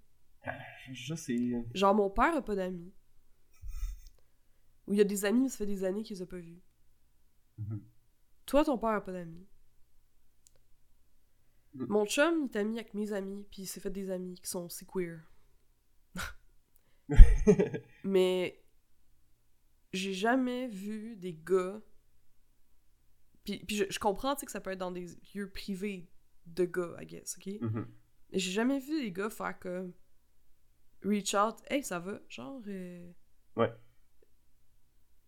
Je 0.92 1.14
sais. 1.14 1.52
Genre, 1.74 1.94
mon 1.94 2.10
père 2.10 2.36
a 2.36 2.42
pas 2.42 2.56
d'amis. 2.56 2.92
Ou 4.88 4.94
il 4.94 4.98
y 4.98 5.02
a 5.02 5.06
des 5.06 5.26
amis, 5.26 5.44
mais 5.44 5.50
ça 5.50 5.58
fait 5.60 5.68
des 5.68 5.84
années 5.84 6.02
qu'il 6.04 6.16
les 6.18 6.24
a 6.24 6.26
pas 6.26 6.40
vus. 6.40 6.62
Mhm. 7.60 7.84
Toi, 8.48 8.66
ton 8.66 8.78
père 8.78 8.90
a 8.90 9.02
pas 9.04 9.12
d'amis. 9.14 9.48
Mm. 11.74 11.86
Mon 11.88 12.06
chum, 12.06 12.48
il 12.50 12.56
est 12.56 12.60
ami 12.60 12.80
avec 12.80 12.94
mes 12.94 13.14
amis, 13.14 13.46
puis 13.50 13.64
il 13.64 13.68
s'est 13.68 13.80
fait 13.80 13.90
des 13.90 14.10
amis 14.12 14.36
qui 14.42 14.50
sont 14.50 14.66
aussi 14.66 14.86
queer. 14.86 15.22
Mais 18.04 18.64
j'ai 19.94 20.14
jamais 20.14 20.68
vu 20.68 21.16
des 21.18 21.34
gars. 21.34 21.82
Puis, 23.44 23.64
puis 23.66 23.76
je, 23.76 23.86
je 23.90 24.00
comprends 24.00 24.36
tu 24.36 24.42
sais, 24.42 24.46
que 24.46 24.52
ça 24.52 24.62
peut 24.62 24.72
être 24.72 24.80
dans 24.80 24.92
des 24.92 25.08
lieux 25.34 25.50
privés 25.50 26.10
de 26.46 26.66
gars, 26.66 26.96
I 27.02 27.06
guess, 27.06 27.38
ok? 27.38 27.48
Mhm. 27.62 27.88
Mais 28.32 28.40
J'ai 28.40 28.52
jamais 28.52 28.80
vu 28.80 29.02
des 29.02 29.12
gars 29.12 29.30
faire 29.30 29.58
comme. 29.60 29.94
reach 31.04 31.34
out. 31.34 31.56
Hey, 31.70 31.84
ça 31.84 32.00
va? 32.00 32.20
Genre. 32.30 32.62
euh, 32.68 33.12
Ouais. 33.58 33.72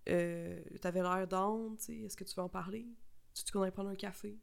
euh, 0.09 0.61
T'avais 0.81 1.01
l'air 1.01 1.27
down, 1.27 1.75
tu 1.77 1.83
sais. 1.85 1.97
Est-ce 1.99 2.15
que 2.15 2.23
tu 2.23 2.35
veux 2.35 2.43
en 2.43 2.49
parler? 2.49 2.87
Tu 3.33 3.51
qu'on 3.51 3.61
aille 3.63 3.71
prendre 3.71 3.89
un 3.89 3.95
café? 3.95 4.39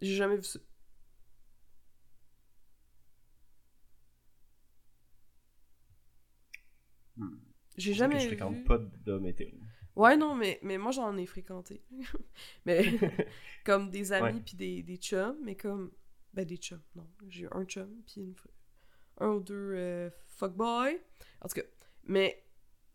J'ai 0.00 0.14
jamais 0.16 0.36
vu 0.36 0.44
ça. 0.44 0.60
Hmm. 7.16 7.36
J'ai 7.76 7.94
jamais 7.94 8.16
que 8.16 8.20
je 8.20 8.28
vu. 8.28 8.36
fréquente 8.36 8.64
pas 8.64 8.78
d'hommes 8.78 9.26
hétéros. 9.26 9.58
Ouais, 9.96 10.16
non, 10.16 10.34
mais, 10.34 10.58
mais 10.62 10.78
moi, 10.78 10.90
j'en 10.90 11.16
ai 11.16 11.26
fréquenté. 11.26 11.82
mais 12.66 12.84
comme 13.64 13.90
des 13.90 14.12
amis 14.12 14.40
puis 14.40 14.56
des, 14.56 14.82
des 14.82 14.96
chums, 14.96 15.38
mais 15.42 15.56
comme... 15.56 15.92
Ben, 16.32 16.44
des 16.44 16.56
chums, 16.56 16.82
non. 16.96 17.08
J'ai 17.28 17.44
eu 17.44 17.48
un 17.52 17.64
chum 17.64 18.02
puis 18.06 18.20
une... 18.20 18.34
un 19.18 19.28
ou 19.30 19.40
deux 19.40 19.72
euh, 19.74 20.10
fuckboys. 20.26 21.00
En 21.40 21.48
tout 21.48 21.54
cas, 21.54 21.66
mais 22.04 22.44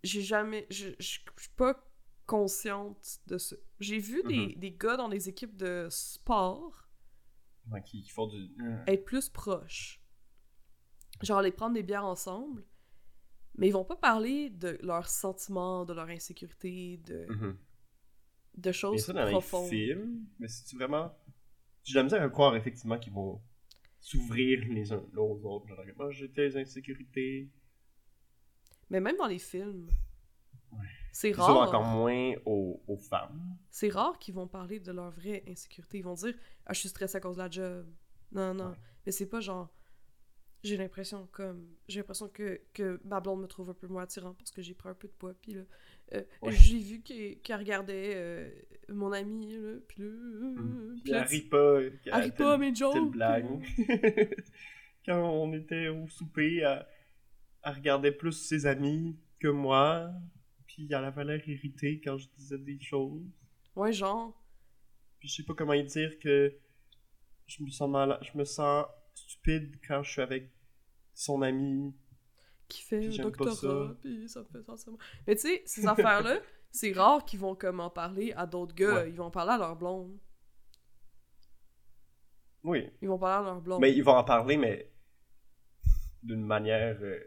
j'ai 0.04 0.22
jamais... 0.22 0.68
Je 0.70 0.94
suis 1.00 1.24
pas 1.56 1.82
consciente 2.26 3.22
de 3.28 3.38
ça. 3.38 3.56
J'ai 3.80 4.00
vu 4.00 4.22
des, 4.24 4.48
Mhm. 4.48 4.54
des 4.56 4.72
gars 4.72 4.98
dans 4.98 5.10
des 5.10 5.30
équipes 5.30 5.56
de 5.56 5.88
sport 5.90 6.89
Ouais, 7.72 7.82
qui, 7.84 8.02
qui 8.02 8.10
font 8.10 8.28
du. 8.28 8.50
être 8.88 9.06
plus 9.06 9.30
proches. 9.30 10.02
Genre 11.22 11.38
aller 11.40 11.52
prendre 11.52 11.74
des 11.74 11.84
bières 11.84 12.06
ensemble, 12.06 12.64
mais 13.58 13.68
ils 13.68 13.72
vont 13.74 13.84
pas 13.86 13.98
parler 13.98 14.50
de 14.50 14.80
leurs 14.82 15.08
sentiments, 15.10 15.86
de 15.86 15.94
leur 15.94 16.08
insécurité, 16.08 16.98
de, 17.06 17.26
Mhm. 17.30 17.58
de 18.58 18.70
Mais 18.70 18.74
choses 18.74 19.06
ça, 19.06 19.14
dans 19.14 19.26
les 19.26 19.42
films, 19.70 20.26
mais 20.40 20.48
c'est 20.48 20.76
vraiment. 20.76 21.14
J'ai 21.84 21.94
de 21.94 21.98
la 22.00 22.04
misère 22.04 22.22
à 22.24 22.30
croire 22.30 22.56
effectivement 22.56 22.98
qu'ils 22.98 23.14
vont 23.14 23.42
s'ouvrir 24.00 24.64
les 24.70 24.92
uns 24.94 25.04
aux 25.18 25.42
autres. 25.46 25.68
Genre, 25.68 25.84
moi 25.98 26.12
j'ai 26.12 26.28
des 26.30 26.56
insécurités. 26.58 27.50
Mais 28.90 29.00
même 29.02 29.18
dans 29.18 29.28
les 29.28 29.40
films. 29.40 29.90
C'est 31.12 31.32
rare. 31.32 31.58
encore 31.58 31.86
moins 31.86 32.34
aux, 32.46 32.82
aux 32.88 32.98
femmes. 32.98 33.58
C'est 33.70 33.90
rare 33.90 34.18
qu'ils 34.20 34.34
vont 34.36 34.48
parler 34.48 34.80
de 34.80 34.92
leur 34.92 35.10
vraie 35.12 35.44
insécurité. 35.48 36.00
Ils 36.00 36.04
vont 36.04 36.14
dire 36.14 36.34
Ah, 36.66 36.74
je 36.74 36.80
suis 36.80 36.90
stressé 36.90 37.18
à 37.18 37.20
cause 37.20 37.38
de 37.38 37.42
la 37.42 37.50
job. 37.50 37.86
Non, 38.32 38.54
non. 38.54 38.70
Ouais. 38.70 38.76
Mais 39.06 39.12
c'est 39.12 39.26
pas 39.28 39.40
genre. 39.40 39.70
J'ai 40.62 40.76
l'impression 40.78 41.28
comme. 41.32 41.68
J'ai 41.88 42.00
l'impression 42.02 42.28
que, 42.28 42.60
que 42.74 43.00
ma 43.06 43.20
blonde 43.22 43.42
me 43.42 43.48
trouve 43.48 43.70
un 43.70 43.74
peu 43.74 43.88
moins 43.88 44.04
attirant 44.04 44.34
parce 44.34 44.52
que 44.52 44.62
j'ai 44.62 44.74
pris 44.74 44.90
un 44.90 44.94
peu 44.94 45.08
de 45.08 45.14
poids. 45.14 45.34
Puis 45.42 45.54
là, 45.54 45.62
euh, 46.14 46.24
Ouais. 46.42 46.52
j'ai 46.52 46.80
vu 46.80 47.02
qu'elle 47.02 47.60
regardait 47.60 48.12
euh, 48.16 48.50
mon 48.90 49.12
ami. 49.14 49.54
Là, 49.54 49.78
puis 49.88 50.02
là. 50.04 50.08
euh, 50.10 50.56
Mm. 50.58 51.00
puis 51.04 51.14
elle 51.14 51.24
rit 51.24 51.42
pas. 51.42 51.80
elle 51.82 52.24
rit 52.24 52.32
pas 52.32 52.58
mes 52.58 52.76
jokes. 52.76 53.12
Blague. 53.12 53.46
Quand 55.06 55.24
on 55.32 55.54
était 55.54 55.88
au 55.88 56.08
souper, 56.10 56.58
elle, 56.58 56.86
elle 57.64 57.74
regardait 57.74 58.12
plus 58.12 58.34
ses 58.34 58.66
amis 58.66 59.18
que 59.40 59.48
moi. 59.48 60.12
Puis 60.80 60.88
elle 60.94 61.04
avait 61.04 61.26
l'air 61.26 61.50
irritée 61.50 62.00
quand 62.02 62.18
je 62.18 62.30
disais 62.38 62.58
des 62.58 62.80
choses. 62.80 63.22
Ouais, 63.76 63.92
genre. 63.92 64.34
Puis 65.20 65.28
je 65.28 65.36
sais 65.36 65.44
pas 65.44 65.54
comment 65.54 65.76
dire 65.76 66.18
que 66.20 66.58
je 67.48 67.62
me 67.62 67.70
sens 67.70 67.90
mal, 67.90 68.18
je 68.22 68.38
me 68.38 68.46
sens 68.46 68.86
stupide 69.14 69.78
quand 69.86 70.02
je 70.04 70.10
suis 70.10 70.22
avec 70.22 70.50
son 71.14 71.42
ami. 71.42 71.94
qui 72.70 72.82
fait 72.84 73.02
Puis 73.10 73.20
un 73.20 73.24
doctorat, 73.24 73.94
puis 74.00 74.30
ça 74.30 74.40
me 74.40 74.46
fait 74.46 74.64
sentir. 74.64 74.94
Mais 75.28 75.36
tu 75.36 75.42
sais, 75.42 75.64
ces 75.66 75.86
affaires-là, 75.86 76.40
c'est 76.72 76.94
rare 76.94 77.26
qu'ils 77.26 77.42
vont 77.42 77.56
comme 77.56 77.82
en 77.82 77.90
parler 77.90 78.32
à 78.32 78.46
d'autres 78.48 78.74
gars. 78.74 79.04
Ouais. 79.04 79.10
Ils 79.10 79.18
vont 79.18 79.32
parler 79.32 79.52
à 79.52 79.58
leur 79.58 79.76
blonde. 79.76 80.18
Oui. 82.64 82.90
Ils 83.02 83.10
vont 83.10 83.20
parler 83.20 83.46
à 83.46 83.52
leur 83.52 83.62
blonde. 83.62 83.82
Mais 83.82 83.94
ils 83.94 84.02
vont 84.04 84.16
en 84.16 84.24
parler, 84.24 84.56
mais 84.56 84.90
d'une 86.24 86.46
manière. 86.46 86.98
euh, 87.02 87.20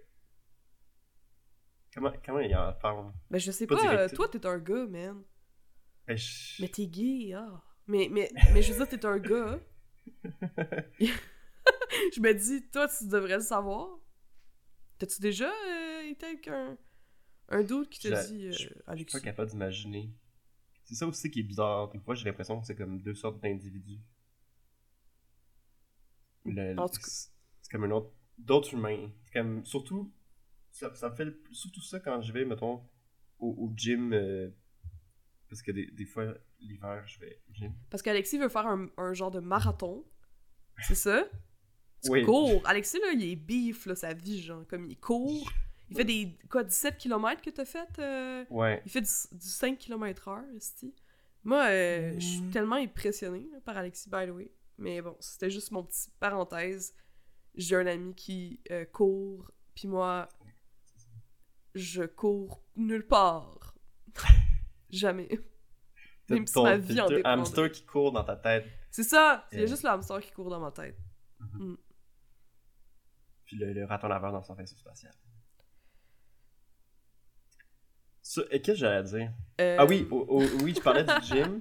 Comment, 1.94 2.12
comment 2.24 2.40
ils 2.40 2.54
en 2.56 2.72
parlent? 2.74 3.12
Ben, 3.30 3.38
je 3.38 3.50
sais 3.50 3.66
Pas 3.66 3.76
pas, 3.76 3.94
euh, 3.94 4.08
toi, 4.08 4.28
t'es 4.28 4.44
un 4.46 4.58
gars, 4.58 4.86
man. 4.86 5.22
Ben, 6.06 6.16
je- 6.16 6.62
Mais 6.62 6.68
t'es 6.68 6.86
gay, 6.86 7.32
ah. 7.34 7.62
Mais, 7.86 8.08
mais, 8.10 8.30
mais 8.54 8.62
je 8.62 8.72
veux 8.72 8.78
dire, 8.78 8.88
t'es 8.88 9.04
un 9.06 9.18
gars. 9.18 9.58
je 11.00 12.20
me 12.20 12.32
dis, 12.32 12.68
toi, 12.70 12.88
tu 12.88 13.06
devrais 13.08 13.36
le 13.36 13.40
savoir. 13.42 13.98
T'as-tu 14.98 15.20
déjà 15.20 15.50
euh, 15.50 16.08
été 16.10 16.26
avec 16.26 16.48
un, 16.48 16.76
un 17.48 17.62
dude 17.62 17.88
qui 17.88 18.08
t'a 18.08 18.24
dit, 18.24 18.46
euh, 18.46 18.52
je- 18.52 18.68
Je 18.92 18.96
suis 18.96 19.04
pas 19.06 19.20
capable 19.20 19.50
d'imaginer. 19.50 20.10
C'est 20.84 20.94
ça 20.94 21.06
aussi 21.06 21.30
qui 21.30 21.40
est 21.40 21.44
bizarre. 21.44 21.88
Des 21.90 21.98
fois, 22.00 22.14
j'ai 22.14 22.24
l'impression 22.24 22.60
que 22.60 22.66
c'est 22.66 22.74
comme 22.76 23.00
deux 23.00 23.14
sortes 23.14 23.40
d'individus. 23.40 24.00
Le- 26.44 26.76
En 26.78 26.88
tout 26.88 27.00
cas. 27.00 27.06
C'est 27.08 27.30
c'est 27.62 27.70
comme 27.70 27.84
un 27.84 27.90
autre. 27.92 28.10
D'autres 28.38 28.74
humains. 28.74 29.10
C'est 29.24 29.32
comme. 29.38 29.64
Surtout. 29.64 30.10
Ça, 30.72 30.94
ça 30.94 31.10
me 31.10 31.14
fait 31.14 31.24
le- 31.26 31.42
surtout 31.52 31.80
ça 31.82 32.00
quand 32.00 32.20
je 32.22 32.32
vais, 32.32 32.44
mettons, 32.44 32.82
au, 33.38 33.48
au 33.50 33.72
gym. 33.76 34.12
euh, 34.12 34.50
parce 35.48 35.62
que 35.62 35.70
des, 35.70 35.86
des 35.86 36.06
fois, 36.06 36.34
l'hiver, 36.60 37.04
je 37.06 37.18
vais 37.20 37.40
au 37.50 37.52
gym. 37.54 37.72
Parce 37.90 38.02
qu'Alexis 38.02 38.38
veut 38.38 38.48
faire 38.48 38.66
un, 38.66 38.88
un 38.96 39.12
genre 39.12 39.30
de 39.30 39.40
marathon. 39.40 40.04
C'est 40.82 40.94
ça? 40.94 41.24
Tu 42.02 42.10
Oui. 42.10 42.24
cours. 42.24 42.62
Alexis, 42.66 42.98
là, 42.98 43.12
il 43.12 43.22
est 43.22 43.36
bif, 43.36 43.86
là, 43.86 43.94
sa 43.94 44.14
vie, 44.14 44.40
genre. 44.40 44.66
Comme 44.66 44.86
il 44.90 44.98
court. 44.98 45.50
Il 45.90 45.96
fait 45.96 46.04
des, 46.04 46.38
quoi, 46.50 46.64
17 46.64 46.96
km 46.96 47.42
que 47.42 47.50
t'as 47.50 47.66
fait? 47.66 47.86
euh, 47.98 48.44
Ouais. 48.48 48.82
Il 48.86 48.90
fait 48.90 49.02
du, 49.02 49.08
du 49.38 49.46
5 49.46 49.78
km 49.78 50.28
heure, 50.28 50.44
esti. 50.56 50.94
Moi, 51.44 51.64
euh, 51.68 52.14
je 52.14 52.24
suis 52.26 52.40
Mm. 52.40 52.50
tellement 52.50 52.76
impressionnée 52.76 53.46
là, 53.52 53.60
par 53.60 53.76
Alexis, 53.76 54.08
by 54.08 54.26
the 54.26 54.30
way. 54.30 54.50
Mais 54.78 55.02
bon, 55.02 55.14
c'était 55.20 55.50
juste 55.50 55.70
mon 55.70 55.84
petit 55.84 56.08
parenthèse. 56.18 56.94
J'ai 57.56 57.76
un 57.76 57.86
ami 57.86 58.14
qui 58.14 58.58
euh, 58.70 58.86
court, 58.86 59.50
puis 59.74 59.86
moi, 59.86 60.28
je 61.74 62.02
cours 62.04 62.62
nulle 62.76 63.06
part. 63.06 63.74
Jamais. 64.90 65.28
Même 66.28 66.46
si 66.46 66.62
ma 66.62 66.76
vie 66.78 67.00
en 67.00 67.06
un 67.06 67.08
dépendait. 67.08 67.26
hamster 67.28 67.70
qui 67.72 67.84
court 67.84 68.12
dans 68.12 68.24
ta 68.24 68.36
tête. 68.36 68.66
C'est 68.90 69.02
ça! 69.02 69.46
Il 69.52 69.60
y 69.60 69.62
a 69.62 69.66
juste 69.66 69.82
le 69.82 69.88
hamster 69.90 70.20
qui 70.20 70.30
court 70.32 70.50
dans 70.50 70.60
ma 70.60 70.70
tête. 70.70 70.96
Puis 73.46 73.56
le, 73.56 73.72
le 73.72 73.84
raton 73.84 74.08
laveur 74.08 74.32
dans 74.32 74.42
son 74.42 74.54
vaisseau 74.54 74.76
spatial. 74.76 75.12
Ça, 78.22 78.42
et 78.50 78.60
qu'est-ce 78.62 78.76
que 78.80 78.86
j'allais 78.86 79.08
dire? 79.08 79.32
Euh, 79.60 79.76
Ah 79.78 79.84
oui, 79.84 80.06
au- 80.10 80.42
oui, 80.62 80.74
je 80.74 80.80
parlais 80.80 81.04
du 81.04 81.12
gym. 81.26 81.60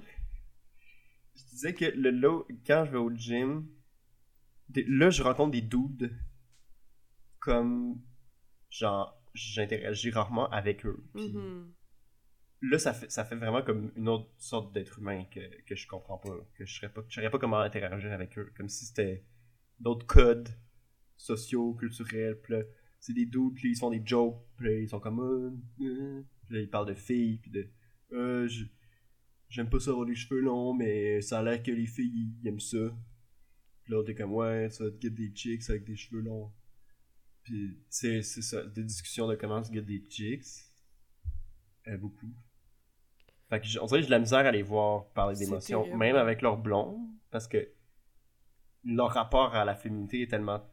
Je 1.34 1.42
disais 1.50 1.74
que 1.74 1.84
le, 1.86 2.44
quand 2.66 2.84
je 2.86 2.92
vais 2.92 2.98
au 2.98 3.10
gym, 3.14 3.66
des- 4.68 4.84
là, 4.84 5.10
je 5.10 5.22
rencontre 5.22 5.50
des 5.50 5.60
dudes 5.62 6.16
comme, 7.40 8.00
genre, 8.70 9.20
j'interagis 9.34 10.10
rarement 10.10 10.48
avec 10.50 10.84
eux. 10.86 11.04
Puis 11.14 11.32
mhm. 11.32 11.72
là, 12.62 12.78
ça 12.78 12.92
fait, 12.92 13.10
ça 13.10 13.24
fait 13.24 13.36
vraiment 13.36 13.62
comme 13.62 13.92
une 13.96 14.08
autre 14.08 14.30
sorte 14.38 14.72
d'être 14.72 14.98
humain 14.98 15.24
que, 15.30 15.40
que 15.64 15.74
je 15.74 15.86
comprends 15.86 16.18
pas, 16.18 16.36
que 16.54 16.64
je 16.64 16.74
saurais 16.74 16.92
pas, 16.92 17.02
je 17.08 17.14
saurais 17.14 17.30
pas 17.30 17.38
comment 17.38 17.60
interagir 17.60 18.12
avec 18.12 18.38
eux, 18.38 18.52
comme 18.56 18.68
si 18.68 18.86
c'était 18.86 19.24
d'autres 19.80 20.06
codes 20.06 20.48
sociaux, 21.16 21.74
culturels, 21.74 22.40
puis 22.40 22.54
c'est 23.00 23.12
des 23.12 23.24
là, 23.26 23.50
ils 23.64 23.76
font 23.76 23.90
des 23.90 24.02
jokes, 24.04 24.40
puis 24.56 24.82
ils 24.82 24.88
sont 24.88 25.00
comme, 25.00 25.20
euh, 25.20 25.50
euh, 25.84 26.22
puis 26.46 26.54
là, 26.54 26.60
ils 26.60 26.70
parlent 26.70 26.88
de 26.88 26.94
filles, 26.94 27.38
puis 27.38 27.50
de, 27.50 27.68
euh, 28.12 28.48
j'aime 29.48 29.68
pas 29.68 29.80
ça 29.80 29.90
avoir 29.90 30.06
les 30.06 30.14
cheveux 30.14 30.40
longs, 30.40 30.72
mais 30.74 31.20
ça 31.20 31.40
a 31.40 31.42
l'air 31.42 31.62
que 31.62 31.70
les 31.70 31.86
filles, 31.86 32.32
ils 32.42 32.48
aiment 32.48 32.60
ça. 32.60 32.96
Puis 33.82 33.92
là, 33.92 34.04
t'es 34.04 34.14
comme, 34.14 34.32
ouais, 34.32 34.70
ça 34.70 34.84
te 34.84 34.96
guide 34.96 35.14
des 35.14 35.32
chicks 35.34 35.68
avec 35.68 35.84
des 35.84 35.96
cheveux 35.96 36.20
longs. 36.20 36.52
Puis, 37.42 37.78
c'est 37.88 38.22
c'est 38.22 38.42
ça, 38.42 38.62
des 38.64 38.84
discussions 38.84 39.26
de 39.26 39.34
comment 39.34 39.62
se 39.64 39.70
guide 39.70 39.84
des 39.86 40.04
chicks. 40.08 40.46
Euh, 41.88 41.96
beaucoup. 41.96 42.28
Fait 43.50 43.60
que 43.60 43.66
on 43.80 43.86
dirait 43.86 43.98
que 44.00 44.02
j'ai 44.02 44.06
de 44.06 44.10
la 44.12 44.18
misère 44.20 44.46
à 44.46 44.50
les 44.52 44.62
voir 44.62 45.08
parler 45.12 45.36
d'émotions, 45.36 45.96
même 45.96 46.16
avec 46.16 46.40
leur 46.40 46.56
blond, 46.56 47.08
parce 47.30 47.48
que 47.48 47.68
leur 48.84 49.10
rapport 49.10 49.54
à 49.54 49.64
la 49.64 49.74
féminité 49.74 50.22
est 50.22 50.30
tellement. 50.30 50.64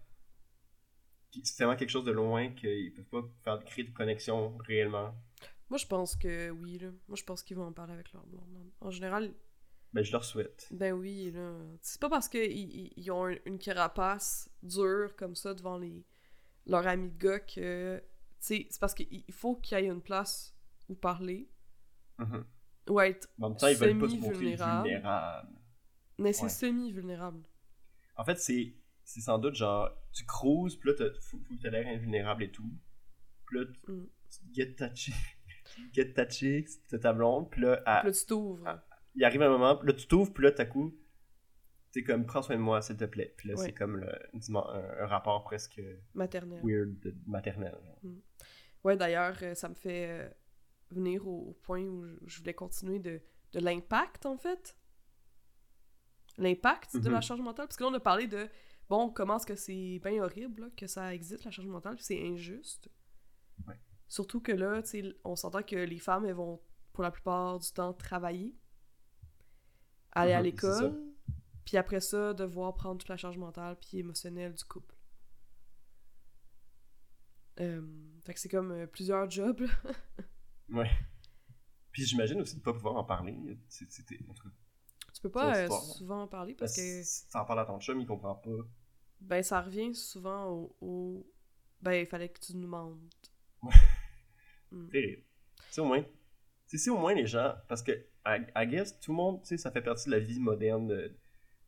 C'est 1.44 1.56
tellement 1.58 1.76
quelque 1.76 1.90
chose 1.90 2.06
de 2.06 2.12
loin 2.12 2.50
qu'ils 2.54 2.94
peuvent 2.94 3.06
pas 3.06 3.28
faire 3.44 3.64
créer 3.66 3.86
de 3.86 3.92
connexion 3.92 4.58
réellement. 4.60 5.14
Moi, 5.70 5.78
je 5.78 5.86
pense 5.86 6.16
que 6.16 6.50
oui, 6.50 6.80
là. 6.80 6.90
Moi, 7.08 7.16
je 7.16 7.24
pense 7.24 7.44
qu'ils 7.44 7.58
vont 7.58 7.66
en 7.68 7.74
parler 7.74 7.94
avec 7.94 8.12
leur 8.14 8.26
blonde. 8.26 8.72
En 8.82 8.90
général, 8.90 9.34
Ben, 9.94 10.04
je 10.04 10.12
leur 10.12 10.24
souhaite. 10.24 10.68
Ben 10.72 10.94
oui, 10.94 11.32
là. 11.32 11.56
C'est 11.82 12.00
pas 12.02 12.10
parce 12.10 12.28
qu'ils 12.30 12.92
ils- 12.98 13.12
ont 13.12 13.26
un- 13.26 13.38
une 13.46 13.58
carapace 13.60 14.50
dure 14.64 15.16
comme 15.16 15.36
ça 15.36 15.54
devant 15.54 15.78
les 15.78 16.04
leurs 16.70 16.88
amis 16.88 17.10
de 17.10 17.18
gars 17.18 17.40
que. 17.40 18.00
Tu 18.00 18.06
sais, 18.40 18.68
c'est 18.70 18.80
parce 18.80 18.94
qu'il 18.94 19.08
il 19.28 19.34
faut 19.34 19.56
qu'il 19.58 19.78
y 19.78 19.82
ait 19.82 19.88
une 19.88 20.02
place 20.02 20.56
où 20.88 20.96
parler. 20.96 21.50
Mhm. 22.18 22.46
Ou 22.90 23.00
être. 23.02 23.28
En 23.40 23.50
même 23.50 23.58
temps, 23.58 23.68
ils 23.68 23.76
veulent 23.76 23.98
pas 24.00 24.10
se 24.10 24.16
montrer 24.16 24.38
vulnérables. 24.40 25.50
Mais 26.18 26.34
c'est 26.34 26.44
Ouais. 26.44 26.50
semi-vulnérable. 26.50 27.44
En 28.16 28.24
fait, 28.26 28.38
c'est 28.40 28.76
c'est 29.04 29.22
sans 29.22 29.40
doute 29.40 29.56
genre, 29.56 29.90
tu 30.14 30.24
cruises, 30.26 30.76
puis 30.76 30.90
là, 30.90 30.96
t'as- 30.96 31.20
faut, 31.22 31.40
faut 31.40 31.56
que 31.56 31.62
t'aies 31.62 31.72
l'air 31.72 31.88
invulnérable 31.88 32.44
et 32.44 32.52
tout. 32.52 32.70
Puis 33.48 33.58
là, 33.58 33.66
tu, 33.66 33.92
Mm. 33.92 34.08
get 34.54 34.76
ta 34.76 34.94
chick, 34.94 35.16
get 35.94 36.14
ta 36.14 36.30
chick, 36.30 36.68
t'as 36.88 37.00
ta 37.00 37.14
blonde, 37.14 37.50
puis 37.50 37.62
là, 37.62 37.78
Puis 37.78 38.10
là, 38.10 38.12
tu 38.12 38.26
t'ouvres. 38.28 38.80
il 39.16 39.24
arrive 39.24 39.42
un 39.42 39.50
moment, 39.50 39.76
puis 39.78 39.88
là, 39.88 39.94
tu 39.94 40.06
t'ouvres, 40.08 40.32
puis 40.32 40.44
là, 40.44 40.52
t'as 40.52 40.66
coup, 40.66 40.96
t'es 41.92 42.04
comme, 42.04 42.26
prends 42.26 42.42
soin 42.42 42.56
de 42.56 42.62
moi, 42.62 42.82
s'il 42.82 42.98
te 42.98 43.06
plaît. 43.06 43.34
Puis 43.38 43.50
là, 43.50 43.56
Ouais. 43.56 43.66
c'est 43.66 43.74
comme 43.74 43.98
le, 43.98 44.08
un, 44.34 45.04
un 45.04 45.08
rapport 45.08 45.44
presque 45.44 45.82
Maternelle. 46.14 46.62
weird, 46.64 47.16
maternel. 47.26 47.78
genre. 47.84 48.12
Ouais, 48.84 48.96
d'ailleurs, 48.96 49.38
euh, 49.42 49.56
ça 49.56 49.68
me 49.70 49.74
fait 49.76 50.08
euh, 50.10 50.30
venir 50.92 51.28
au, 51.28 51.50
au 51.50 51.54
point 51.64 51.82
où 51.84 52.06
je- 52.26 52.40
voulais 52.40 52.54
continuer 52.54 53.00
de, 53.00 53.22
de 53.54 53.60
l'impact, 53.60 54.26
en 54.26 54.38
fait. 54.38 54.76
L'impact 56.38 56.96
de 56.96 57.08
Mhm. 57.10 57.14
la 57.14 57.22
charge 57.22 57.42
mentale. 57.42 57.66
Parce 57.68 57.76
que 57.78 57.84
là, 57.84 57.90
on 57.90 57.94
a 57.94 58.00
parlé 58.00 58.28
de, 58.28 58.48
bon, 58.88 59.10
comment 59.10 59.36
est-ce 59.38 59.46
que 59.46 59.56
c'est 59.56 60.00
bien 60.04 60.24
horrible 60.24 60.62
là, 60.62 60.68
que 60.78 60.88
ça 60.88 61.14
existe, 61.14 61.44
la 61.44 61.52
charge 61.52 61.68
mentale, 61.68 61.96
puis 61.96 62.06
c'est 62.06 62.22
injuste. 62.26 62.90
Ouais. 63.68 63.80
Surtout 64.08 64.40
que 64.40 64.52
là, 64.54 64.82
tu 64.82 64.90
sais, 64.90 65.04
on 65.24 65.36
s'entend 65.36 65.64
que 65.64 65.76
les 65.76 66.00
femmes, 66.00 66.26
elles 66.26 66.34
vont, 66.36 66.62
pour 66.94 67.04
la 67.04 67.12
plupart 67.12 67.60
du 67.60 67.70
temps, 67.72 67.94
travailler, 67.94 68.56
aller 70.14 70.32
à 70.34 70.38
Mhm, 70.40 70.44
l'école, 70.46 71.09
puis 71.70 71.78
après 71.78 72.02
ça, 72.02 72.34
devoir 72.34 72.74
prendre 72.74 72.98
toute 72.98 73.10
la 73.10 73.16
charge 73.16 73.38
mentale 73.38 73.78
puis 73.80 74.00
émotionnelle 74.00 74.56
du 74.56 74.64
couple. 74.64 74.96
Euh, 77.60 77.84
fait 78.26 78.34
que 78.34 78.40
c'est 78.40 78.50
comme 78.50 78.72
euh, 78.72 78.88
plusieurs 78.88 79.30
jobs. 79.30 79.62
Ouais. 80.72 80.90
Puis 81.92 82.06
j'imagine 82.06 82.42
aussi 82.42 82.56
de 82.56 82.62
pas 82.62 82.74
pouvoir 82.74 82.96
en 82.96 83.04
parler. 83.04 83.36
C'était, 83.68 84.18
Tu 84.18 85.22
peux 85.22 85.30
pas 85.30 85.56
euh, 85.58 85.70
souvent 85.94 86.24
en 86.24 86.28
parler 86.28 86.54
parce 86.56 86.76
parce 86.76 86.88
que 86.88 87.04
si 87.04 87.28
t'en 87.30 87.46
parles 87.46 87.60
à 87.60 87.66
ton 87.66 87.80
chum, 87.80 88.00
il 88.00 88.06
comprend 88.08 88.34
pas. 88.36 88.50
ben 89.20 89.44
ça 89.44 89.62
revient 89.62 89.94
souvent 89.94 90.48
au, 90.48 90.76
au- 90.82 91.32
ben 91.82 91.94
il 91.94 92.06
fallait 92.08 92.30
que 92.30 92.40
tu 92.40 92.56
nous 92.56 92.62
demandes. 92.64 93.00
Terrible. 94.92 95.24
C'est 95.70 95.82
au 95.82 95.86
moins. 95.86 96.04
C'est 96.66 96.78
si 96.80 96.90
au 96.92 96.98
moins 96.98 97.14
les 97.16 97.26
gens. 97.28 97.56
Parce 97.68 97.82
que, 97.84 97.92
I, 98.26 98.46
I 98.56 98.68
guess, 98.68 99.00
tout 99.00 99.12
le 99.12 99.18
monde, 99.18 99.42
tu 99.42 99.50
sais, 99.50 99.58
ça 99.58 99.72
fait 99.72 99.82
partie 99.82 100.06
de 100.06 100.12
la 100.12 100.20
vie 100.20 100.40
moderne 100.40 100.88
de, 100.88 101.16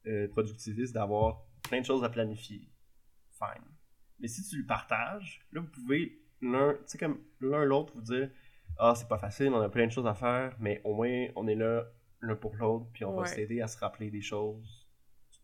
euh, 0.07 0.27
productiviste 0.27 0.93
d'avoir 0.93 1.45
plein 1.63 1.81
de 1.81 1.85
choses 1.85 2.03
à 2.03 2.09
planifier. 2.09 2.69
Fine. 3.31 3.65
Mais 4.19 4.27
si 4.27 4.47
tu 4.47 4.57
le 4.57 4.65
partages, 4.65 5.45
là, 5.51 5.61
vous 5.61 5.67
pouvez, 5.67 6.21
l'un, 6.41 6.73
tu 6.73 6.79
sais, 6.85 6.97
comme 6.97 7.19
l'un 7.39 7.63
l'autre, 7.63 7.93
vous 7.95 8.01
dire 8.01 8.29
Ah, 8.77 8.93
c'est 8.95 9.07
pas 9.07 9.17
facile, 9.17 9.49
on 9.49 9.61
a 9.61 9.69
plein 9.69 9.87
de 9.87 9.91
choses 9.91 10.07
à 10.07 10.13
faire, 10.13 10.55
mais 10.59 10.81
au 10.83 10.93
moins, 10.93 11.27
on 11.35 11.47
est 11.47 11.55
là 11.55 11.85
l'un 12.21 12.35
pour 12.35 12.55
l'autre, 12.55 12.87
puis 12.93 13.03
on 13.05 13.15
va 13.15 13.25
s'aider 13.25 13.61
à 13.61 13.67
se 13.67 13.77
rappeler 13.79 14.11
des 14.11 14.21
choses. 14.21 14.87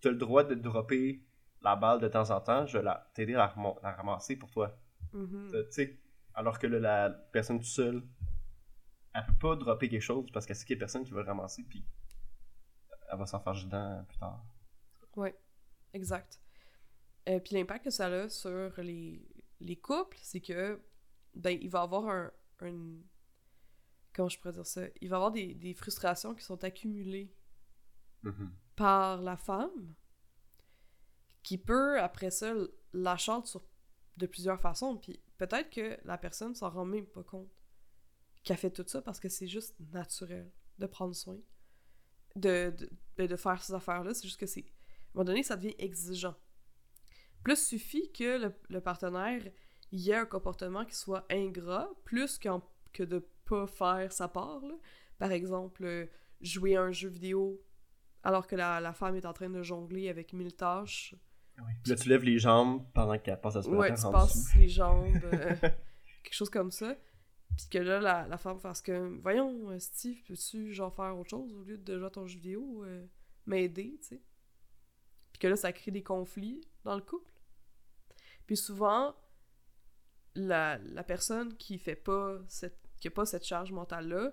Tu 0.02 0.08
as 0.08 0.12
le 0.12 0.18
droit 0.18 0.44
de 0.44 0.54
dropper 0.54 1.24
la 1.62 1.76
balle 1.76 2.00
de 2.00 2.08
temps 2.08 2.30
en 2.30 2.40
temps, 2.40 2.66
je 2.66 2.78
vais 2.78 2.90
t'aider 3.14 3.34
à 3.34 3.54
la, 3.82 3.92
ramasser 3.92 4.36
pour 4.36 4.52
toi. 4.52 4.80
Mhm. 5.14 5.52
Euh, 5.54 5.64
tu 5.66 5.72
sais, 5.72 6.00
alors 6.34 6.60
que 6.60 6.68
là, 6.68 6.80
la 6.80 7.10
personne 7.10 7.58
toute 7.58 7.68
seule, 7.68 8.04
elle 9.14 9.26
peut 9.26 9.34
pas 9.40 9.56
dropper 9.56 9.90
quelque 9.90 10.02
chose 10.02 10.30
parce 10.32 10.46
qu'elle 10.46 10.56
sait 10.56 10.66
qu'il 10.66 10.76
y 10.76 10.80
a 10.80 10.80
personne 10.80 11.04
qui 11.04 11.12
va 11.12 11.22
le 11.22 11.28
ramasser, 11.28 11.64
puis 11.68 11.84
elle 13.08 13.18
va 13.18 13.26
s'en 13.26 13.40
faire 13.40 13.54
dedans 13.54 14.04
plus 14.08 14.18
tard. 14.18 14.44
Ouais, 15.16 15.36
exact. 15.94 16.40
Et 17.26 17.40
puis 17.40 17.56
l'impact 17.56 17.86
que 17.86 17.90
ça 17.92 18.08
a 18.08 18.30
sur 18.30 18.74
les, 18.82 19.28
les 19.60 19.76
couples, 19.78 20.18
c'est 20.22 20.42
que 20.42 20.82
ben 21.36 21.58
il 21.62 21.70
va 21.70 21.82
avoir 21.82 22.08
un, 22.08 22.32
un- 22.62 22.98
comment 24.14 24.30
je 24.30 24.40
pourrais 24.40 24.54
dire 24.54 24.66
ça, 24.66 24.82
il 25.02 25.10
va 25.10 25.18
avoir 25.18 25.32
des, 25.32 25.54
des 25.54 25.74
frustrations 25.74 26.34
qui 26.36 26.44
sont 26.44 26.64
accumulées 26.64 27.34
par 28.76 29.22
la 29.22 29.38
femme, 29.38 29.94
qui 31.44 31.58
peut, 31.58 32.00
après 32.02 32.32
ça, 32.32 32.54
la 32.94 33.18
chante 33.18 33.48
sur, 33.48 33.64
de 34.18 34.26
plusieurs 34.26 34.60
façons. 34.60 34.98
Puis 34.98 35.20
peut-être 35.38 35.70
que 35.70 35.98
la 36.04 36.18
personne 36.18 36.56
s'en 36.56 36.70
rend 36.70 36.86
même 36.86 37.06
pas 37.06 37.24
compte 37.24 37.50
qu'elle 38.44 38.58
fait 38.58 38.72
tout 38.72 38.86
ça 38.88 39.02
parce 39.02 39.20
que 39.20 39.30
c'est 39.30 39.48
juste 39.48 39.76
naturel 39.92 40.52
de 40.80 40.86
prendre 40.88 41.16
soin, 41.16 41.38
de, 42.38 42.74
de, 42.78 42.90
ben, 43.18 43.28
de 43.28 43.36
faire 43.36 43.62
ces 43.64 43.74
affaires-là. 43.74 44.14
C'est 44.14 44.24
juste 44.28 44.40
que 44.40 44.46
c'est. 44.46 44.62
À 44.62 44.64
un 44.64 45.12
moment 45.16 45.26
donné, 45.26 45.44
ça 45.44 45.56
devient 45.56 45.76
exigeant. 45.80 46.36
Plus 47.44 47.56
suffit 47.68 48.12
que 48.12 48.38
le, 48.44 48.54
le 48.70 48.82
partenaire 48.82 49.42
y 49.92 50.12
ait 50.12 50.16
un 50.16 50.26
comportement 50.26 50.86
qui 50.86 50.96
soit 50.96 51.26
ingrat, 51.32 51.90
plus 52.04 52.38
qu'en- 52.38 52.64
que 52.94 53.04
de 53.04 53.26
pas 53.46 53.68
faire 53.68 54.12
sa 54.12 54.28
part. 54.28 54.60
là. 54.66 54.76
Par 55.18 55.32
exemple, 55.32 55.84
euh, 55.86 56.06
jouer 56.42 56.76
à 56.76 56.82
un 56.84 56.92
jeu 56.92 57.10
vidéo 57.10 57.62
alors 58.24 58.46
que 58.48 58.56
la, 58.56 58.80
la 58.82 58.94
femme 58.94 59.16
est 59.16 59.26
en 59.26 59.34
train 59.34 59.50
de 59.50 59.62
jongler 59.64 60.10
avec 60.10 60.34
mille 60.34 60.54
tâches. 60.56 61.16
Puis 61.84 61.92
là, 61.92 61.96
tu 61.96 62.10
lèves 62.10 62.24
les 62.24 62.38
jambes 62.38 62.86
pendant 62.94 63.18
qu'elle 63.18 63.40
passe 63.40 63.56
à 63.56 63.60
Ouais, 63.62 63.88
tu 63.96 64.02
passes 64.12 64.54
les 64.56 64.68
jambes, 64.68 65.16
euh, 65.24 65.56
quelque 66.24 66.34
chose 66.34 66.50
comme 66.50 66.70
ça. 66.72 66.96
Puis 67.58 67.68
que 67.72 67.78
là, 67.80 68.00
la, 68.00 68.28
la 68.28 68.38
femme 68.38 68.60
fasse 68.60 68.82
que, 68.82 69.20
voyons, 69.22 69.72
euh, 69.72 69.80
Steve, 69.80 70.22
peux-tu 70.28 70.74
genre 70.74 70.94
faire 70.94 71.18
autre 71.18 71.30
chose 71.32 71.52
au 71.54 71.64
lieu 71.64 71.78
de 71.78 71.98
jouer 71.98 72.08
à 72.08 72.10
ton 72.12 72.26
jeu 72.28 72.36
vidéo, 72.36 72.84
euh, 72.86 73.06
m'aider, 73.48 73.98
tu 74.02 74.08
sais? 74.10 74.22
Puis 75.32 75.40
que 75.40 75.48
là, 75.48 75.56
ça 75.56 75.74
crée 75.74 75.92
des 75.92 76.04
conflits 76.04 76.62
dans 76.84 76.96
le 76.96 77.02
couple. 77.02 77.32
Puis 78.46 78.58
souvent, 78.58 79.16
la, 80.36 80.78
la 80.78 81.04
personne 81.04 81.56
qui 81.58 81.78
fait 81.80 81.96
pas 81.96 82.38
cette, 82.48 82.78
qui 83.00 83.08
a 83.08 83.12
pas 83.12 83.26
cette 83.26 83.44
charge 83.46 83.72
mentale-là 83.72 84.32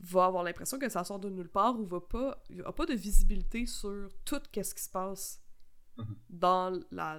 va 0.00 0.26
avoir 0.26 0.42
l'impression 0.44 0.78
que 0.78 0.88
ça 0.88 1.02
sort 1.04 1.18
de 1.18 1.28
nulle 1.30 1.48
part 1.48 1.78
ou 1.80 1.84
va 1.84 2.00
pas, 2.00 2.42
a 2.64 2.72
pas 2.72 2.86
de 2.86 2.94
visibilité 2.94 3.66
sur 3.66 4.10
tout 4.24 4.40
qu'est-ce 4.52 4.74
qui 4.74 4.82
se 4.84 4.90
passe 4.90 5.42
Mhm. 5.96 6.16
dans 6.30 6.80
la, 6.92 7.18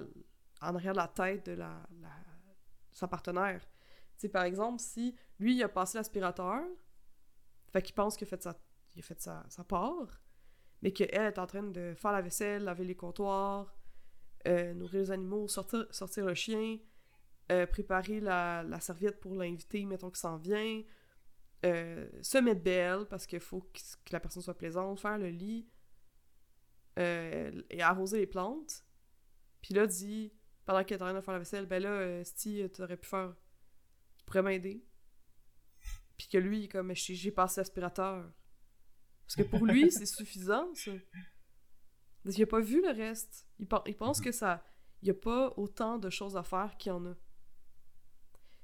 en 0.61 0.73
arrière 0.75 0.93
de 0.93 0.97
la 0.99 1.09
tête 1.09 1.45
de 1.47 1.51
la, 1.51 1.85
la- 1.99 2.15
sa 2.93 3.09
partenaire. 3.09 3.61
Sais, 4.19 4.27
par 4.27 4.43
exemple, 4.43 4.81
si 4.81 5.15
lui, 5.39 5.55
il 5.55 5.63
a 5.63 5.69
passé 5.69 5.97
l'aspirateur, 5.97 6.61
fait 7.71 7.81
qu'il 7.81 7.95
pense 7.95 8.17
qu'il 8.17 8.27
a 8.27 8.29
fait 8.29 8.43
sa, 8.43 8.53
il 8.93 8.99
a 8.99 9.01
fait 9.01 9.21
sa, 9.21 9.45
part, 9.65 10.21
mais 10.81 10.91
qu'elle 10.91 11.09
est 11.13 11.39
en 11.39 11.47
train 11.47 11.63
de 11.63 11.93
faire 11.95 12.11
la 12.11 12.21
vaisselle, 12.21 12.65
laver 12.65 12.83
les 12.83 12.97
comptoirs, 12.97 13.73
euh, 14.45 14.73
nourrir 14.73 14.99
les 14.99 15.11
animaux, 15.11 15.47
sortir, 15.47 15.87
le 16.25 16.33
chien, 16.33 16.79
euh, 17.49 17.65
préparer 17.65 18.19
la, 18.19 18.65
serviette 18.81 19.21
pour 19.21 19.35
l'invité, 19.35 19.85
mettons 19.85 20.09
qu'il 20.09 20.19
s'en 20.19 20.35
vient, 20.35 20.83
euh, 21.65 22.09
se 22.21 22.39
mettre 22.39 22.61
belle 22.61 23.05
parce 23.09 23.25
qu'il 23.25 23.39
faut 23.39 23.61
que, 23.61 23.79
la 24.11 24.19
personne 24.19 24.43
soit 24.43 24.57
plaisante, 24.57 24.99
faire 24.99 25.17
le 25.17 25.29
lit, 25.29 25.65
et 26.97 27.81
arroser 27.81 28.17
les 28.17 28.27
plantes. 28.27 28.83
Puis 29.61 29.73
là, 29.73 29.87
dit, 29.87 30.33
pendant 30.65 30.83
qu'elle 30.83 30.97
est 30.97 31.03
en 31.03 31.05
train 31.05 31.13
de 31.13 31.21
faire 31.21 31.33
la 31.35 31.39
vaisselle, 31.39 31.65
ben 31.65 31.81
là, 31.81 32.21
Sti, 32.25 32.69
tu 32.69 32.81
aurais 32.81 32.97
pu 32.97 33.07
faire. 33.07 33.33
Tu 34.29 34.37
pourrais 34.37 34.43
m'aider. 34.43 34.85
Puis 36.17 36.27
que 36.27 36.37
lui, 36.37 36.65
est 36.65 36.67
comme, 36.67 36.87
Mais 36.87 36.95
j'ai 36.95 37.31
passé 37.31 37.61
l'aspirateur. 37.61 38.31
Parce 39.25 39.35
que 39.35 39.41
pour 39.43 39.65
lui, 39.65 39.91
c'est 39.91 40.05
suffisant, 40.05 40.73
ça. 40.75 40.91
Parce 42.23 42.35
qu'il 42.35 42.43
a 42.43 42.47
pas 42.47 42.59
vu 42.59 42.81
le 42.81 42.89
reste. 42.89 43.47
Il, 43.57 43.67
pen- 43.67 43.81
il 43.87 43.95
pense 43.95 44.21
que 44.21 44.31
ça. 44.31 44.63
Il 45.01 45.07
y 45.07 45.11
a 45.11 45.15
pas 45.15 45.53
autant 45.57 45.97
de 45.97 46.09
choses 46.11 46.37
à 46.37 46.43
faire 46.43 46.77
qu'il 46.77 46.91
y 46.91 46.93
en 46.93 47.05
a. 47.07 47.15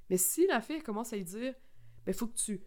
Mais 0.09 0.17
si 0.17 0.45
la 0.45 0.61
fille 0.61 0.83
commence 0.83 1.13
à 1.13 1.15
lui 1.15 1.23
dire, 1.23 1.55
ben 2.05 2.13
faut 2.13 2.27
que 2.27 2.35
tu 2.37 2.63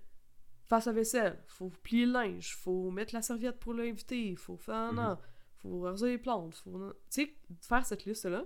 fasses 0.65 0.87
la 0.87 0.93
vaisselle, 0.93 1.45
faut 1.47 1.71
plier 1.71 2.07
le 2.07 2.13
linge, 2.13 2.57
faut 2.57 2.91
mettre 2.91 3.15
la 3.15 3.23
serviette 3.23 3.61
pour 3.61 3.75
l'inviter, 3.75 4.35
faut 4.35 4.57
faire 4.57 4.93
non, 4.93 5.19
faut 5.59 5.87
arroser 5.87 6.09
les 6.11 6.19
plantes, 6.19 6.57
faut 6.57 6.93
tu 7.11 7.23
sais 7.23 7.37
faire 7.61 7.87
cette 7.87 8.05
liste 8.07 8.25
là. 8.25 8.45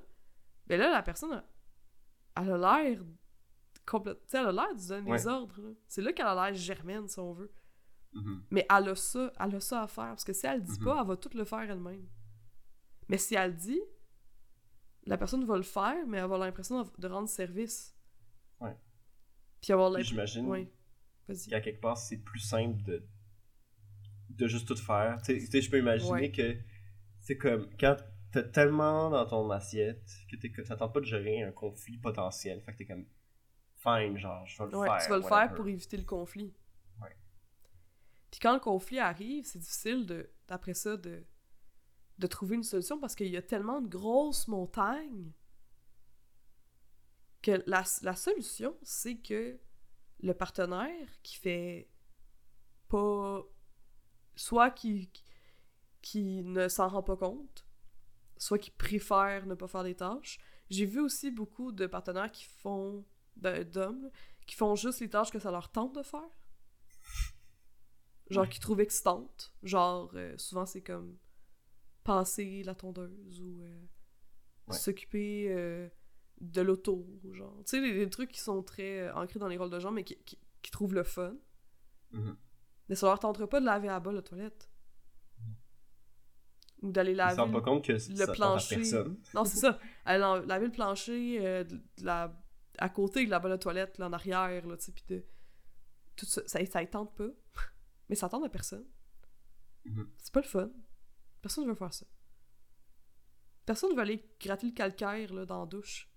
Ben 0.67 0.79
là 0.79 0.91
la 0.91 1.03
personne 1.03 1.43
elle 2.37 2.51
a 2.51 2.59
l'air 2.59 3.03
complète, 3.87 4.21
tu 4.25 4.31
sais 4.31 4.39
elle 4.39 4.47
a 4.47 4.53
l'air 4.53 4.75
de 4.75 4.89
donner 4.89 5.05
des 5.05 5.11
Ouais. 5.11 5.27
ordres. 5.33 5.61
là. 5.61 5.71
C'est 5.89 6.03
là 6.03 6.13
qu'elle 6.13 6.27
a 6.27 6.35
l'air 6.51 6.55
germaine 6.55 7.09
si 7.09 7.19
on 7.19 7.33
veut. 7.33 7.53
Mhm. 8.15 8.45
Mais 8.51 8.67
elle 8.71 8.89
a 8.91 8.95
ça, 8.95 9.33
elle 9.41 9.55
a 9.55 9.61
ça 9.61 9.83
à 9.83 9.87
faire 9.89 10.09
parce 10.09 10.25
que 10.25 10.33
si 10.33 10.47
elle 10.47 10.59
le 10.61 10.65
dit 10.65 10.79
Mhm. 10.79 10.85
pas, 10.85 10.99
elle 11.01 11.07
va 11.07 11.17
tout 11.17 11.31
le 11.35 11.45
faire 11.45 11.71
elle-même. 11.71 12.07
Mais 13.09 13.19
si 13.19 13.35
elle 13.35 13.51
le 13.53 13.57
dit, 13.57 13.81
la 15.05 15.19
personne 15.19 15.45
va 15.45 15.57
le 15.57 15.63
faire, 15.63 16.07
mais 16.07 16.19
elle 16.19 16.23
va 16.23 16.25
avoir 16.25 16.39
l'impression 16.41 16.83
de- 16.99 17.07
rendre 17.09 17.29
service. 17.29 17.97
Ouais. 18.61 18.77
Puis 19.61 19.73
avoir 19.73 19.91
l'impression. 19.91 20.11
j'imagine 20.15 20.47
Ouais. 20.47 20.73
Vas-y. 21.29 21.49
qu'à 21.51 21.61
quelque 21.61 21.81
part, 21.81 21.97
c'est 21.97 22.19
plus 22.19 22.41
simple 22.41 22.83
de, 22.83 23.03
de 24.31 24.47
juste 24.47 24.67
tout 24.69 24.77
faire. 24.77 25.21
Tu 25.23 25.33
sais- 25.35 25.39
tu 25.47 25.51
sais, 25.51 25.61
je 25.63 25.71
peux 25.71 25.79
imaginer 25.79 26.11
Ouais. 26.13 26.31
que 26.33 26.57
c'est 27.21 27.37
comme 27.37 27.69
quand 27.79 27.97
t'as 28.33 28.43
tellement 28.43 29.11
dans 29.11 29.27
ton 29.27 29.51
assiette 29.51 30.11
que 30.31 30.37
t'es- 30.37 30.51
que 30.51 30.63
t'attends 30.63 30.89
pas 30.89 31.01
de 31.01 31.05
gérer 31.07 31.43
un 31.43 31.53
conflit 31.53 31.99
potentiel. 31.99 32.61
Fait 32.63 32.73
que 32.73 32.79
t'es 32.79 32.87
comme 32.87 33.05
fine, 33.83 34.17
genre, 34.19 34.47
je 34.47 34.63
vais 34.63 34.71
le 34.71 34.77
Ouais, 34.79 34.87
faire. 34.89 34.99
tu 35.03 35.09
vas 35.11 35.17
le 35.17 35.23
whatever. 35.23 35.47
faire 35.49 35.55
pour 35.55 35.69
éviter 35.69 35.97
le 35.97 36.05
conflit. 36.05 36.55
Ouais. 37.01 37.17
Puis 38.31 38.41
quand 38.41 38.55
le 38.55 38.61
conflit 38.61 38.99
arrive, 38.99 39.45
c'est 39.45 39.59
difficile 39.59 40.07
de 40.07 40.31
d'après 40.49 40.75
ça 40.75 40.97
de 40.97 41.25
de 42.19 42.27
trouver 42.27 42.57
une 42.57 42.63
solution 42.63 42.99
parce 43.01 43.15
qu'il 43.15 43.29
y 43.29 43.37
a 43.37 43.43
tellement 43.43 43.81
de 43.81 43.89
grosses 43.89 44.47
montagnes 44.47 45.33
que 47.43 47.63
la, 47.67 47.83
la 48.03 48.15
solution, 48.15 48.77
c'est 48.83 49.17
que 49.17 49.59
le 50.21 50.35
partenaire 50.35 51.09
qui 51.23 51.37
fait 51.37 51.89
pas 52.89 53.43
soit 54.37 54.71
qui 54.71 55.11
qui 56.03 56.43
ne 56.43 56.69
s'en 56.69 56.89
rend 56.89 57.03
pas 57.03 57.17
compte, 57.17 57.65
soit 58.37 58.59
qui 58.59 58.71
préfère 58.71 59.47
ne 59.47 59.55
pas 59.55 59.69
faire 59.69 59.85
des 59.85 59.95
tâches. 59.95 60.39
J'ai 60.71 60.85
vu 60.87 61.01
aussi 61.01 61.31
beaucoup 61.31 61.73
de 61.73 61.87
partenaires 61.87 62.31
qui 62.31 62.45
font 62.45 63.05
d'hommes 63.37 64.11
qui 64.47 64.55
font 64.57 64.75
juste 64.75 65.01
les 65.01 65.09
tâches 65.11 65.31
que 65.31 65.39
ça 65.39 65.51
leur 65.51 65.71
tente 65.71 65.95
de 65.95 66.03
faire. 66.03 66.21
Genre 68.31 68.45
Ouais. 68.45 68.49
qui 68.49 68.61
trouvent 68.61 68.81
excitantes. 68.81 69.53
Genre 69.63 70.11
euh, 70.15 70.35
souvent 70.39 70.65
c'est 70.67 70.83
comme 70.83 71.17
passer 72.05 72.63
la 72.65 72.75
tondeuse 72.75 73.41
ou 73.41 73.63
euh, 73.63 73.85
Ouais. 74.69 74.77
s'occuper 74.77 75.47
euh, 75.51 75.89
de 76.41 76.61
l'auto, 76.63 77.07
genre. 77.33 77.57
Tu 77.67 77.71
sais, 77.71 77.81
les 77.81 78.09
trucs 78.09 78.31
qui 78.31 78.39
sont 78.41 78.63
très 78.63 79.11
ancrés 79.11 79.41
dans 79.41 79.49
les 79.49 79.57
rôles 79.57 79.71
de 79.71 79.81
genre, 79.81 79.91
mais 79.93 80.05
qui, 80.05 80.17
qui, 80.25 80.39
qui 80.63 80.71
trouvent 80.71 80.95
le 80.95 81.03
fun. 81.03 81.35
Mhm. 82.13 82.37
Mais 82.89 82.95
ça 82.95 83.07
leur 83.07 83.19
tentera 83.19 83.49
pas 83.49 83.61
de 83.61 83.67
laver 83.67 83.89
à 83.89 83.99
bas 83.99 84.13
la 84.13 84.23
toilette. 84.23 84.69
Ou 86.83 86.91
d'aller 86.93 87.11
Ils 87.13 87.15
se 87.15 87.19
laver. 87.19 87.41
rendent 87.41 87.53
le- 87.53 87.59
pas 87.61 87.65
compte 87.71 87.85
que 87.85 87.93
le 87.93 87.99
ça 87.99 88.09
tente 88.27 88.29
à 88.29 88.33
plancher. 88.35 88.77
personne. 88.77 89.19
Non, 89.35 89.45
c'est 89.45 89.59
ça. 89.59 89.79
Laver 90.07 90.67
le 90.67 90.73
plancher 90.73 91.65
de 91.65 91.81
la... 92.05 92.41
à 92.79 92.89
côté 92.89 93.25
de 93.25 93.31
la 93.31 93.39
bonne 93.39 93.59
toilette, 93.59 93.99
là, 93.99 94.09
en 94.09 94.13
arrière, 94.13 94.67
là, 94.67 94.77
tu 94.77 94.85
sais, 94.85 94.93
pis 94.93 95.05
de... 95.09 95.25
Tout 96.17 96.27
ça, 96.27 96.43
ça, 96.47 96.65
ça 96.65 96.87
tente 96.87 97.15
pas. 97.17 97.29
Mais 98.09 98.15
ça 98.15 98.29
tente 98.29 98.45
à 98.45 98.49
personne. 98.49 98.87
Mhm. 99.85 100.11
C'est 100.19 100.33
pas 100.33 100.41
le 100.41 100.47
fun. 100.47 100.71
Personne 101.41 101.67
veut 101.67 101.75
faire 101.75 101.93
ça. 101.93 102.07
Personne 103.65 103.95
veut 103.95 104.03
aller 104.03 104.25
gratter 104.41 104.67
le 104.67 104.73
calcaire, 104.73 105.33
là, 105.33 105.47
dans 105.47 105.61
la 105.61 105.67
douche. 105.67 106.11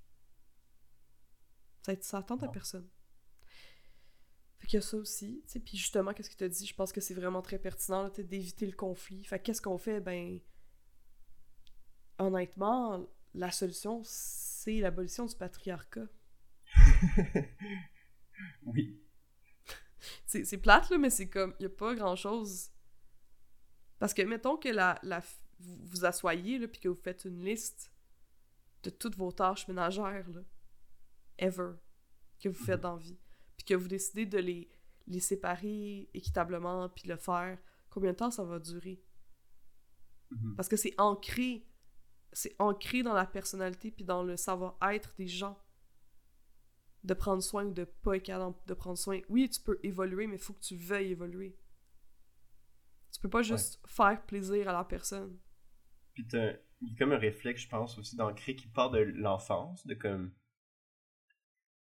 Ça, 1.84 1.94
ça 2.02 2.24
tente 2.24 2.44
à 2.44 2.48
personne. 2.48 2.90
Fait 4.58 4.68
qu'il 4.68 4.78
y 4.78 4.80
a 4.80 4.82
ça 4.82 4.98
aussi, 4.98 5.44
tu 5.46 5.52
sais, 5.54 5.60
puis 5.60 5.78
justement, 5.78 6.14
qu'est-ce 6.14 6.30
que 6.30 6.36
tu 6.36 6.44
as 6.44 6.50
dit? 6.50 6.66
Je 6.66 6.74
pense 6.74 6.92
que 6.92 7.02
c'est 7.02 7.14
vraiment 7.14 7.42
très 7.42 7.60
pertinent, 7.60 8.04
là, 8.04 8.10
d'éviter 8.10 8.66
le 8.66 8.76
conflit. 8.76 9.24
Fait 9.24 9.38
que 9.40 9.46
qu'est-ce 9.46 9.62
qu'on 9.62 9.78
fait? 9.78 10.00
Ben, 10.00 10.40
honnêtement, 12.18 13.08
la 13.34 13.52
solution, 13.52 14.02
c'est 14.04 14.80
l'abolition 14.80 15.26
du 15.26 15.36
patriarcat. 15.36 16.08
oui. 18.66 19.02
C'est 20.26 20.46
c'est 20.46 20.58
plate, 20.58 20.90
là, 20.90 20.98
mais 20.98 21.10
c'est 21.10 21.30
comme, 21.30 21.56
il 21.60 21.66
a 21.66 21.70
pas 21.70 21.96
grand-chose. 21.96 22.70
Parce 24.00 24.14
que, 24.14 24.22
mettons 24.22 24.58
que 24.58 24.70
la, 24.70 25.00
la, 25.04 25.20
vous 25.60 25.78
vous 25.86 26.06
assoyez, 26.06 26.60
là, 26.60 26.68
puis 26.68 26.80
que 26.80 26.90
vous 26.90 26.96
faites 27.02 27.26
une 27.26 27.44
liste 27.44 27.92
de 28.84 28.90
toutes 28.90 29.16
vos 29.16 29.32
tâches 29.32 29.68
ménagères, 29.68 30.30
là, 30.30 30.42
ever, 31.38 31.74
que 32.40 32.50
vous 32.50 32.64
faites 32.66 32.78
Mhm. 32.78 32.82
dans 32.82 32.96
la 32.98 33.02
vie, 33.02 33.20
puis 33.58 33.66
que 33.66 33.74
vous 33.74 33.88
décidez 33.88 34.26
de 34.26 34.38
les, 34.38 34.70
les 35.08 35.20
séparer 35.20 36.10
équitablement, 36.14 36.90
puis 36.90 37.08
le 37.08 37.16
faire, 37.18 37.58
combien 37.90 38.12
de 38.12 38.18
temps 38.18 38.32
ça 38.32 38.44
va 38.44 38.60
durer? 38.60 39.02
Mhm. 40.32 40.56
Parce 40.56 40.68
que 40.68 40.76
c'est 40.78 40.94
ancré, 41.00 41.68
c'est 42.32 42.56
ancré 42.60 43.02
dans 43.02 43.14
la 43.14 43.26
personnalité 43.26 43.92
puis 43.92 44.04
dans 44.04 44.24
le 44.24 44.36
savoir-être 44.38 45.16
des 45.18 45.28
gens 45.28 45.58
de 47.06 47.14
prendre 47.14 47.42
soin 47.44 47.66
ou 47.66 47.74
de 47.74 47.84
pas 47.84 48.18
être 48.18 48.24
capable 48.24 48.56
de 48.66 48.74
prendre 48.74 48.98
soin. 48.98 49.20
Oui, 49.30 49.50
tu 49.50 49.62
peux 49.62 49.80
évoluer, 49.84 50.28
mais 50.28 50.36
il 50.36 50.42
faut 50.42 50.54
que 50.54 50.62
tu 50.62 50.76
veuilles 50.76 51.12
évoluer. 51.12 51.58
Tu 53.14 53.20
peux 53.22 53.30
pas 53.30 53.44
juste 53.44 53.80
faire 53.88 54.26
plaisir 54.26 54.68
à 54.68 54.74
la 54.74 54.84
personne. 54.84 55.40
Puis 56.14 56.28
t'as- 56.28 56.54
il 56.82 56.90
y 56.90 56.94
a 56.94 56.98
comme 56.98 57.14
un 57.14 57.18
réflexe, 57.18 57.62
je 57.62 57.70
pense, 57.70 57.98
aussi 57.98 58.16
d'ancrer 58.16 58.56
qui 58.56 58.68
part 58.68 58.92
de 58.92 59.00
l'enfance, 59.00 59.86
de 59.88 59.94
comme. 59.94 60.34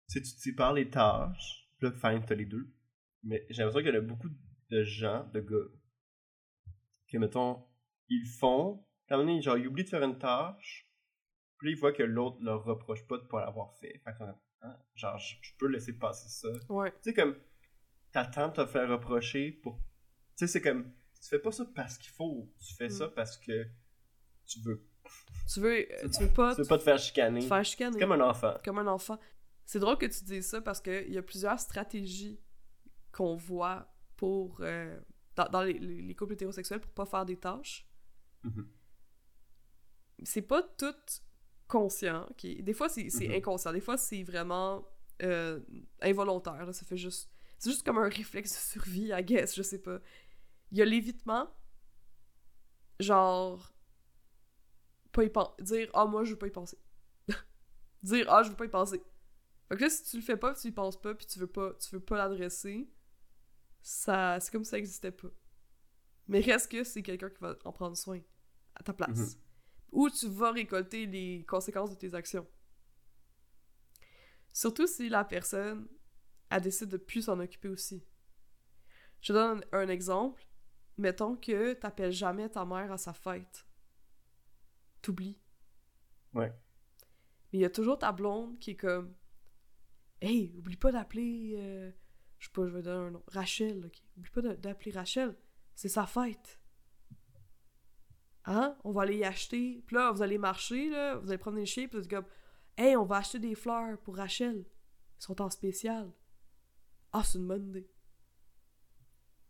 Tu 0.08 0.20
sais, 0.20 0.22
tu 0.22 0.34
te 0.34 0.40
sépares 0.40 0.72
les 0.72 0.88
tâches, 0.88 1.68
puis 1.78 1.88
là, 1.88 1.92
fine, 1.92 2.24
t'as 2.24 2.34
les 2.34 2.46
deux. 2.46 2.72
Mais 3.24 3.44
j'ai 3.50 3.62
l'impression 3.62 3.84
qu'il 3.84 3.94
y 3.94 3.98
en 3.98 4.02
a 4.02 4.06
beaucoup 4.06 4.30
de 4.70 4.84
gens, 4.84 5.28
de 5.34 5.40
gars, 5.40 5.68
que, 7.08 7.18
mettons, 7.18 7.66
ils 8.08 8.26
font, 8.26 8.86
moment 9.10 9.24
donné, 9.24 9.42
genre, 9.42 9.58
ils 9.58 9.66
oublient 9.66 9.84
de 9.84 9.88
faire 9.88 10.02
une 10.02 10.18
tâche, 10.18 10.90
puis 11.58 11.68
là, 11.68 11.76
ils 11.76 11.80
voient 11.80 11.92
que 11.92 12.02
l'autre 12.02 12.38
leur 12.42 12.64
reproche 12.64 13.06
pas 13.06 13.18
de 13.18 13.24
pas 13.26 13.44
l'avoir 13.44 13.74
fait. 13.78 14.00
Fait 14.04 14.12
que, 14.12 14.24
hein, 14.62 14.76
genre, 14.94 15.18
je 15.18 15.34
je 15.42 15.52
peux 15.58 15.66
laisser 15.68 15.92
passer 15.98 16.28
ça. 16.28 16.48
Ouais. 16.68 16.90
Tu 17.02 17.10
sais, 17.10 17.14
comme, 17.14 17.36
t'attends 18.12 18.48
de 18.48 18.54
te 18.54 18.66
faire 18.66 18.88
reprocher 18.88 19.52
pour. 19.52 19.76
Tu 20.36 20.46
sais, 20.46 20.46
c'est 20.46 20.60
comme, 20.62 20.92
tu 21.20 21.28
fais 21.28 21.38
pas 21.38 21.52
ça 21.52 21.64
parce 21.74 21.98
qu'il 21.98 22.10
faut, 22.12 22.52
tu 22.60 22.74
fais 22.74 22.86
Mm. 22.88 22.90
ça 22.90 23.08
parce 23.08 23.36
que 23.36 23.66
tu 24.46 24.60
veux. 24.60 24.84
Tu 25.52 25.60
veux, 25.60 25.86
tu 26.12 26.22
veux 26.24 26.32
pas 26.32 26.54
Tu 26.54 26.62
veux 26.62 26.68
pas 26.68 26.78
te 26.78 26.82
faire 26.82 26.98
chicaner. 26.98 27.40
te 27.40 27.46
faire 27.46 27.64
chicaner. 27.64 27.98
Comme 27.98 28.12
un 28.12 28.20
enfant. 28.20 28.54
comme 28.64 28.78
un 28.78 28.86
enfant. 28.86 29.18
C'est 29.64 29.78
drôle 29.80 29.98
que 29.98 30.06
tu 30.06 30.22
dises 30.24 30.46
ça 30.48 30.60
parce 30.60 30.80
qu'il 30.80 31.12
y 31.12 31.18
a 31.18 31.22
plusieurs 31.22 31.58
stratégies 31.60 32.40
qu'on 33.12 33.36
voit 33.36 33.90
pour 34.16 34.58
euh, 34.60 34.98
dans, 35.36 35.48
dans 35.48 35.62
les, 35.62 35.74
les- 35.78 36.02
les 36.02 36.14
couples 36.14 36.32
hétérosexuels 36.34 36.80
pour 36.80 36.90
pas 36.92 37.04
faire 37.06 37.24
des 37.26 37.36
tâches. 37.38 37.86
Mhm. 38.44 38.68
C'est 40.24 40.42
pas 40.42 40.62
tout 40.62 40.94
conscient. 41.68 42.26
Des 42.42 42.72
fois, 42.72 42.88
c'est 42.88 43.04
Mhm. 43.14 43.32
inconscient. 43.36 43.72
Des 43.72 43.80
fois, 43.80 43.96
c'est 43.96 44.22
vraiment 44.24 44.88
euh, 45.22 45.60
involontaire. 46.00 46.64
là. 46.66 46.72
Ça 46.72 46.84
fait 46.86 46.96
juste... 46.96 47.30
C'est 47.58 47.70
juste 47.70 47.84
comme 47.84 47.98
un 47.98 48.08
réflexe 48.08 48.52
de 48.52 48.56
survie, 48.80 49.10
I 49.12 49.22
guess. 49.24 49.54
Je 49.56 49.62
sais 49.62 49.80
pas. 49.82 49.98
Il 50.70 50.78
y 50.78 50.82
a 50.82 50.84
l'évitement. 50.84 51.48
Genre... 53.00 53.72
Pas 55.12 55.24
y 55.24 55.30
pen- 55.30 55.48
Dire 55.60 55.90
«Ah, 55.94 56.04
moi, 56.06 56.24
je 56.24 56.30
veux 56.32 56.38
pas 56.38 56.46
y 56.46 56.50
penser.» 56.50 56.78
Dire 58.02 58.26
«Ah, 58.28 58.42
je 58.42 58.50
veux 58.50 58.56
pas 58.56 58.66
y 58.66 58.68
penser.» 58.70 59.02
Fait 59.68 59.76
que 59.76 59.82
là, 59.82 59.90
si 59.90 60.04
tu 60.04 60.16
le 60.16 60.22
fais 60.22 60.36
pas, 60.36 60.52
puis 60.52 60.62
tu 60.62 60.68
y 60.68 60.72
penses 60.72 61.00
pas, 61.00 61.14
puis 61.14 61.26
tu 61.26 61.38
veux 61.38 61.46
pas, 61.46 61.74
tu 61.74 61.90
veux 61.94 62.00
pas 62.00 62.16
l'adresser, 62.16 62.88
ça, 63.82 64.38
c'est 64.40 64.50
comme 64.50 64.64
si 64.64 64.70
ça 64.70 64.78
existait 64.78 65.10
pas. 65.12 65.28
Mais 66.26 66.40
reste 66.40 66.70
que 66.70 66.84
c'est 66.84 67.02
quelqu'un 67.02 67.28
qui 67.30 67.40
va 67.40 67.56
en 67.64 67.72
prendre 67.72 67.96
soin 67.96 68.20
à 68.76 68.82
ta 68.82 68.92
place. 68.92 69.18
Mhm. 69.18 69.40
Ou 69.92 70.10
tu 70.10 70.28
vas 70.28 70.52
récolter 70.52 71.06
les 71.06 71.44
conséquences 71.46 71.90
de 71.90 71.96
tes 71.96 72.14
actions. 72.14 72.46
Surtout 74.52 74.86
si 74.86 75.08
la 75.08 75.24
personne, 75.24 75.88
elle 76.50 76.62
décide 76.62 76.88
de 76.88 76.96
plus 76.96 77.22
s'en 77.22 77.38
occuper 77.38 77.68
aussi. 77.68 78.04
Je 79.20 79.28
te 79.28 79.32
donne 79.32 79.64
un, 79.72 79.88
exemple. 79.88 80.46
Mettons 80.96 81.36
que 81.36 81.74
t'appelles 81.74 82.12
jamais 82.12 82.48
ta 82.48 82.64
mère 82.64 82.92
à 82.92 82.98
sa 82.98 83.12
fête. 83.12 83.66
T'oublies. 85.00 85.38
Ouais. 86.34 86.52
Mais 87.52 87.58
il 87.58 87.62
y 87.62 87.64
a 87.64 87.70
toujours 87.70 87.98
ta 87.98 88.12
blonde 88.12 88.58
qui 88.58 88.72
est 88.72 88.76
comme 88.76 89.14
Hey, 90.20 90.52
oublie 90.56 90.76
pas 90.76 90.90
d'appeler. 90.90 91.54
euh, 91.56 91.92
je 92.38 92.46
sais 92.46 92.52
pas, 92.52 92.66
je 92.66 92.72
vais 92.72 92.82
donner 92.82 93.06
un 93.06 93.10
nom. 93.12 93.22
Rachel, 93.28 93.86
ok? 93.86 94.02
Oublie 94.16 94.30
pas 94.30 94.42
d'appeler 94.42 94.90
Rachel. 94.90 95.36
C'est 95.74 95.88
sa 95.88 96.06
fête. 96.06 96.58
Hein? 98.50 98.76
On 98.82 98.92
va 98.92 99.02
aller 99.02 99.18
y 99.18 99.24
acheter. 99.24 99.82
Puis 99.86 99.94
là, 99.96 100.10
vous 100.10 100.22
allez 100.22 100.38
marcher, 100.38 100.88
là, 100.88 101.16
vous 101.16 101.28
allez 101.28 101.36
prendre 101.38 101.58
des 101.58 101.66
chiens, 101.66 101.86
puis 101.86 101.98
vous 101.98 102.04
êtes 102.04 102.10
comme 102.10 102.24
Hey, 102.78 102.96
on 102.96 103.04
va 103.04 103.16
acheter 103.16 103.38
des 103.38 103.54
fleurs 103.54 103.98
pour 104.00 104.16
Rachel. 104.16 104.64
Ils 105.20 105.22
sont 105.22 105.42
en 105.42 105.50
spécial. 105.50 106.10
Ah, 107.12 107.22
c'est 107.24 107.38
une 107.38 107.46
bonne 107.48 107.66
idée. 107.68 107.90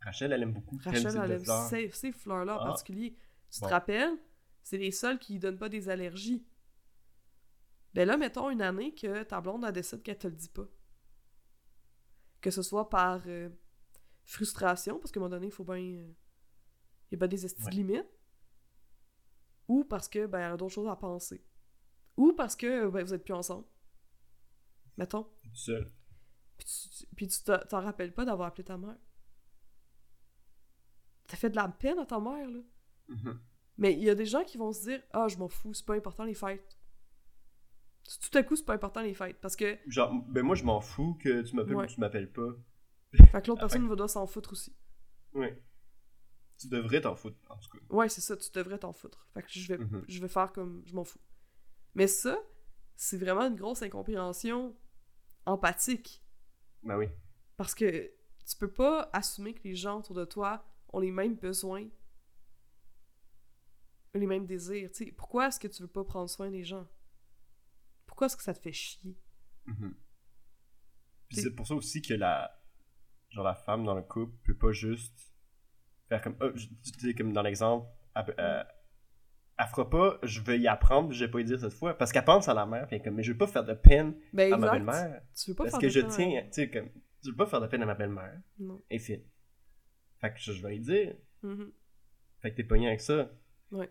Rachel, 0.01 0.33
elle 0.33 0.43
aime 0.43 0.53
beaucoup. 0.53 0.79
Rachel, 0.83 1.17
elle 1.23 1.31
aime 1.33 1.45
fleurs. 1.45 1.69
ces, 1.69 1.91
ces 1.91 2.13
fleurs-là 2.13 2.57
en 2.59 2.61
Ah. 2.63 2.67
particulier. 2.67 3.17
Tu 3.51 3.61
Bon. 3.61 3.67
te 3.69 3.73
rappelles? 3.73 4.17
C'est 4.63 4.79
les 4.79 4.91
seuls 4.91 5.19
qui 5.19 5.39
donnent 5.39 5.59
pas 5.59 5.69
des 5.69 5.89
allergies. 5.89 6.47
Ben 7.95 8.07
là, 8.07 8.17
mettons 8.17 8.51
une 8.51 8.63
année 8.63 8.95
que 8.95 9.23
ta 9.23 9.41
blonde 9.41 9.65
a 9.65 9.73
décidé 9.73 10.03
qu'elle 10.03 10.19
te 10.19 10.27
le 10.29 10.35
dit 10.35 10.49
pas. 10.51 10.67
Que 12.41 12.51
ce 12.51 12.63
soit 12.63 12.89
par 12.89 13.23
euh, 13.27 13.49
frustration, 14.25 14.99
parce 14.99 15.11
qu'à 15.13 15.21
un 15.21 15.23
moment 15.23 15.31
donné, 15.37 15.47
il 15.47 15.53
faut 15.53 15.65
bien. 15.65 15.77
euh, 15.77 16.13
Il 17.11 17.13
y 17.13 17.15
a 17.15 17.19
bien 17.19 17.29
des 17.29 17.45
estis 17.47 17.61
de 17.63 17.67
Ouais. 17.67 17.73
limites. 17.73 18.18
Ou 19.69 19.85
parce 19.85 20.09
que, 20.09 20.27
ben, 20.27 20.39
elle 20.41 20.53
a 20.53 20.57
d'autres 20.57 20.75
choses 20.75 20.89
à 20.89 20.97
penser. 20.97 21.45
Ou 22.17 22.33
parce 22.33 22.57
que, 22.57 22.89
ben, 22.89 23.05
vous 23.05 23.15
êtes 23.15 23.25
plus 23.25 23.35
ensemble. 23.35 23.67
Mettons. 24.97 25.25
Tout 25.43 25.55
seul. 25.55 25.93
Puis 27.17 27.29
tu, 27.29 27.43
t'en 27.45 27.81
rappelles 27.81 28.13
pas 28.13 28.25
d'avoir 28.25 28.49
appelé 28.49 28.65
ta 28.65 28.77
mère. 28.77 28.97
T'as 31.29 31.37
fait 31.37 31.51
de 31.51 31.57
la 31.57 31.69
peine 31.69 31.99
à 31.99 32.07
ta 32.07 32.19
mère, 32.19 32.49
là. 32.49 32.61
Mhm. 33.09 33.41
Mais 33.77 33.93
il 33.93 34.03
y 34.03 34.11
a 34.11 34.15
des 34.15 34.27
gens 34.27 34.43
qui 34.45 34.59
vont 34.59 34.73
se 34.73 34.83
dire 34.83 35.03
Ah, 35.13 35.29
je 35.29 35.37
m'en 35.37 35.49
fous, 35.49 35.73
c'est 35.75 35.87
pas 35.87 35.95
important 35.95 36.25
les 36.25 36.35
fêtes. 36.35 36.79
Tout 38.21 38.39
à 38.39 38.43
coup, 38.43 38.57
c'est 38.57 38.65
pas 38.65 38.75
important 38.75 39.03
les 39.03 39.15
fêtes. 39.15 39.39
Parce 39.41 39.55
que, 39.55 39.79
Genre, 39.87 40.13
ben 40.29 40.43
moi, 40.43 40.55
je 40.57 40.65
m'en 40.65 40.81
fous 40.81 41.15
que 41.23 41.43
tu 41.43 41.55
m'appelles 41.55 41.77
Ouais. 41.77 41.85
ou 41.85 41.89
tu 41.89 42.01
m'appelles 42.01 42.33
pas. 42.33 42.49
fait 43.13 43.43
que 43.43 43.49
l'autre 43.49 43.61
personne 43.61 43.87
va 43.87 43.95
doit 43.95 44.09
s'en 44.09 44.27
foutre 44.27 44.53
aussi. 44.53 44.75
Ouais. 45.35 45.63
Tu 46.59 46.69
devrais 46.69 47.01
t'en 47.01 47.15
foutre, 47.15 47.39
en 47.51 47.57
tout 47.57 47.69
cas. 47.71 47.79
Ouais, 47.91 48.09
c'est 48.09 48.21
ça, 48.21 48.37
tu 48.37 48.51
devrais 48.53 48.79
t'en 48.79 48.93
foutre. 48.93 49.27
Fait 49.35 49.43
que 49.43 49.49
je 49.51 49.69
vais, 49.69 49.79
Mhm. 49.79 50.05
je 50.09 50.21
vais 50.21 50.29
faire 50.29 50.53
comme 50.53 50.83
je 50.87 50.95
m'en 50.95 51.05
fous. 51.05 51.21
Mais 51.95 52.07
ça, 52.09 52.37
c'est 52.97 53.17
vraiment 53.19 53.43
une 53.47 53.55
grosse 53.57 53.83
incompréhension 53.83 54.77
empathique. 55.47 56.23
Ben 56.83 56.97
oui. 56.99 57.07
Parce 57.57 57.75
que 57.75 58.11
tu 58.47 58.57
peux 58.57 58.73
pas 58.73 59.09
assumer 59.13 59.55
que 59.55 59.63
les 59.65 59.77
gens 59.77 59.99
autour 60.01 60.17
de 60.17 60.25
toi 60.25 60.65
ont 60.93 60.99
les 61.01 61.11
mêmes 61.13 61.37
besoins, 61.37 61.87
les 64.15 64.27
mêmes 64.27 64.47
désirs. 64.47 64.91
Tu 64.91 65.05
sais, 65.07 65.13
pourquoi 65.13 65.49
est-ce 65.49 65.61
que 65.61 65.69
tu 65.69 65.83
veux 65.83 65.89
pas 65.89 66.05
prendre 66.05 66.29
soin 66.29 66.51
des 66.51 66.65
gens? 66.65 66.89
Pourquoi 68.07 68.27
est-ce 68.27 68.37
que 68.37 68.43
ça 68.43 68.55
te 68.55 68.59
fait 68.59 68.73
chier? 68.73 69.17
Mhm. 69.67 69.95
Puis 71.29 71.43
c'est 71.43 71.55
pour 71.55 71.67
ça 71.67 71.75
aussi 71.75 72.01
que 72.03 72.15
la 72.15 72.51
genre 73.29 73.45
la 73.45 73.55
femme 73.55 73.85
dans 73.85 73.95
le 73.95 74.03
couple 74.03 74.35
peut 74.45 74.57
pas 74.57 74.73
juste 74.73 75.28
faire 76.09 76.21
comme 76.23 76.37
oh, 76.41 76.51
tu 76.53 76.69
sais 77.01 77.15
comme 77.15 77.33
dans 77.33 77.43
l'exemple 77.43 77.87
elle, 78.15 78.35
euh, 78.39 78.65
elle 79.59 79.67
fera 79.67 79.89
pas 79.91 80.19
je 80.23 80.41
vais 80.41 80.59
y 80.59 80.67
apprendre 80.69 81.13
je 81.13 81.25
vais 81.25 81.31
pas 81.31 81.41
y 81.41 81.45
dire 81.45 81.61
cette 81.61 81.73
fois 81.73 81.97
parce 81.97 82.13
qu'elle 82.13 82.25
pense 82.25 82.49
à 82.49 82.55
la 82.55 82.67
mère 82.67 82.87
puis 82.87 83.01
comme 83.03 83.15
mais 83.15 83.23
je 83.23 83.33
veux 83.33 83.39
pas 83.39 83.47
faire 83.47 83.65
de 83.65 83.75
peine 83.75 84.15
Ben 84.33 84.53
à 84.53 84.57
ma 84.57 84.71
belle-mère 84.71 85.23
Tu 85.35 85.51
veux 85.51 85.55
pas 85.57 85.65
parce 85.65 85.73
faire 85.75 85.81
que 85.81 85.87
de 85.87 85.91
je 85.91 86.01
tiens 86.01 86.43
tu 86.43 86.49
sais 86.53 86.71
comme 86.71 86.89
je 87.25 87.31
veux 87.31 87.37
pas 87.37 87.47
faire 87.47 87.61
de 87.61 87.67
peine 87.67 87.83
à 87.83 87.87
ma 87.87 87.95
belle-mère 87.95 88.41
Non. 88.59 88.81
et 88.91 88.99
fait 88.99 89.25
fait 90.21 90.33
que 90.33 90.39
je, 90.41 90.53
je 90.53 90.63
vais 90.67 90.77
y 90.77 90.81
dire 90.81 91.15
Mhm. 91.43 91.71
fait 92.41 92.51
que 92.51 92.57
t'es 92.57 92.65
pogné 92.65 92.89
avec 92.89 93.01
ça 93.01 93.31
Ouais. 93.71 93.91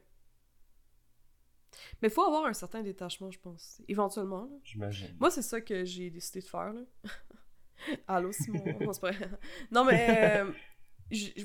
Mais 2.01 2.09
faut 2.09 2.23
avoir 2.23 2.45
un 2.45 2.53
certain 2.53 2.81
détachement, 2.81 3.29
je 3.31 3.39
pense. 3.39 3.81
Éventuellement. 3.87 4.49
J'imagine. 4.63 5.15
Moi, 5.19 5.29
c'est 5.29 5.41
ça 5.41 5.61
que 5.61 5.85
j'ai 5.85 6.09
décidé 6.09 6.39
de 6.41 6.45
faire. 6.45 6.73
Là. 6.73 6.81
Allô, 8.07 8.31
Simon. 8.31 8.63
non, 9.71 9.85
mais 9.85 10.41
euh, 10.41 10.51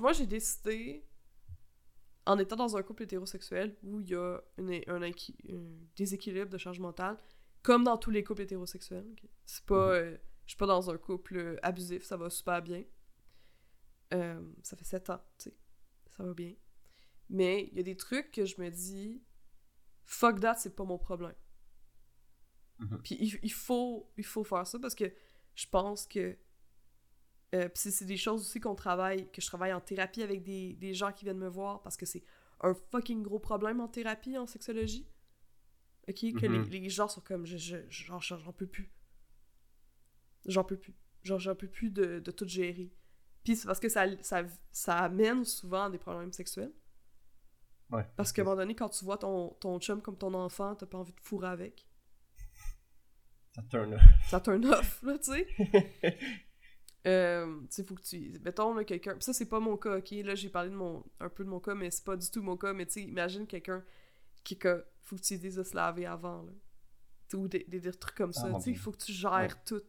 moi, 0.00 0.12
j'ai 0.12 0.26
décidé, 0.26 1.06
en 2.26 2.38
étant 2.38 2.56
dans 2.56 2.76
un 2.76 2.82
couple 2.82 3.04
hétérosexuel 3.04 3.76
où 3.82 4.00
il 4.00 4.08
y 4.10 4.14
a 4.14 4.40
une- 4.58 4.82
un, 4.88 5.10
déséquilibre 5.96 6.50
de 6.50 6.58
charge 6.58 6.78
mentale, 6.80 7.18
comme 7.62 7.84
dans 7.84 7.96
tous 7.96 8.10
les 8.10 8.24
couples 8.24 8.42
hétérosexuels. 8.42 9.06
ok? 9.12 9.28
C'est 9.46 9.64
pas. 9.64 9.94
euh, 9.94 10.16
je 10.46 10.50
suis 10.52 10.58
pas 10.58 10.66
dans 10.66 10.90
un 10.90 10.98
couple 10.98 11.36
euh, 11.36 11.56
abusif, 11.62 12.04
ça 12.04 12.16
va 12.16 12.28
super 12.30 12.60
bien. 12.62 12.84
Euh, 14.14 14.42
ça 14.62 14.76
fait 14.76 14.84
sept 14.84 15.08
ans, 15.10 15.20
tu 15.38 15.50
sais. 15.50 15.56
Ça 16.10 16.22
va 16.24 16.34
bien. 16.34 16.54
Mais 17.30 17.68
il 17.72 17.76
y 17.76 17.80
a 17.80 17.82
des 17.82 17.96
trucs 17.96 18.30
que 18.30 18.44
je 18.44 18.60
me 18.60 18.68
dis, 18.70 19.22
fuck 20.04 20.40
that, 20.40 20.56
c'est 20.56 20.74
pas 20.76 20.84
mon 20.84 20.98
problème. 20.98 21.34
Mhm. 22.78 23.00
Puis 23.02 23.16
il, 23.20 23.38
il 23.42 23.52
faut, 23.52 24.10
il 24.16 24.24
faut 24.24 24.44
faire 24.44 24.66
ça 24.66 24.78
parce 24.78 24.94
que 24.94 25.12
je 25.54 25.66
pense 25.66 26.06
que. 26.06 26.36
Euh, 27.54 27.68
puis 27.68 27.90
c'est- 27.90 28.04
des 28.04 28.16
choses 28.16 28.40
aussi 28.42 28.60
qu'on 28.60 28.74
travaille, 28.74 29.30
que 29.30 29.40
je 29.40 29.46
travaille 29.46 29.72
en 29.72 29.80
thérapie 29.80 30.22
avec 30.22 30.42
des, 30.42 30.74
des 30.74 30.94
gens 30.94 31.12
qui 31.12 31.24
viennent 31.24 31.38
me 31.38 31.48
voir 31.48 31.82
parce 31.82 31.96
que 31.96 32.06
c'est 32.06 32.24
un 32.60 32.74
fucking 32.90 33.22
gros 33.22 33.38
problème 33.40 33.80
en 33.80 33.88
thérapie, 33.88 34.38
en 34.38 34.46
sexologie. 34.46 35.06
Ok? 36.08 36.16
Que 36.40 36.46
Mhm. 36.46 36.62
les, 36.70 36.80
les 36.80 36.88
gens 36.90 37.08
sont 37.08 37.20
comme, 37.20 37.44
je, 37.46 37.56
je, 37.56 37.76
genre, 37.88 38.20
j'en 38.22 38.52
peux 38.52 38.66
plus. 38.66 38.90
J'en 40.46 40.64
peux 40.64 40.76
plus. 40.76 40.94
Genre, 41.22 41.38
j'en 41.38 41.54
peux 41.54 41.68
plus 41.68 41.90
de, 41.90 42.18
de 42.20 42.30
tout 42.30 42.48
gérer. 42.48 42.90
Puis 43.44 43.56
c'est 43.56 43.66
parce 43.66 43.78
que 43.80 43.88
ça, 43.88 44.06
ça, 44.22 44.42
ça 44.72 44.96
amène 44.98 45.44
souvent 45.44 45.84
à 45.84 45.90
des 45.90 45.98
problèmes 45.98 46.32
sexuels. 46.32 46.72
Ouais. 47.90 48.06
Parce 48.16 48.32
qu'à 48.32 48.42
un 48.42 48.44
moment 48.46 48.56
donné, 48.56 48.74
quand 48.74 48.88
tu 48.88 49.04
vois 49.04 49.18
ton, 49.18 49.50
ton 49.60 49.78
chum 49.78 50.00
comme 50.00 50.16
ton 50.16 50.32
enfant, 50.34 50.74
t'as 50.74 50.86
pas 50.86 50.98
envie 50.98 51.12
de 51.12 51.20
fourrer 51.20 51.48
avec. 51.48 51.86
Ça 53.54 53.62
turn 53.70 53.98
Ça 54.28 54.40
turn 54.40 54.64
off, 54.66 55.02
là, 55.02 55.18
tu 55.18 55.32
sais. 55.32 55.46
Euh, 57.06 57.60
tu 57.62 57.66
sais, 57.70 57.84
faut 57.84 57.94
que 57.96 58.02
tu. 58.02 58.38
Mettons, 58.44 58.74
là, 58.74 58.84
quelqu'un. 58.84 59.16
Ça, 59.20 59.32
c'est 59.32 59.48
pas 59.48 59.58
mon 59.60 59.76
cas, 59.76 59.98
ok? 59.98 60.10
Là, 60.24 60.34
j'ai 60.36 60.48
parlé 60.48 60.70
de 60.70 60.74
mon... 60.76 61.04
un 61.18 61.28
peu 61.28 61.42
de 61.44 61.48
mon 61.48 61.58
cas, 61.60 61.74
mais 61.74 61.90
c'est 61.90 62.04
pas 62.04 62.16
du 62.16 62.30
tout 62.30 62.42
mon 62.42 62.56
cas. 62.56 62.72
Mais 62.72 62.86
tu 62.86 62.92
sais, 62.94 63.02
imagine 63.02 63.46
quelqu'un 63.46 63.84
qui. 64.44 64.56
Que... 64.58 64.84
Faut 65.00 65.16
que 65.16 65.22
tu 65.22 65.36
dises 65.36 65.56
de 65.56 65.64
se 65.64 65.74
laver 65.74 66.06
avant, 66.06 66.42
là. 66.42 66.52
Ou 67.34 67.48
des, 67.48 67.64
des, 67.66 67.80
des 67.80 67.92
trucs 67.92 68.14
comme 68.14 68.32
ça. 68.32 68.48
Ah, 68.52 68.56
tu 68.56 68.62
sais, 68.64 68.70
il 68.70 68.78
faut 68.78 68.92
que 68.92 68.98
tu 68.98 69.12
gères 69.12 69.32
Ouais. 69.32 69.48
tout. 69.66 69.80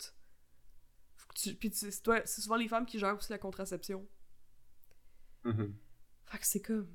Faut 1.17 1.27
que 1.27 1.39
tu. 1.39 1.53
Puis 1.55 1.69
tu 1.69 1.91
sais, 1.91 1.91
c'est 2.25 2.41
souvent 2.41 2.55
les 2.55 2.67
femmes 2.67 2.85
qui 2.85 2.97
gèrent 2.97 3.15
aussi 3.17 3.31
la 3.31 3.37
contraception. 3.37 4.07
Mhm. 5.43 5.75
Fait 6.25 6.37
que 6.37 6.45
c'est 6.47 6.61
comme. 6.61 6.87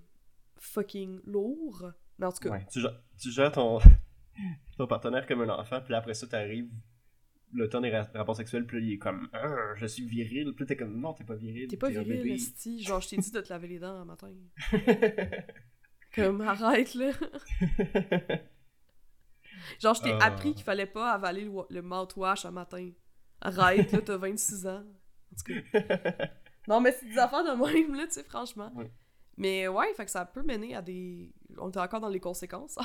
fucking 0.56 1.20
lourd. 1.26 1.92
Mais 2.18 2.26
en 2.26 2.32
tout 2.32 2.40
cas. 2.40 2.50
Ouais, 2.50 2.66
tu, 2.72 2.80
gères- 2.80 3.00
tu 3.18 3.30
gères 3.30 3.52
ton, 3.52 3.78
ton 4.76 4.86
partenaire 4.88 5.26
comme 5.26 5.42
un 5.42 5.50
enfant, 5.50 5.80
puis 5.80 5.94
après 5.94 6.14
ça, 6.14 6.26
t'arrives 6.26 6.70
le 7.52 7.68
temps 7.68 7.80
des 7.80 7.90
ra- 7.90 8.08
rapports 8.14 8.36
sexuels, 8.36 8.66
puis 8.66 8.78
là, 8.80 8.86
il 8.86 8.92
est 8.94 8.98
comme 8.98 9.28
Ah, 9.32 9.74
je 9.76 9.86
suis 9.86 10.06
viril. 10.06 10.52
Puis 10.54 10.66
t'es 10.66 10.76
comme 10.76 10.98
non, 11.00 11.12
t'es 11.14 11.24
pas 11.24 11.34
viril. 11.34 11.68
T'es 11.68 11.76
pas 11.76 11.88
viril, 11.88 12.32
esti. 12.32 12.82
Genre, 12.82 13.00
je 13.00 13.08
t'ai 13.08 13.16
dit 13.16 13.30
de 13.30 13.40
te 13.40 13.48
laver 13.52 13.68
les 13.68 13.78
dents 13.78 13.96
un 13.96 14.04
matin. 14.04 14.30
Comme, 16.14 16.40
arrête, 16.40 16.94
là. 16.94 17.10
Genre, 19.80 19.94
je 19.94 20.02
t'ai 20.02 20.12
Ah. 20.20 20.26
appris 20.26 20.54
qu'il 20.54 20.64
fallait 20.64 20.86
pas 20.86 21.12
avaler 21.12 21.44
le, 21.44 21.52
le 21.70 21.82
mouthwash 21.82 22.44
un 22.44 22.50
matin. 22.50 22.90
Arrête, 23.40 23.92
là, 23.92 24.00
t'as 24.00 24.16
26 24.16 24.66
ans. 24.66 24.84
En 25.32 25.36
tout 25.36 25.52
cas. 25.72 26.28
Non, 26.68 26.82
mais 26.82 26.92
c'est 26.92 27.06
des 27.06 27.16
affaires 27.18 27.44
de 27.44 27.50
même, 27.58 27.94
là, 27.94 28.06
tu 28.06 28.12
sais, 28.12 28.24
franchement. 28.24 28.70
Ouais. 28.74 28.90
Mais 29.38 29.68
ouais, 29.68 29.94
fait 29.94 30.04
que 30.04 30.10
ça 30.10 30.26
peut 30.26 30.42
mener 30.42 30.74
à 30.76 30.82
des... 30.82 31.32
On 31.56 31.70
est 31.70 31.78
encore 31.78 32.00
dans 32.00 32.10
les 32.10 32.20
conséquences. 32.20 32.76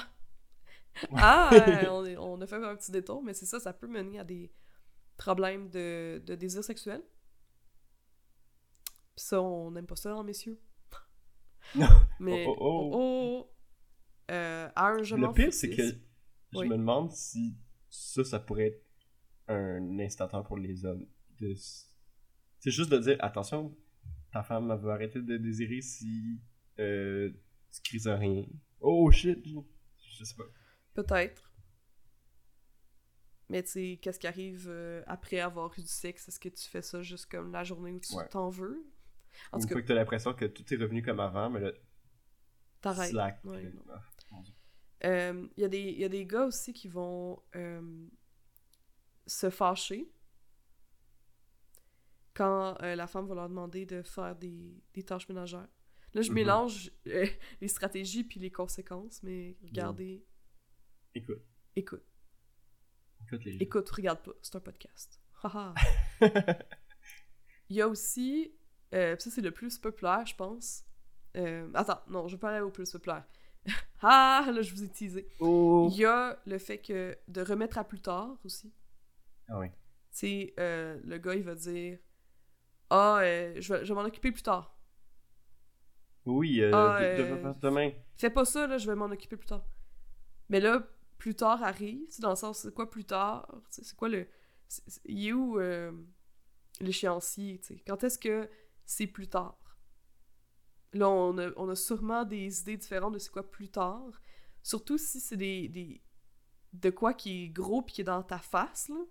Ah, 1.16 1.50
euh, 1.54 1.88
on, 1.92 2.06
est- 2.06 2.18
on 2.18 2.42
a 2.42 2.48
fait 2.48 2.56
un 2.56 2.76
petit 2.76 2.92
détour, 2.92 3.24
mais 3.24 3.34
c'est 3.34 3.46
ça, 3.46 3.60
ça 3.60 3.74
peut 3.74 3.88
mener 3.88 4.20
à 4.20 4.24
des 4.24 4.52
problèmes 5.18 5.70
de, 5.70 6.22
de 6.26 6.36
désir 6.36 6.64
sexuel. 6.64 7.02
Pis 9.16 9.24
ça, 9.24 9.42
on 9.42 9.72
n'aime 9.72 9.86
pas 9.86 9.96
ça, 9.96 10.14
hein, 10.14 10.24
messieurs. 10.24 10.60
Non. 11.76 11.88
Mais... 12.20 12.46
Oh, 12.48 12.56
oh, 12.58 12.64
oh. 12.66 12.92
oh, 12.94 13.50
oh. 13.50 13.50
Euh, 14.32 14.70
un 14.76 15.04
je 15.04 15.16
Le 15.16 15.32
pire, 15.34 15.54
c'est 15.54 15.70
que 15.70 15.84
je 15.84 16.60
me 16.60 16.78
demande 16.78 17.12
si 17.12 17.56
ça, 17.90 18.24
ça 18.24 18.40
pourrait 18.40 18.68
être 18.68 18.84
un 19.48 20.00
instantant 20.00 20.44
pour 20.44 20.58
les 20.58 20.86
hommes. 20.86 21.06
De... 21.40 21.54
C'est 22.60 22.72
juste 22.72 22.90
de 22.90 22.98
dire 23.00 23.18
attention, 23.20 23.76
ta 24.32 24.44
femme 24.44 24.74
va 24.74 24.94
arrêter 24.94 25.22
de 25.22 25.38
désirer 25.38 25.82
si 25.82 26.40
euh, 26.80 27.30
tu 27.72 27.82
crises 27.82 28.08
à 28.08 28.16
rien. 28.16 28.46
Oh 28.80 29.12
shit! 29.12 29.46
Je 29.98 30.24
sais 30.24 30.36
pas. 30.36 30.46
Peut-être. 30.94 31.50
Mais 33.50 33.62
tu 33.64 33.70
sais, 33.72 34.00
qu'est-ce 34.02 34.20
qui 34.20 34.28
arrive 34.28 34.68
euh, 34.70 35.04
après 35.06 35.40
avoir 35.40 35.72
eu 35.78 35.82
du 35.82 35.88
sexe? 35.88 36.28
Est-ce 36.28 36.40
que 36.40 36.50
tu 36.50 36.68
fais 36.70 36.82
ça 36.82 37.02
juste 37.02 37.26
comme 37.28 37.52
la 37.52 37.64
journée 37.64 37.92
où 37.92 38.00
tu 38.00 38.14
Ouais. 38.16 38.28
t'en 38.30 38.50
veux? 38.50 38.86
En 39.52 39.60
tout 39.60 39.68
cas, 39.68 39.76
que 39.76 39.88
t'as 39.88 39.94
l'impression 39.96 40.34
que 40.34 40.46
tout 40.46 40.72
est 40.74 40.78
revenu 40.78 41.02
comme 41.04 41.20
avant, 41.20 41.50
mais 41.50 41.60
là, 41.60 41.72
t'arrêtes. 42.82 43.10
slack. 43.12 43.44
Ouais, 43.44 43.72
ah. 43.90 44.02
Euh, 45.06 45.48
Il 45.58 45.62
y, 45.62 45.66
a 45.66 45.68
des- 45.70 45.92
y 45.92 46.04
a 46.06 46.10
des 46.10 46.26
gars 46.26 46.46
aussi 46.46 46.72
qui 46.74 46.88
vont 46.88 47.42
euh, 47.56 48.08
se 49.28 49.50
fâcher 49.50 50.10
quand 52.34 52.78
la 52.82 53.06
femme 53.08 53.28
va 53.28 53.36
leur 53.36 53.50
demander 53.50 53.86
de 53.86 54.02
faire 54.02 54.36
des, 54.36 54.82
des 54.94 55.04
tâches 55.04 55.28
ménagères. 55.30 55.68
Là, 56.14 56.22
je 56.22 56.30
Mhm. 56.30 56.36
mélange 56.36 56.92
les 57.06 57.68
stratégies 57.68 58.24
puis 58.24 58.40
les 58.40 58.52
conséquences, 58.52 59.22
mais 59.24 59.56
regardez, 59.64 60.24
Écoute, 61.16 61.42
écoute, 61.76 62.04
écoute 63.26 63.44
les 63.46 63.58
écoute, 63.58 63.90
regarde 63.90 64.22
pas, 64.24 64.32
c'est 64.42 64.56
un 64.56 64.60
podcast. 64.60 65.20
Il 67.70 67.76
y 67.78 67.82
a 67.82 67.88
aussi, 67.88 68.54
euh, 68.94 69.16
ça 69.20 69.30
c'est 69.30 69.42
le 69.42 69.52
plus 69.52 69.78
populaire, 69.78 70.26
je 70.26 70.36
pense. 70.36 70.84
Euh, 71.36 71.70
attends, 71.74 72.02
non, 72.08 72.28
je 72.28 72.36
vais 72.36 72.40
pas 72.40 72.52
aller 72.52 72.62
au 72.62 72.72
plus 72.72 72.90
populaire. 72.92 73.26
ah, 74.02 74.46
là, 74.54 74.62
je 74.62 74.74
vous 74.74 74.84
ai 74.84 74.90
teasé. 74.90 75.28
oh! 75.40 75.88
Il 75.92 75.98
y 75.98 76.06
a 76.06 76.40
le 76.46 76.58
fait 76.58 76.80
que 76.80 77.18
de 77.28 77.42
remettre 77.42 77.78
à 77.78 77.84
plus 77.84 78.02
tard 78.02 78.38
aussi. 78.44 78.74
Ah 79.48 79.60
oui. 79.60 79.68
Tu 79.70 79.76
sais, 80.12 80.54
euh, 80.60 81.00
le 81.04 81.18
gars, 81.18 81.36
il 81.36 81.44
va 81.44 81.56
dire 81.56 81.98
Ah, 82.90 83.20
euh, 83.22 83.56
je 83.60 83.74
vais, 83.74 83.86
je 83.86 83.94
vais 83.94 84.00
m'en 84.02 84.06
occuper 84.08 84.32
plus 84.32 84.44
tard. 84.44 84.78
Oui, 86.26 86.62
euh, 86.62 86.72
Ah, 86.74 87.00
de- 87.02 87.24
de- 87.24 87.54
de- 87.54 87.60
demain. 87.60 87.92
Fais 88.18 88.30
pas 88.30 88.46
ça, 88.46 88.68
là, 88.68 88.78
je 88.78 88.88
vais 88.88 88.96
m'en 88.96 89.06
occuper 89.06 89.36
plus 89.38 89.48
tard. 89.48 89.66
Mais 90.50 90.60
là, 90.60 90.86
plus 91.24 91.36
tard 91.36 91.64
arrive, 91.64 92.06
tu 92.08 92.16
sais, 92.16 92.22
dans 92.22 92.32
le 92.32 92.36
sens, 92.36 92.60
c'est 92.60 92.74
quoi 92.74 92.90
plus 92.90 93.06
tard 93.06 93.48
Tu 93.70 93.76
sais, 93.76 93.84
C'est 93.86 93.96
quoi 93.96 94.10
le. 94.10 94.28
Il 95.06 95.26
est 95.26 95.32
où 95.32 95.58
euh, 95.58 95.90
l'échéancier, 96.82 97.60
tu 97.60 97.68
sais? 97.68 97.84
Quand 97.88 98.04
est-ce 98.04 98.20
que 98.20 98.50
c'est 98.84 99.08
plus 99.08 99.30
tard? 99.30 99.58
Là, 100.92 101.10
on 101.10 101.38
a, 101.38 101.50
on 101.56 101.70
a 101.70 101.78
sûrement 101.78 102.26
des 102.26 102.60
idées 102.60 102.76
différentes 102.76 103.14
de 103.14 103.20
c'est 103.20 103.32
quoi 103.32 103.50
plus 103.50 103.70
tard. 103.70 104.04
Surtout 104.64 104.98
si 104.98 105.22
c'est 105.22 105.38
des, 105.38 105.70
des. 105.70 106.04
de 106.74 106.90
quoi 106.90 107.14
qui 107.14 107.46
est 107.46 107.48
gros 107.48 107.82
pis 107.82 107.94
qui 107.94 108.02
est 108.02 108.04
dans 108.04 108.22
ta 108.22 108.40
face, 108.40 108.90
là. 108.90 109.06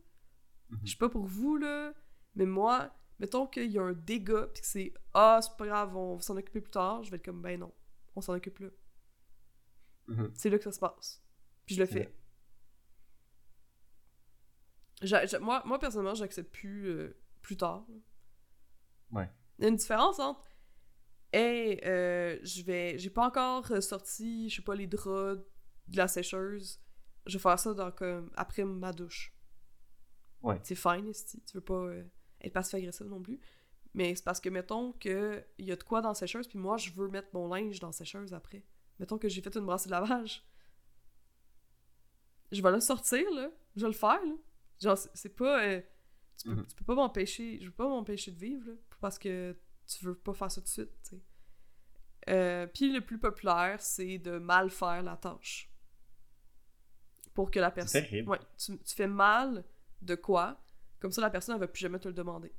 Mhm. 0.69 0.81
Je 0.85 0.91
sais 0.91 0.99
pas 0.99 1.09
pour 1.09 1.25
vous, 1.25 1.57
là, 1.57 1.95
mais 2.35 2.45
moi, 2.45 2.95
mettons 3.21 3.47
qu'il 3.47 3.71
y 3.71 3.79
a 3.79 3.83
un 3.83 3.95
dégât 3.95 4.49
pis 4.49 4.61
que 4.61 4.67
c'est 4.67 4.93
Ah, 5.15 5.41
c'est 5.41 5.57
pas 5.57 5.67
grave, 5.67 5.97
on 5.97 6.17
va 6.17 6.21
s'en 6.21 6.37
occuper 6.37 6.61
plus 6.61 6.73
tard, 6.73 7.05
je 7.05 7.11
vais 7.11 7.17
être 7.17 7.25
comme 7.25 7.41
Ben 7.41 7.59
non, 7.59 7.73
on 8.17 8.21
s'en 8.21 8.35
occupe 8.35 8.59
là. 8.59 8.69
Mhm. 10.09 10.31
C'est 10.35 10.51
là 10.51 10.59
que 10.59 10.65
ça 10.65 10.73
se 10.73 10.79
passe. 10.79 11.22
Puis 11.73 11.77
je 11.77 11.81
le 11.81 11.87
fais. 11.87 12.15
Moi, 15.41 15.63
moi, 15.65 15.79
personnellement, 15.79 16.15
j'accepte 16.15 16.53
plus 16.53 16.87
euh, 16.87 17.17
plus 17.41 17.57
tard. 17.57 17.87
Ouais. 19.11 19.31
Il 19.59 19.63
y 19.63 19.65
a 19.65 19.69
une 19.69 19.77
différence 19.77 20.19
entre 20.19 20.45
Hey, 21.33 21.81
euh, 21.87 22.39
je 22.43 22.63
vais. 22.63 22.99
J'ai 22.99 23.09
pas 23.09 23.27
encore 23.27 23.67
sorti, 23.83 24.51
je 24.51 24.57
sais 24.57 24.63
pas, 24.63 24.75
les 24.75 24.87
draps 24.87 25.43
de 25.89 25.97
la 25.97 26.09
sécheuse. 26.09 26.79
Je 27.25 27.39
vais 27.39 27.43
faire 27.43 27.59
ça 27.59 27.73
dans, 27.73 27.91
comme, 27.91 28.31
après 28.35 28.65
ma 28.65 28.93
douche. 28.93 29.35
Ouais. 30.43 30.61
C'est 30.63 30.75
fine, 30.75 31.09
esti. 31.09 31.43
Tu 31.43 31.57
veux 31.57 31.63
pas 31.63 31.75
euh, 31.75 32.05
être 32.43 32.53
passif-agressif 32.53 33.07
non 33.07 33.23
plus. 33.23 33.41
Mais 33.95 34.15
c'est 34.15 34.25
parce 34.25 34.41
que, 34.41 34.51
mettons, 34.51 34.93
que 34.93 35.43
il 35.57 35.65
y 35.65 35.73
a 35.73 35.77
de 35.77 35.83
quoi 35.83 36.03
dans 36.03 36.09
la 36.09 36.15
sécheuse, 36.15 36.47
puis 36.47 36.59
moi, 36.59 36.77
je 36.77 36.93
veux 36.93 37.09
mettre 37.09 37.29
mon 37.33 37.49
linge 37.49 37.81
dans 37.81 37.89
la 37.89 37.93
sécheuse 37.93 38.35
après. 38.35 38.63
Mettons 38.99 39.17
que 39.17 39.29
j'ai 39.29 39.41
fait 39.41 39.57
une 39.57 39.65
brassée 39.65 39.87
de 39.87 39.93
lavage. 39.93 40.45
Je 42.53 42.63
vais 42.63 42.71
le 42.71 42.81
sortir, 42.81 43.29
là. 43.33 43.51
Je 43.77 43.81
vais 43.83 43.89
le 43.89 43.95
faire, 43.95 44.23
là. 44.25 44.35
Genre, 44.81 44.99
c'est- 45.15 45.29
pas... 45.31 45.65
euh, 45.65 45.81
tu, 46.37 46.49
peux, 46.49 46.55
Mhm. 46.55 46.67
tu 46.67 46.75
peux 46.77 46.85
pas 46.85 46.95
m'empêcher... 46.95 47.59
Je 47.61 47.67
veux 47.67 47.73
pas 47.73 47.89
m'empêcher 47.89 48.31
de 48.31 48.39
vivre, 48.39 48.69
là. 48.69 48.75
Parce 49.01 49.19
que 49.19 49.57
tu 49.87 50.05
veux 50.05 50.15
pas 50.15 50.33
faire 50.35 50.51
ça 50.51 50.61
tout 50.61 50.67
de 50.67 50.69
suite, 50.71 50.91
tu 51.03 51.11
sais. 51.17 51.23
Euh, 52.29 52.67
Puis 52.69 52.93
le 52.93 53.01
plus 53.01 53.19
populaire, 53.19 53.81
c'est 53.81 54.19
de 54.19 54.39
mal 54.39 54.71
faire 54.71 55.03
la 55.03 55.17
tâche. 55.17 55.69
Pour 57.35 57.51
que 57.51 57.59
la 57.59 57.71
personne... 57.71 58.03
terrible. 58.03 58.29
Ouais, 58.29 58.39
tu, 58.59 58.79
tu 58.79 58.95
fais 58.95 59.09
mal 59.09 59.65
de 60.03 60.15
quoi, 60.15 60.63
comme 61.01 61.11
ça 61.13 61.21
la 61.23 61.31
personne, 61.31 61.55
elle 61.55 61.61
va 61.61 61.69
plus 61.69 61.81
jamais 61.81 61.99
te 61.99 62.07
le 62.09 62.15
demander. 62.15 62.53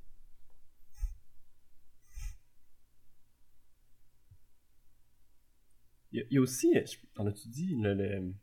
Il 6.12 6.20
y, 6.20 6.22
a- 6.22 6.26
il 6.30 6.36
y 6.36 6.38
a 6.38 6.42
aussi, 6.42 6.74
t'en 7.16 7.26
as-tu 7.28 7.48
dit, 7.48 7.76
le, 7.76 7.94
le- 7.94 8.34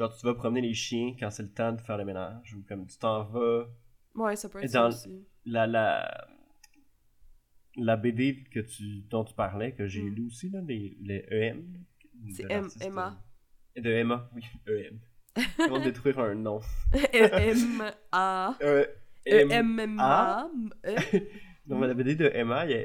genre 0.00 0.16
tu 0.16 0.24
vas 0.26 0.34
promener 0.34 0.62
les 0.62 0.74
chiens 0.74 1.14
quand 1.18 1.30
c'est 1.30 1.42
le 1.42 1.52
temps 1.52 1.72
de 1.72 1.80
faire 1.80 1.96
le 1.98 2.04
ménage, 2.04 2.54
ou 2.54 2.62
comme 2.68 2.86
tu 2.86 2.96
t'en 2.98 3.24
vas. 3.24 3.66
Ouais, 4.14 4.34
ça 4.36 4.48
peut 4.48 4.62
être 4.62 4.70
ça 4.70 4.82
dans- 4.82 4.88
aussi. 4.88 5.26
La, 5.46 5.66
la, 5.66 6.26
la 7.76 7.96
BD 7.96 8.44
que 8.50 8.60
tu, 8.60 9.02
dont 9.10 9.24
tu 9.24 9.34
parlais, 9.34 9.72
que 9.74 9.86
j'ai 9.86 10.02
Mm. 10.02 10.14
lu 10.14 10.26
aussi, 10.26 10.50
là, 10.50 10.60
les, 10.66 10.96
les 11.00 11.24
EM. 11.30 11.84
C'est 12.30 12.44
Emma. 12.84 13.22
euh, 13.76 13.80
De 13.80 13.90
Emma, 13.90 14.30
oui, 14.34 14.42
EM. 14.66 14.98
Comment 15.56 15.78
détruire 15.80 16.18
un 16.18 16.34
nom 16.34 16.60
M-A. 17.12 18.56
Euh, 18.62 18.84
M- 19.26 19.50
E-M-M-A. 19.50 20.50
Dans 21.66 21.78
la 21.78 21.94
BD 21.94 22.16
de 22.16 22.30
Emma, 22.34 22.64
il 22.66 22.70
y 22.72 22.74
a, 22.74 22.84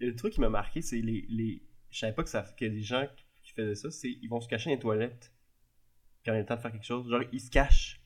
le 0.00 0.14
truc 0.14 0.32
qui 0.32 0.40
m'a 0.40 0.48
marqué, 0.48 0.80
c'est 0.80 1.00
les, 1.00 1.26
les. 1.28 1.62
Je 1.90 1.98
savais 1.98 2.14
pas 2.14 2.22
que 2.22 2.30
ça 2.30 2.42
que 2.56 2.64
les 2.64 2.82
gens 2.82 3.06
qui- 3.16 3.24
qui 3.42 3.52
faisaient 3.52 3.74
ça, 3.74 3.90
c'est 3.90 4.08
ils 4.10 4.28
vont 4.28 4.40
se 4.40 4.48
cacher 4.48 4.70
dans 4.70 4.74
les 4.76 4.80
toilettes 4.80 5.32
quand 6.24 6.32
il 6.32 6.36
est 6.36 6.40
le 6.40 6.46
temps 6.46 6.56
de 6.56 6.60
faire 6.60 6.72
quelque 6.72 6.84
chose. 6.86 7.08
Genre, 7.10 7.22
ils 7.32 7.40
se 7.40 7.50
cachent. 7.50 8.00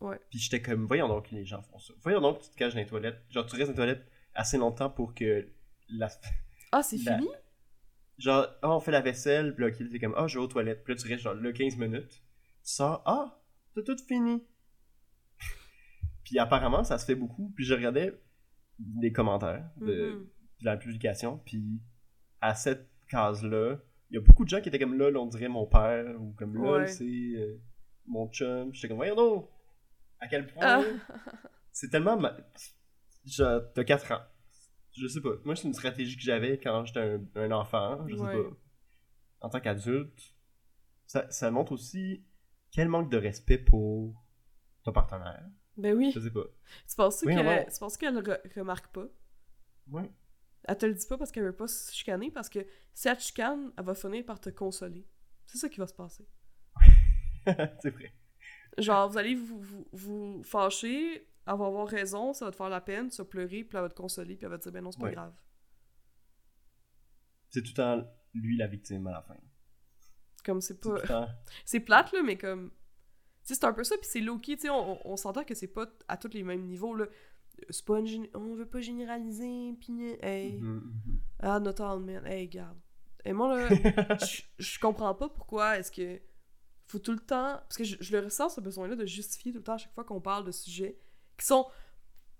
Ouais. 0.00 0.20
Puis 0.30 0.38
j'étais 0.38 0.60
comme, 0.60 0.86
voyons 0.86 1.08
donc 1.08 1.30
les 1.30 1.44
gens 1.46 1.62
font 1.62 1.78
ça. 1.78 1.94
Voyons 2.02 2.20
donc 2.20 2.40
tu 2.40 2.50
te 2.50 2.56
caches 2.56 2.74
dans 2.74 2.80
les 2.80 2.86
toilettes. 2.86 3.22
Genre, 3.30 3.46
tu 3.46 3.56
restes 3.56 3.72
dans 3.72 3.82
les 3.84 3.92
toilettes 3.94 4.06
assez 4.34 4.58
longtemps 4.58 4.90
pour 4.90 5.14
que 5.14 5.48
la. 5.88 6.08
Ah, 6.72 6.82
c'est 6.82 6.98
La- 7.04 7.16
fini? 7.16 7.28
Genre, 8.18 8.46
ah, 8.62 8.70
on 8.70 8.80
fait 8.80 8.90
la 8.92 9.00
vaisselle, 9.02 9.54
puis 9.54 9.64
là, 9.64 9.70
ok, 9.70 9.90
t'es 9.90 9.98
comme, 9.98 10.14
ah, 10.16 10.26
je 10.26 10.38
vais 10.38 10.44
aux 10.44 10.48
toilettes. 10.48 10.84
Puis 10.84 10.94
là, 10.94 11.00
tu 11.00 11.08
restes 11.08 11.22
genre 11.22 11.34
là 11.34 11.52
15 11.52 11.76
minutes. 11.76 12.10
Tu 12.10 12.20
sors, 12.62 13.02
ah, 13.06 13.40
t'as 13.74 13.82
tout 13.82 13.96
fini. 14.06 14.42
puis 16.24 16.38
apparemment, 16.38 16.84
ça 16.84 16.98
se 16.98 17.04
fait 17.06 17.14
beaucoup. 17.14 17.52
Puis 17.54 17.64
je 17.64 17.74
regardais 17.74 18.18
les 19.00 19.12
commentaires 19.12 19.68
de, 19.78 20.10
Mhm. 20.12 20.26
de 20.60 20.64
la 20.64 20.76
publication, 20.76 21.38
puis 21.38 21.80
à 22.40 22.54
cette 22.54 22.88
case-là, 23.08 23.76
il 24.10 24.14
y 24.14 24.18
a 24.18 24.20
beaucoup 24.20 24.44
de 24.44 24.48
gens 24.48 24.60
qui 24.60 24.68
étaient 24.68 24.78
comme 24.78 24.98
là, 24.98 25.10
là, 25.10 25.18
on 25.20 25.26
dirait 25.26 25.48
mon 25.48 25.66
père, 25.66 26.04
ou 26.20 26.32
comme 26.34 26.56
là, 26.56 26.70
Ouais. 26.78 26.86
c'est 26.86 27.04
euh, 27.04 27.60
mon 28.06 28.28
chum. 28.30 28.72
J'étais 28.74 28.88
comme, 28.88 28.96
voyons 28.98 29.16
donc, 29.16 29.50
à 30.20 30.28
quel 30.28 30.46
point 30.46 30.62
Ah. 30.64 30.82
c'est 31.72 31.88
tellement. 31.90 32.16
ma- 32.16 32.36
T'as 33.36 33.84
4 33.84 34.12
ans. 34.12 34.22
Je 34.96 35.06
sais 35.08 35.20
pas. 35.20 35.32
Moi, 35.44 35.56
c'est 35.56 35.66
une 35.68 35.74
stratégie 35.74 36.16
que 36.16 36.22
j'avais 36.22 36.58
quand 36.58 36.84
j'étais 36.84 37.00
un, 37.00 37.20
un 37.34 37.50
enfant. 37.50 38.06
Je 38.08 38.16
sais 38.16 38.22
Ouais. 38.22 38.42
pas. 38.42 38.56
En 39.40 39.48
tant 39.50 39.60
qu'adulte, 39.60 40.34
ça, 41.06 41.28
ça 41.30 41.50
montre 41.50 41.72
aussi 41.72 42.24
quel 42.70 42.88
manque 42.88 43.10
de 43.10 43.16
respect 43.18 43.58
pour 43.58 44.14
ton 44.84 44.92
partenaire. 44.92 45.44
Ben 45.76 45.94
oui. 45.94 46.12
Je 46.14 46.20
sais 46.20 46.30
pas. 46.30 46.44
Tu 46.88 46.96
penses 46.96 47.22
Oui, 47.26 47.34
que 47.34 47.40
alors- 47.40 47.66
tu 47.66 47.78
penses 47.78 47.96
qu'elle 47.98 48.16
re- 48.16 48.54
remarque 48.58 48.86
pas? 48.94 49.06
Ouais. 49.90 50.10
Elle 50.68 50.78
te 50.78 50.86
le 50.86 50.94
dit 50.94 51.06
pas 51.06 51.16
parce 51.16 51.30
qu'elle 51.32 51.44
veut 51.44 51.52
pas 51.56 51.68
se 51.68 51.92
chicaner, 51.92 52.30
parce 52.30 52.48
que 52.48 52.66
si 52.92 53.08
elle 53.08 53.16
te 53.16 53.22
chicane, 53.22 53.72
elle 53.78 53.84
va 53.84 53.94
finir 53.94 54.24
par 54.24 54.40
te 54.40 54.50
consoler. 54.50 55.06
C'est 55.46 55.58
ça 55.58 55.68
qui 55.68 55.78
va 55.78 55.86
se 55.86 55.94
passer. 55.94 56.26
c'est 57.46 57.90
vrai. 57.90 58.12
Genre, 58.78 59.08
vous 59.08 59.16
allez 59.18 59.34
vous, 59.34 59.60
vous, 59.60 59.86
vous 59.92 60.42
fâcher, 60.42 61.14
elle 61.46 61.56
va 61.56 61.66
avoir 61.66 61.86
raison, 61.88 62.32
ça 62.34 62.44
va 62.46 62.50
te 62.50 62.56
faire 62.56 62.68
la 62.68 62.80
peine, 62.80 63.08
tu 63.10 63.16
vas 63.18 63.24
pleurer, 63.24 63.64
puis 63.64 63.76
elle 63.76 63.82
va 63.82 63.88
te 63.88 63.94
consoler, 63.94 64.34
puis 64.36 64.44
elle 64.44 64.50
va 64.50 64.58
te 64.58 64.64
dire, 64.64 64.72
ben 64.72 64.82
non, 64.82 64.90
c'est 64.92 64.98
pas 65.00 65.06
Ouais. 65.06 65.12
grave. 65.12 65.32
C'est 67.50 67.62
tout 67.62 67.70
le 67.70 67.74
temps 67.74 68.12
lui 68.34 68.56
la 68.56 68.66
victime 68.66 69.06
à 69.06 69.12
la 69.12 69.22
fin. 69.22 69.36
Comme 70.44 70.60
c'est 70.60 70.80
pas. 70.80 71.28
C'est 71.64 71.80
plate, 71.80 72.12
là, 72.12 72.22
mais 72.22 72.36
comme. 72.36 72.70
C'est 73.42 73.62
un 73.64 73.72
peu 73.72 73.84
ça, 73.84 73.96
puis 73.96 74.08
c'est 74.10 74.20
low-key, 74.20 74.56
tu 74.56 74.62
sais, 74.62 74.70
on, 74.70 74.92
on- 74.94 75.12
on 75.12 75.16
s'entend 75.16 75.44
que 75.44 75.54
c'est 75.54 75.68
pas 75.68 75.86
à 76.08 76.16
tous 76.16 76.32
les 76.32 76.42
mêmes 76.42 76.64
niveaux, 76.66 76.94
là. 76.96 77.06
C'est 77.70 77.84
pas 77.84 77.98
une 78.00 78.28
On 78.34 78.54
veut 78.54 78.66
pas 78.66 78.80
généraliser, 78.80 79.72
pis. 79.80 80.16
Hey. 80.22 80.58
Mhm, 80.60 80.92
Ah, 81.40 81.58
not 81.60 81.80
all 81.80 82.00
men. 82.00 82.24
Hey, 82.26 82.48
garde. 82.48 82.78
Et 83.24 83.32
moi, 83.32 83.56
là, 83.56 83.68
je 84.58 84.78
comprends 84.78 85.14
pas 85.14 85.28
pourquoi 85.28 85.78
est-ce 85.78 85.90
que. 85.90 86.20
Faut 86.86 86.98
tout 87.00 87.12
le 87.12 87.18
temps. 87.18 87.54
Parce 87.68 87.76
que 87.76 87.84
je, 87.84 88.12
le 88.16 88.24
ressens, 88.24 88.50
ce 88.50 88.60
besoin-là, 88.60 88.94
de 88.94 89.06
justifier 89.06 89.50
tout 89.52 89.58
le 89.58 89.64
temps 89.64 89.74
à 89.74 89.78
chaque 89.78 89.94
fois 89.94 90.04
qu'on 90.04 90.20
parle 90.20 90.44
de 90.44 90.52
sujets 90.52 90.96
qui 91.36 91.44
sont 91.44 91.66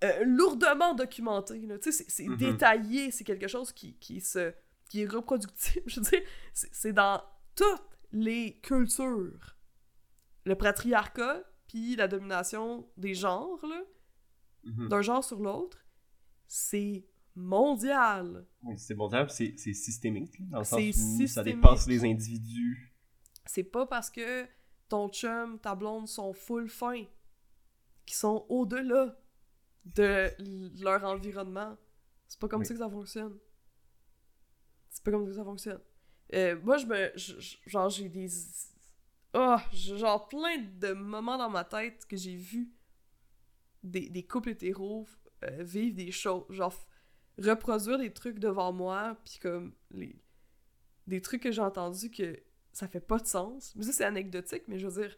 euh, 0.03 0.23
lourdement 0.23 0.93
documentés. 0.93 1.65
là. 1.65 1.77
Tu 1.79 1.91
sais, 1.91 2.05
c'est- 2.07 2.27
Mhm. 2.27 2.37
détaillé, 2.37 3.11
c'est 3.11 3.23
quelque 3.25 3.47
chose 3.47 3.71
qui, 3.73 3.95
qui, 3.97 4.21
se, 4.21 4.53
qui 4.89 5.01
est 5.01 5.07
reproductible. 5.07 5.83
Je 5.89 5.99
veux 5.99 6.05
dire, 6.09 6.21
c'est 6.53 6.69
c'est 6.73 6.93
dans 6.93 7.21
toutes 7.55 7.83
les 8.13 8.59
cultures. 8.61 9.55
Le 10.45 10.55
patriarcat, 10.55 11.43
puis 11.67 11.95
la 11.97 12.07
domination 12.07 12.87
des 12.95 13.13
genres, 13.13 13.59
là, 13.67 13.81
Mhm. 14.67 14.89
d'un 14.89 15.01
genre 15.01 15.23
sur 15.23 15.39
l'autre, 15.39 15.77
c'est 16.47 17.05
mondial. 17.35 18.45
C'est 18.77 18.95
terme, 19.09 19.29
c'est 19.29 19.55
systémique, 19.73 20.47
dans 20.49 20.59
le 20.59 20.63
sens 20.65 20.79
où 21.19 21.27
ça 21.27 21.43
dépasse 21.43 21.87
les 21.87 22.03
individus. 22.03 22.93
C'est 23.45 23.63
pas 23.63 23.85
parce 23.85 24.09
que 24.09 24.45
ton 24.89 25.09
chum, 25.09 25.59
ta 25.59 25.75
blonde 25.75 26.07
sont 26.07 26.33
full 26.33 26.67
fins 26.69 27.05
qui 28.05 28.15
sont 28.15 28.45
au-delà 28.49 29.17
de 29.85 30.31
leur 30.83 31.03
environnement. 31.03 31.77
C'est 32.27 32.39
pas 32.39 32.47
comme 32.47 32.61
Oui. 32.61 32.65
ça 32.65 32.73
que 32.73 32.79
ça 32.79 32.89
fonctionne. 32.89 33.37
C'est 34.89 35.03
pas 35.03 35.11
comme 35.11 35.23
ça 35.25 35.29
que 35.31 35.35
ça 35.37 35.43
fonctionne. 35.43 35.81
Euh, 36.33 36.59
moi, 36.61 36.77
je 36.77 36.85
me. 36.87 37.11
je- 37.15 37.57
genre, 37.67 37.89
j'ai 37.89 38.09
des. 38.09 38.27
Oh, 39.33 39.55
j'ai 39.71 39.97
genre 39.97 40.27
plein 40.27 40.57
de 40.57 40.93
moments 40.93 41.37
dans 41.37 41.49
ma 41.49 41.63
tête 41.63 42.05
que 42.05 42.17
j'ai 42.17 42.35
vu 42.35 42.69
des, 43.83 44.09
des 44.09 44.25
couples 44.25 44.49
hétéros 44.49 45.07
euh, 45.43 45.63
vivre 45.63 45.95
des 45.95 46.11
choses. 46.11 46.45
Genre, 46.49 46.73
reproduire 47.37 47.97
des 47.99 48.11
trucs 48.13 48.39
devant 48.39 48.71
moi, 48.73 49.17
puis 49.25 49.39
comme. 49.39 49.73
les 49.91 50.21
Des 51.07 51.21
trucs 51.21 51.43
que 51.43 51.51
j'ai 51.51 51.61
entendus 51.61 52.09
que 52.11 52.41
ça 52.73 52.87
fait 52.87 52.99
pas 53.01 53.17
de 53.19 53.25
sens. 53.27 53.73
Mais 53.75 53.83
ça, 53.83 53.91
c'est 53.93 54.03
anecdotique, 54.05 54.63
mais 54.67 54.77
je 54.79 54.87
veux 54.87 55.01
dire, 55.01 55.17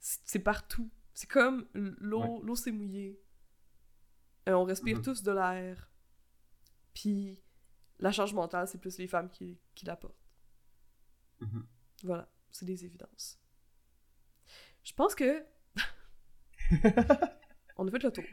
c'est 0.00 0.38
partout. 0.40 0.90
C'est 1.14 1.28
comme 1.28 1.68
l'eau, 1.74 2.42
l'eau 2.42 2.56
s'est 2.56 2.72
mouillée. 2.72 3.20
Euh, 4.48 4.52
on 4.54 4.64
respire 4.64 4.96
Mhm. 4.98 5.02
tous 5.04 5.22
de 5.22 5.30
l'air. 5.32 5.90
Puis 6.94 7.40
la 7.98 8.10
charge 8.12 8.34
mentale, 8.34 8.66
c'est 8.66 8.78
plus 8.78 8.98
les 8.98 9.06
femmes 9.06 9.30
qui, 9.30 9.60
qui 9.74 9.84
la 9.86 9.94
portent. 9.96 10.16
Mhm. 11.40 11.66
Voilà, 12.04 12.28
c'est 12.50 12.64
des 12.66 12.84
évidences. 12.84 13.38
Je 14.82 14.92
pense 14.94 15.14
que 15.14 15.44
on 17.76 17.86
a 17.86 17.90
fait 17.90 18.02
le 18.02 18.10
tour. 18.10 18.24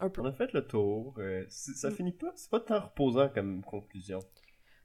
Un 0.00 0.08
peu. 0.08 0.22
On 0.22 0.24
a 0.26 0.32
fait 0.32 0.52
le 0.52 0.66
tour. 0.66 1.14
euh, 1.18 1.44
ça 1.48 1.90
Mm. 1.90 1.92
finit 1.94 2.12
pas. 2.12 2.32
C'est 2.36 2.50
pas 2.50 2.60
tant 2.60 2.80
reposant 2.80 3.28
comme 3.28 3.62
conclusion. 3.62 4.20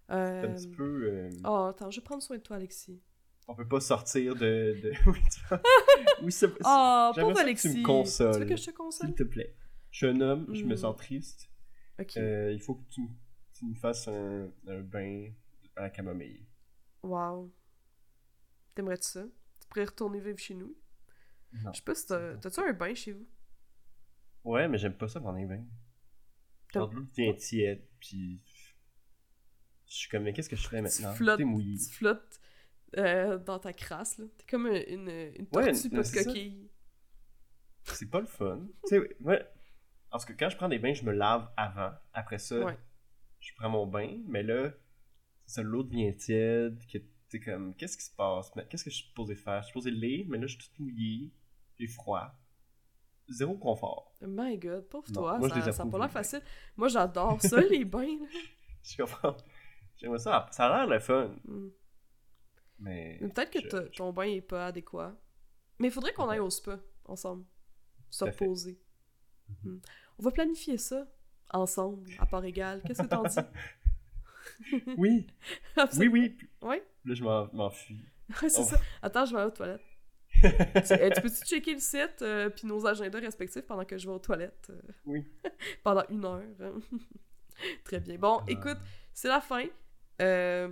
C'est 0.09 0.13
un 0.15 0.53
petit 0.53 0.67
peu. 0.69 1.03
euh, 1.09 1.29
Oh, 1.45 1.67
attends, 1.69 1.89
je 1.89 1.99
vais 1.99 2.03
prendre 2.03 2.21
soin 2.21 2.37
de 2.37 2.41
toi, 2.43 2.57
Alexis. 2.57 3.01
On 3.47 3.55
peut 3.55 3.67
pas 3.67 3.79
sortir 3.79 4.33
de. 4.35 4.39
de... 4.81 4.91
oui, 6.23 6.31
c'est- 6.31 6.47
Oh, 6.65 7.11
pauvre 7.15 7.15
ça 7.15 7.33
que 7.33 7.39
Alexis. 7.39 7.73
tu 7.73 7.79
me 7.79 7.85
consoles. 7.85 8.33
Tu 8.33 8.39
veux 8.39 8.45
que 8.45 8.55
je 8.55 8.65
te 8.65 8.71
console? 8.71 9.07
S'il 9.07 9.15
te 9.15 9.23
plaît. 9.23 9.55
Je 9.91 9.97
suis 9.97 10.07
un 10.07 10.19
homme, 10.21 10.47
je 10.53 10.63
me 10.65 10.73
Mm. 10.73 10.77
sens 10.77 10.95
triste. 10.97 11.49
Ok. 11.99 12.17
Euh, 12.17 12.51
il 12.51 12.61
faut 12.61 12.75
que 12.75 12.83
tu, 12.89 13.01
tu 13.53 13.65
me 13.65 13.75
fasses 13.75 14.07
un, 14.09 14.51
un 14.67 14.81
bain 14.81 15.31
à 15.75 15.83
la 15.83 15.89
camomille. 15.89 16.45
Wow. 17.03 17.51
T'aimerais-tu 18.73 19.07
ça? 19.07 19.23
Tu 19.61 19.67
pourrais 19.69 19.85
retourner 19.85 20.19
vivre 20.19 20.37
chez 20.39 20.55
nous? 20.55 20.75
Non. 21.63 21.71
Je 21.71 21.77
sais 21.77 21.83
pas 21.85 21.95
si 21.95 22.05
t'as... 22.07 22.35
T'as-tu 22.37 22.59
un 22.59 22.73
bain 22.73 22.93
chez 22.93 23.13
vous? 23.13 23.25
Ouais, 24.45 24.67
mais 24.69 24.77
j'aime 24.77 24.93
pas 24.95 25.07
ça 25.09 25.19
prendre 25.19 25.37
un 25.37 25.45
bain. 25.45 25.63
T'as- 26.71 26.79
Genre, 26.79 26.93
l'eau 26.93 27.03
devient 27.03 27.35
tiède, 27.35 27.85
puis. 27.99 28.41
Je 29.87 29.93
suis 29.95 30.09
comme, 30.09 30.23
mais 30.23 30.33
qu'est-ce 30.33 30.49
que 30.49 30.55
je 30.55 30.67
fais 30.67 30.81
maintenant? 30.81 31.13
flottes. 31.13 31.37
T'es 31.37 31.43
mouillé. 31.45 31.77
Tu 31.77 31.93
flottes 31.93 32.39
euh, 32.97 33.37
dans 33.37 33.59
ta 33.59 33.71
crasse, 33.73 34.17
là. 34.17 34.25
T'es 34.37 34.45
comme 34.49 34.67
une, 34.67 35.09
une 35.09 35.47
tortue 35.47 35.89
coquille. 35.89 36.69
C'est 37.83 38.09
pas 38.09 38.19
le 38.19 38.25
fun. 38.25 38.67
tu 38.87 38.89
sais, 38.89 39.17
ouais. 39.21 39.45
Parce 40.09 40.25
que 40.25 40.33
quand 40.33 40.49
je 40.49 40.57
prends 40.57 40.69
des 40.69 40.79
bains, 40.79 40.93
je 40.93 41.03
me 41.03 41.11
lave 41.11 41.47
avant. 41.55 41.91
Après 42.13 42.39
ça, 42.39 42.59
Ouais. 42.63 42.77
je 43.39 43.51
prends 43.57 43.69
mon 43.69 43.85
bain, 43.85 44.21
mais 44.27 44.41
là, 44.43 44.71
c'est 45.45 45.55
ça, 45.55 45.61
l'eau 45.61 45.83
devient 45.83 46.15
tiède, 46.17 46.79
que 46.91 46.97
t'es 47.29 47.39
comme, 47.39 47.75
qu'est-ce 47.75 47.97
qui 47.97 48.05
se 48.05 48.15
passe? 48.15 48.51
Qu'est-ce 48.69 48.85
que 48.85 48.89
je 48.89 48.95
suis 48.95 49.07
supposé 49.09 49.35
faire? 49.35 49.59
Je 49.61 49.65
suis 49.67 49.71
supposé 49.71 49.91
lire, 49.91 50.25
mais 50.29 50.37
là, 50.39 50.47
je 50.47 50.57
suis 50.57 50.69
tout 50.69 50.81
mouillé, 50.83 51.31
j'ai 51.79 51.87
froid. 51.87 52.33
Zéro 53.27 53.55
confort. 53.57 54.13
My 54.21 54.57
god, 54.57 54.87
pauvre 54.87 55.05
Non, 55.09 55.13
toi, 55.21 55.39
moi, 55.39 55.49
ça, 55.49 55.71
ça 55.71 55.83
a 55.83 55.85
pas 55.87 55.97
l'air 55.99 56.11
facile. 56.11 56.41
Moi, 56.77 56.87
j'adore 56.89 57.41
ça, 57.41 57.59
les 57.61 57.83
bains, 57.85 58.19
là. 58.21 58.27
Je 58.83 58.97
comprends. 58.97 59.35
J'aimerais 59.97 60.19
ça. 60.19 60.47
Ça 60.51 60.67
a 60.67 60.77
l'air 60.77 60.87
le 60.87 60.99
fun, 60.99 61.33
Mm. 61.45 61.67
mais. 62.79 63.17
Mais 63.21 63.29
Peut-être 63.29 63.51
que 63.51 63.59
je- 63.61 63.97
ton 63.97 64.11
bain 64.13 64.23
est 64.25 64.41
pas 64.41 64.67
adéquat. 64.67 65.15
Mais 65.79 65.87
il 65.87 65.91
faudrait 65.91 66.13
qu'on 66.13 66.29
aille 66.29 66.39
au 66.39 66.49
spa, 66.49 66.79
ensemble. 67.05 67.45
Se 68.09 68.23
reposer. 68.25 68.79
Mm. 69.63 69.77
On 70.19 70.23
va 70.23 70.31
planifier 70.31 70.77
ça, 70.77 71.07
ensemble, 71.51 72.09
à 72.19 72.25
part 72.25 72.43
égale. 72.45 72.81
Qu'est-ce 72.85 73.01
que 73.01 73.07
t'en 73.07 73.23
dis? 73.23 73.35
Oui, 74.97 75.27
oui, 75.97 76.07
oui. 76.09 76.37
Ouais, 76.61 76.83
Là, 77.05 77.13
je 77.15 77.23
m'en- 77.23 77.49
m'enfuis. 77.53 78.05
ouais 78.41 78.49
c'est 78.49 78.61
Oh. 78.61 78.65
ça. 78.65 78.79
Attends, 79.01 79.25
je 79.25 79.31
vais 79.33 79.39
aller 79.41 79.47
aux 79.47 79.53
toilettes. 79.53 79.81
tu, 80.41 80.93
euh, 80.93 81.09
tu 81.09 81.21
peux-tu 81.21 81.45
checker 81.45 81.73
le 81.73 81.79
site 81.79 82.21
euh, 82.21 82.49
puis 82.49 82.67
nos 82.67 82.85
agendas 82.85 83.19
respectifs 83.19 83.65
pendant 83.65 83.85
que 83.85 83.97
je 83.97 84.07
vais 84.07 84.13
aux 84.13 84.19
toilettes? 84.19 84.67
euh, 84.69 84.81
Oui. 85.05 85.25
pendant 85.83 86.03
une 86.09 86.25
heure. 86.25 86.41
hein? 86.61 86.79
Très 87.85 87.99
bien. 87.99 88.17
Bon, 88.17 88.39
Ah. 88.41 88.45
écoute, 88.47 88.77
c'est 89.13 89.27
la 89.29 89.41
fin. 89.41 89.65
Euh, 90.21 90.69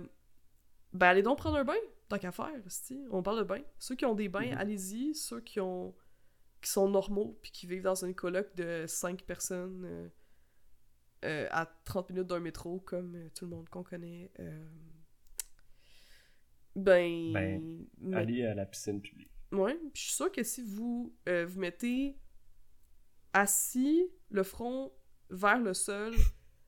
ben, 0.92 1.06
allez 1.08 1.22
donc 1.22 1.38
prendre 1.38 1.56
un 1.56 1.64
bain. 1.64 1.74
tant 2.08 2.18
qu'à 2.18 2.30
faire, 2.32 2.50
c'ti. 2.68 3.02
on 3.10 3.22
parle 3.22 3.38
de 3.38 3.44
bains. 3.44 3.62
Ceux 3.78 3.94
qui 3.96 4.04
ont 4.04 4.14
des 4.14 4.28
bains, 4.28 4.50
Mhm. 4.52 4.58
allez-y. 4.58 5.14
Ceux 5.14 5.40
qui 5.40 5.60
ont 5.60 5.94
qui 6.60 6.70
sont 6.70 6.88
normaux 6.88 7.38
puis 7.42 7.50
qui 7.52 7.66
vivent 7.66 7.82
dans 7.82 8.04
une 8.06 8.14
coloc 8.14 8.54
de 8.56 8.84
5 8.86 9.22
personnes 9.24 9.84
euh, 9.84 10.08
euh, 11.26 11.48
à 11.50 11.66
30 11.84 12.08
minutes 12.10 12.26
d'un 12.26 12.40
métro, 12.40 12.80
comme 12.80 13.14
euh, 13.16 13.28
tout 13.34 13.44
le 13.44 13.50
monde 13.50 13.68
qu'on 13.68 13.82
connaît, 13.82 14.30
euh, 14.40 14.64
ben... 16.76 17.32
Ben, 17.32 17.84
mais- 18.00 18.16
Aller 18.16 18.44
à 18.46 18.54
la 18.54 18.66
piscine 18.66 19.00
publique. 19.00 19.30
Puis 19.54 19.90
je 19.94 20.00
suis 20.02 20.14
sûre 20.14 20.32
que 20.32 20.42
si 20.42 20.62
vous 20.62 21.14
euh, 21.28 21.46
vous 21.46 21.60
mettez 21.60 22.18
assis, 23.32 24.10
le 24.30 24.42
front 24.42 24.92
vers 25.30 25.58
le 25.58 25.74
sol, 25.74 26.14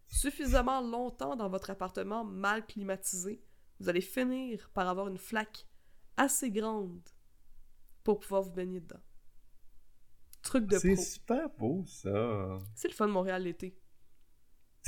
suffisamment 0.08 0.80
longtemps 0.80 1.36
dans 1.36 1.48
votre 1.48 1.70
appartement 1.70 2.24
mal 2.24 2.66
climatisé, 2.66 3.42
vous 3.78 3.88
allez 3.88 4.00
finir 4.00 4.70
par 4.70 4.88
avoir 4.88 5.08
une 5.08 5.18
flaque 5.18 5.66
assez 6.16 6.50
grande 6.50 7.08
pour 8.02 8.18
pouvoir 8.20 8.42
vous 8.42 8.52
baigner 8.52 8.80
dedans. 8.80 9.00
Truc 10.42 10.66
de 10.66 10.78
C'est 10.78 10.96
super 10.96 11.48
beau, 11.50 11.84
ça. 11.86 12.58
C'est 12.74 12.88
le 12.88 12.94
fun 12.94 13.08
de 13.08 13.12
Montréal 13.12 13.42
l'été. 13.42 13.76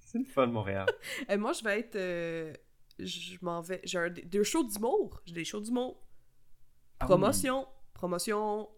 C'est 0.00 0.18
le 0.18 0.24
fun, 0.24 0.46
Montréal. 0.46 0.86
Et 1.28 1.36
moi, 1.36 1.52
je 1.52 1.62
vais 1.62 1.78
être... 1.78 1.96
euh, 1.96 2.52
je 2.98 3.36
m'en 3.42 3.60
vais... 3.60 3.80
J'ai 3.84 3.98
un, 3.98 4.10
deux 4.10 4.42
shows 4.42 4.64
d'humour. 4.64 5.20
J'ai 5.24 5.34
des 5.34 5.44
shows 5.44 5.60
d'humour. 5.60 6.07
Ah 7.00 7.06
Promotion, 7.06 7.66
promotion. 7.94 8.68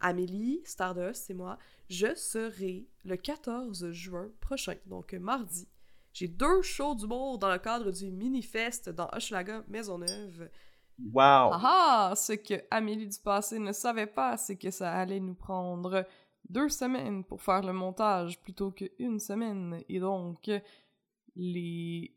Amélie 0.00 0.60
Stardust, 0.64 1.24
c'est 1.26 1.34
moi. 1.34 1.58
Je 1.88 2.14
serai 2.14 2.86
le 3.04 3.16
14 3.16 3.90
juin 3.92 4.28
prochain, 4.40 4.74
donc 4.86 5.14
mardi. 5.14 5.66
J'ai 6.12 6.28
deux 6.28 6.62
shows 6.62 6.94
d'humour 6.94 7.38
dans 7.38 7.50
le 7.50 7.58
cadre 7.58 7.90
du 7.90 8.10
mini-fest 8.10 8.90
dans 8.90 9.08
Hochelaga 9.12 9.64
Maisonneuve. 9.68 10.50
Wow! 10.98 11.50
Ah 11.52 11.60
ah! 11.62 12.12
Ce 12.16 12.34
que 12.34 12.54
Amélie 12.70 13.08
du 13.08 13.18
passé 13.18 13.58
ne 13.58 13.72
savait 13.72 14.06
pas, 14.06 14.36
c'est 14.36 14.56
que 14.56 14.70
ça 14.70 14.92
allait 14.92 15.20
nous 15.20 15.34
prendre 15.34 16.06
deux 16.48 16.68
semaines 16.68 17.24
pour 17.24 17.42
faire 17.42 17.62
le 17.62 17.72
montage 17.72 18.40
plutôt 18.40 18.70
qu'une 18.70 19.18
semaine. 19.18 19.82
Et 19.88 19.98
donc, 19.98 20.50
les 21.34 22.14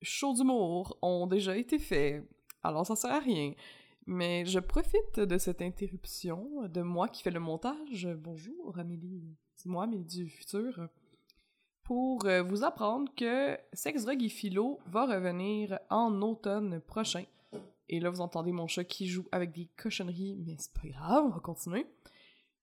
shows 0.00 0.34
d'humour 0.34 0.96
ont 1.02 1.26
déjà 1.26 1.56
été 1.56 1.78
faits. 1.78 2.24
Alors, 2.62 2.86
ça 2.86 2.96
sert 2.96 3.12
à 3.12 3.20
rien. 3.20 3.52
Mais 4.08 4.46
je 4.46 4.60
profite 4.60 5.18
de 5.18 5.36
cette 5.36 5.60
interruption 5.60 6.68
de 6.68 6.80
moi 6.80 7.08
qui 7.08 7.24
fais 7.24 7.32
le 7.32 7.40
montage. 7.40 8.08
Bonjour 8.22 8.78
Amélie, 8.78 9.36
c'est 9.56 9.68
moi 9.68 9.82
Amélie 9.82 10.04
du 10.04 10.28
futur. 10.28 10.88
Pour 11.82 12.24
euh, 12.26 12.40
vous 12.40 12.62
apprendre 12.62 13.12
que 13.16 13.58
Sex, 13.72 14.04
Drug 14.04 14.22
et 14.22 14.28
Philo 14.28 14.78
va 14.86 15.06
revenir 15.06 15.80
en 15.90 16.22
automne 16.22 16.80
prochain. 16.80 17.24
Et 17.88 17.98
là, 17.98 18.10
vous 18.10 18.20
entendez 18.20 18.52
mon 18.52 18.68
chat 18.68 18.84
qui 18.84 19.08
joue 19.08 19.26
avec 19.32 19.50
des 19.50 19.68
cochonneries, 19.76 20.36
mais 20.36 20.54
c'est 20.56 20.72
pas 20.72 20.88
grave, 20.88 21.24
on 21.24 21.30
va 21.30 21.40
continuer. 21.40 21.86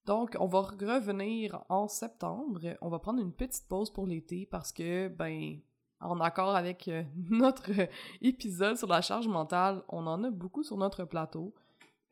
Donc, 0.06 0.38
on 0.40 0.48
va 0.48 0.62
revenir 0.62 1.66
en 1.68 1.90
septembre. 1.90 2.78
On 2.82 2.90
va 2.90 3.00
prendre 3.00 3.22
une 3.22 3.34
petite 3.34 3.68
pause 3.68 3.92
pour 3.92 4.08
l'été 4.08 4.46
parce 4.46 4.72
que, 4.72 5.10
ben, 5.10 5.60
en 6.04 6.20
accord 6.20 6.56
avec 6.56 6.88
euh, 6.88 7.04
notre 7.30 7.72
épisode 8.22 8.78
sur 8.78 8.88
la 8.88 9.02
charge 9.02 9.28
mentale, 9.28 9.84
on 9.90 10.06
en 10.08 10.24
a 10.24 10.30
beaucoup 10.30 10.64
sur 10.64 10.78
notre 10.78 11.06
plateau. 11.06 11.54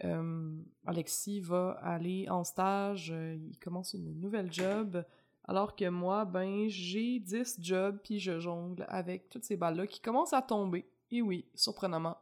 Euh, 0.04 0.58
Alexis 0.86 1.42
va 1.42 1.78
aller 1.84 2.28
en 2.30 2.44
stage, 2.44 3.12
euh, 3.12 3.36
il 3.36 3.60
commence 3.60 3.94
une 3.94 4.20
nouvelle 4.20 4.52
job, 4.52 5.06
alors 5.44 5.76
que 5.76 5.88
moi, 5.90 6.26
ben, 6.26 6.68
j'ai 6.68 7.20
10 7.20 7.58
jobs, 7.60 8.00
puis 8.04 8.20
je 8.20 8.40
jongle 8.40 8.86
avec 8.90 9.30
toutes 9.30 9.44
ces 9.44 9.58
balles-là 9.58 9.86
qui 9.86 10.00
commencent 10.00 10.34
à 10.34 10.42
tomber. 10.42 10.90
Et 11.12 11.22
oui, 11.22 11.46
surprenamment. 11.54 12.18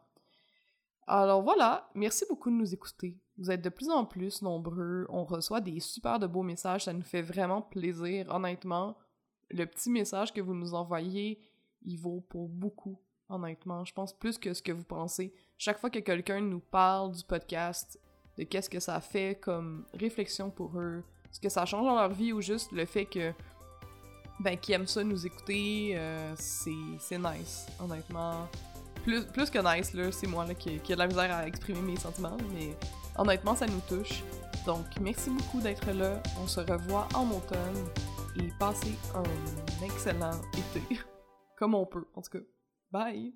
Alors 1.07 1.41
voilà, 1.41 1.89
merci 1.95 2.25
beaucoup 2.29 2.49
de 2.49 2.55
nous 2.55 2.73
écouter. 2.73 3.17
Vous 3.37 3.49
êtes 3.49 3.63
de 3.63 3.69
plus 3.69 3.89
en 3.89 4.05
plus 4.05 4.41
nombreux, 4.41 5.07
on 5.09 5.23
reçoit 5.23 5.61
des 5.61 5.79
super 5.79 6.19
de 6.19 6.27
beaux 6.27 6.43
messages, 6.43 6.85
ça 6.85 6.93
nous 6.93 7.01
fait 7.01 7.21
vraiment 7.21 7.61
plaisir, 7.61 8.27
honnêtement. 8.29 8.97
Le 9.49 9.65
petit 9.65 9.89
message 9.89 10.33
que 10.33 10.41
vous 10.41 10.53
nous 10.53 10.73
envoyez, 10.73 11.41
il 11.83 11.97
vaut 11.97 12.21
pour 12.29 12.49
beaucoup, 12.49 12.99
honnêtement. 13.29 13.85
Je 13.85 13.93
pense 13.93 14.13
plus 14.13 14.37
que 14.37 14.53
ce 14.53 14.61
que 14.61 14.71
vous 14.71 14.83
pensez. 14.83 15.33
Chaque 15.57 15.79
fois 15.79 15.89
que 15.89 15.99
quelqu'un 15.99 16.41
nous 16.41 16.59
parle 16.59 17.11
du 17.11 17.23
podcast, 17.23 17.99
de 18.37 18.43
qu'est-ce 18.43 18.69
que 18.69 18.79
ça 18.79 18.99
fait 19.01 19.39
comme 19.39 19.85
réflexion 19.93 20.49
pour 20.49 20.79
eux, 20.79 21.03
ce 21.31 21.39
que 21.39 21.49
ça 21.49 21.65
change 21.65 21.85
dans 21.85 21.95
leur 21.95 22.11
vie 22.11 22.33
ou 22.33 22.41
juste 22.41 22.71
le 22.71 22.85
fait 22.85 23.05
que 23.05 23.33
ben 24.39 24.57
qu'ils 24.57 24.75
aiment 24.75 24.87
ça 24.87 25.03
nous 25.03 25.25
écouter, 25.25 25.91
euh, 25.95 26.33
c'est 26.37 27.17
nice, 27.17 27.67
honnêtement. 27.79 28.47
Plus, 29.03 29.25
plus 29.25 29.49
que 29.49 29.59
nice, 29.59 29.93
là, 29.93 30.11
c'est 30.11 30.27
moi 30.27 30.45
là, 30.45 30.53
qui, 30.53 30.79
qui 30.79 30.93
a 30.93 30.95
de 30.95 30.99
la 30.99 31.07
misère 31.07 31.33
à 31.33 31.45
exprimer 31.45 31.81
mes 31.81 31.97
sentiments, 31.97 32.37
mais 32.53 32.75
honnêtement, 33.17 33.55
ça 33.55 33.65
nous 33.65 33.81
touche. 33.87 34.23
Donc, 34.65 34.85
merci 35.01 35.29
beaucoup 35.29 35.59
d'être 35.59 35.91
là. 35.91 36.21
On 36.41 36.47
se 36.47 36.59
revoit 36.59 37.07
en 37.13 37.29
automne 37.31 37.87
et 38.37 38.49
passez 38.59 38.95
un 39.15 39.83
excellent 39.85 40.39
été. 40.53 40.99
Comme 41.59 41.75
on 41.75 41.85
peut, 41.85 42.07
en 42.13 42.21
tout 42.21 42.31
cas. 42.31 42.45
Bye! 42.89 43.33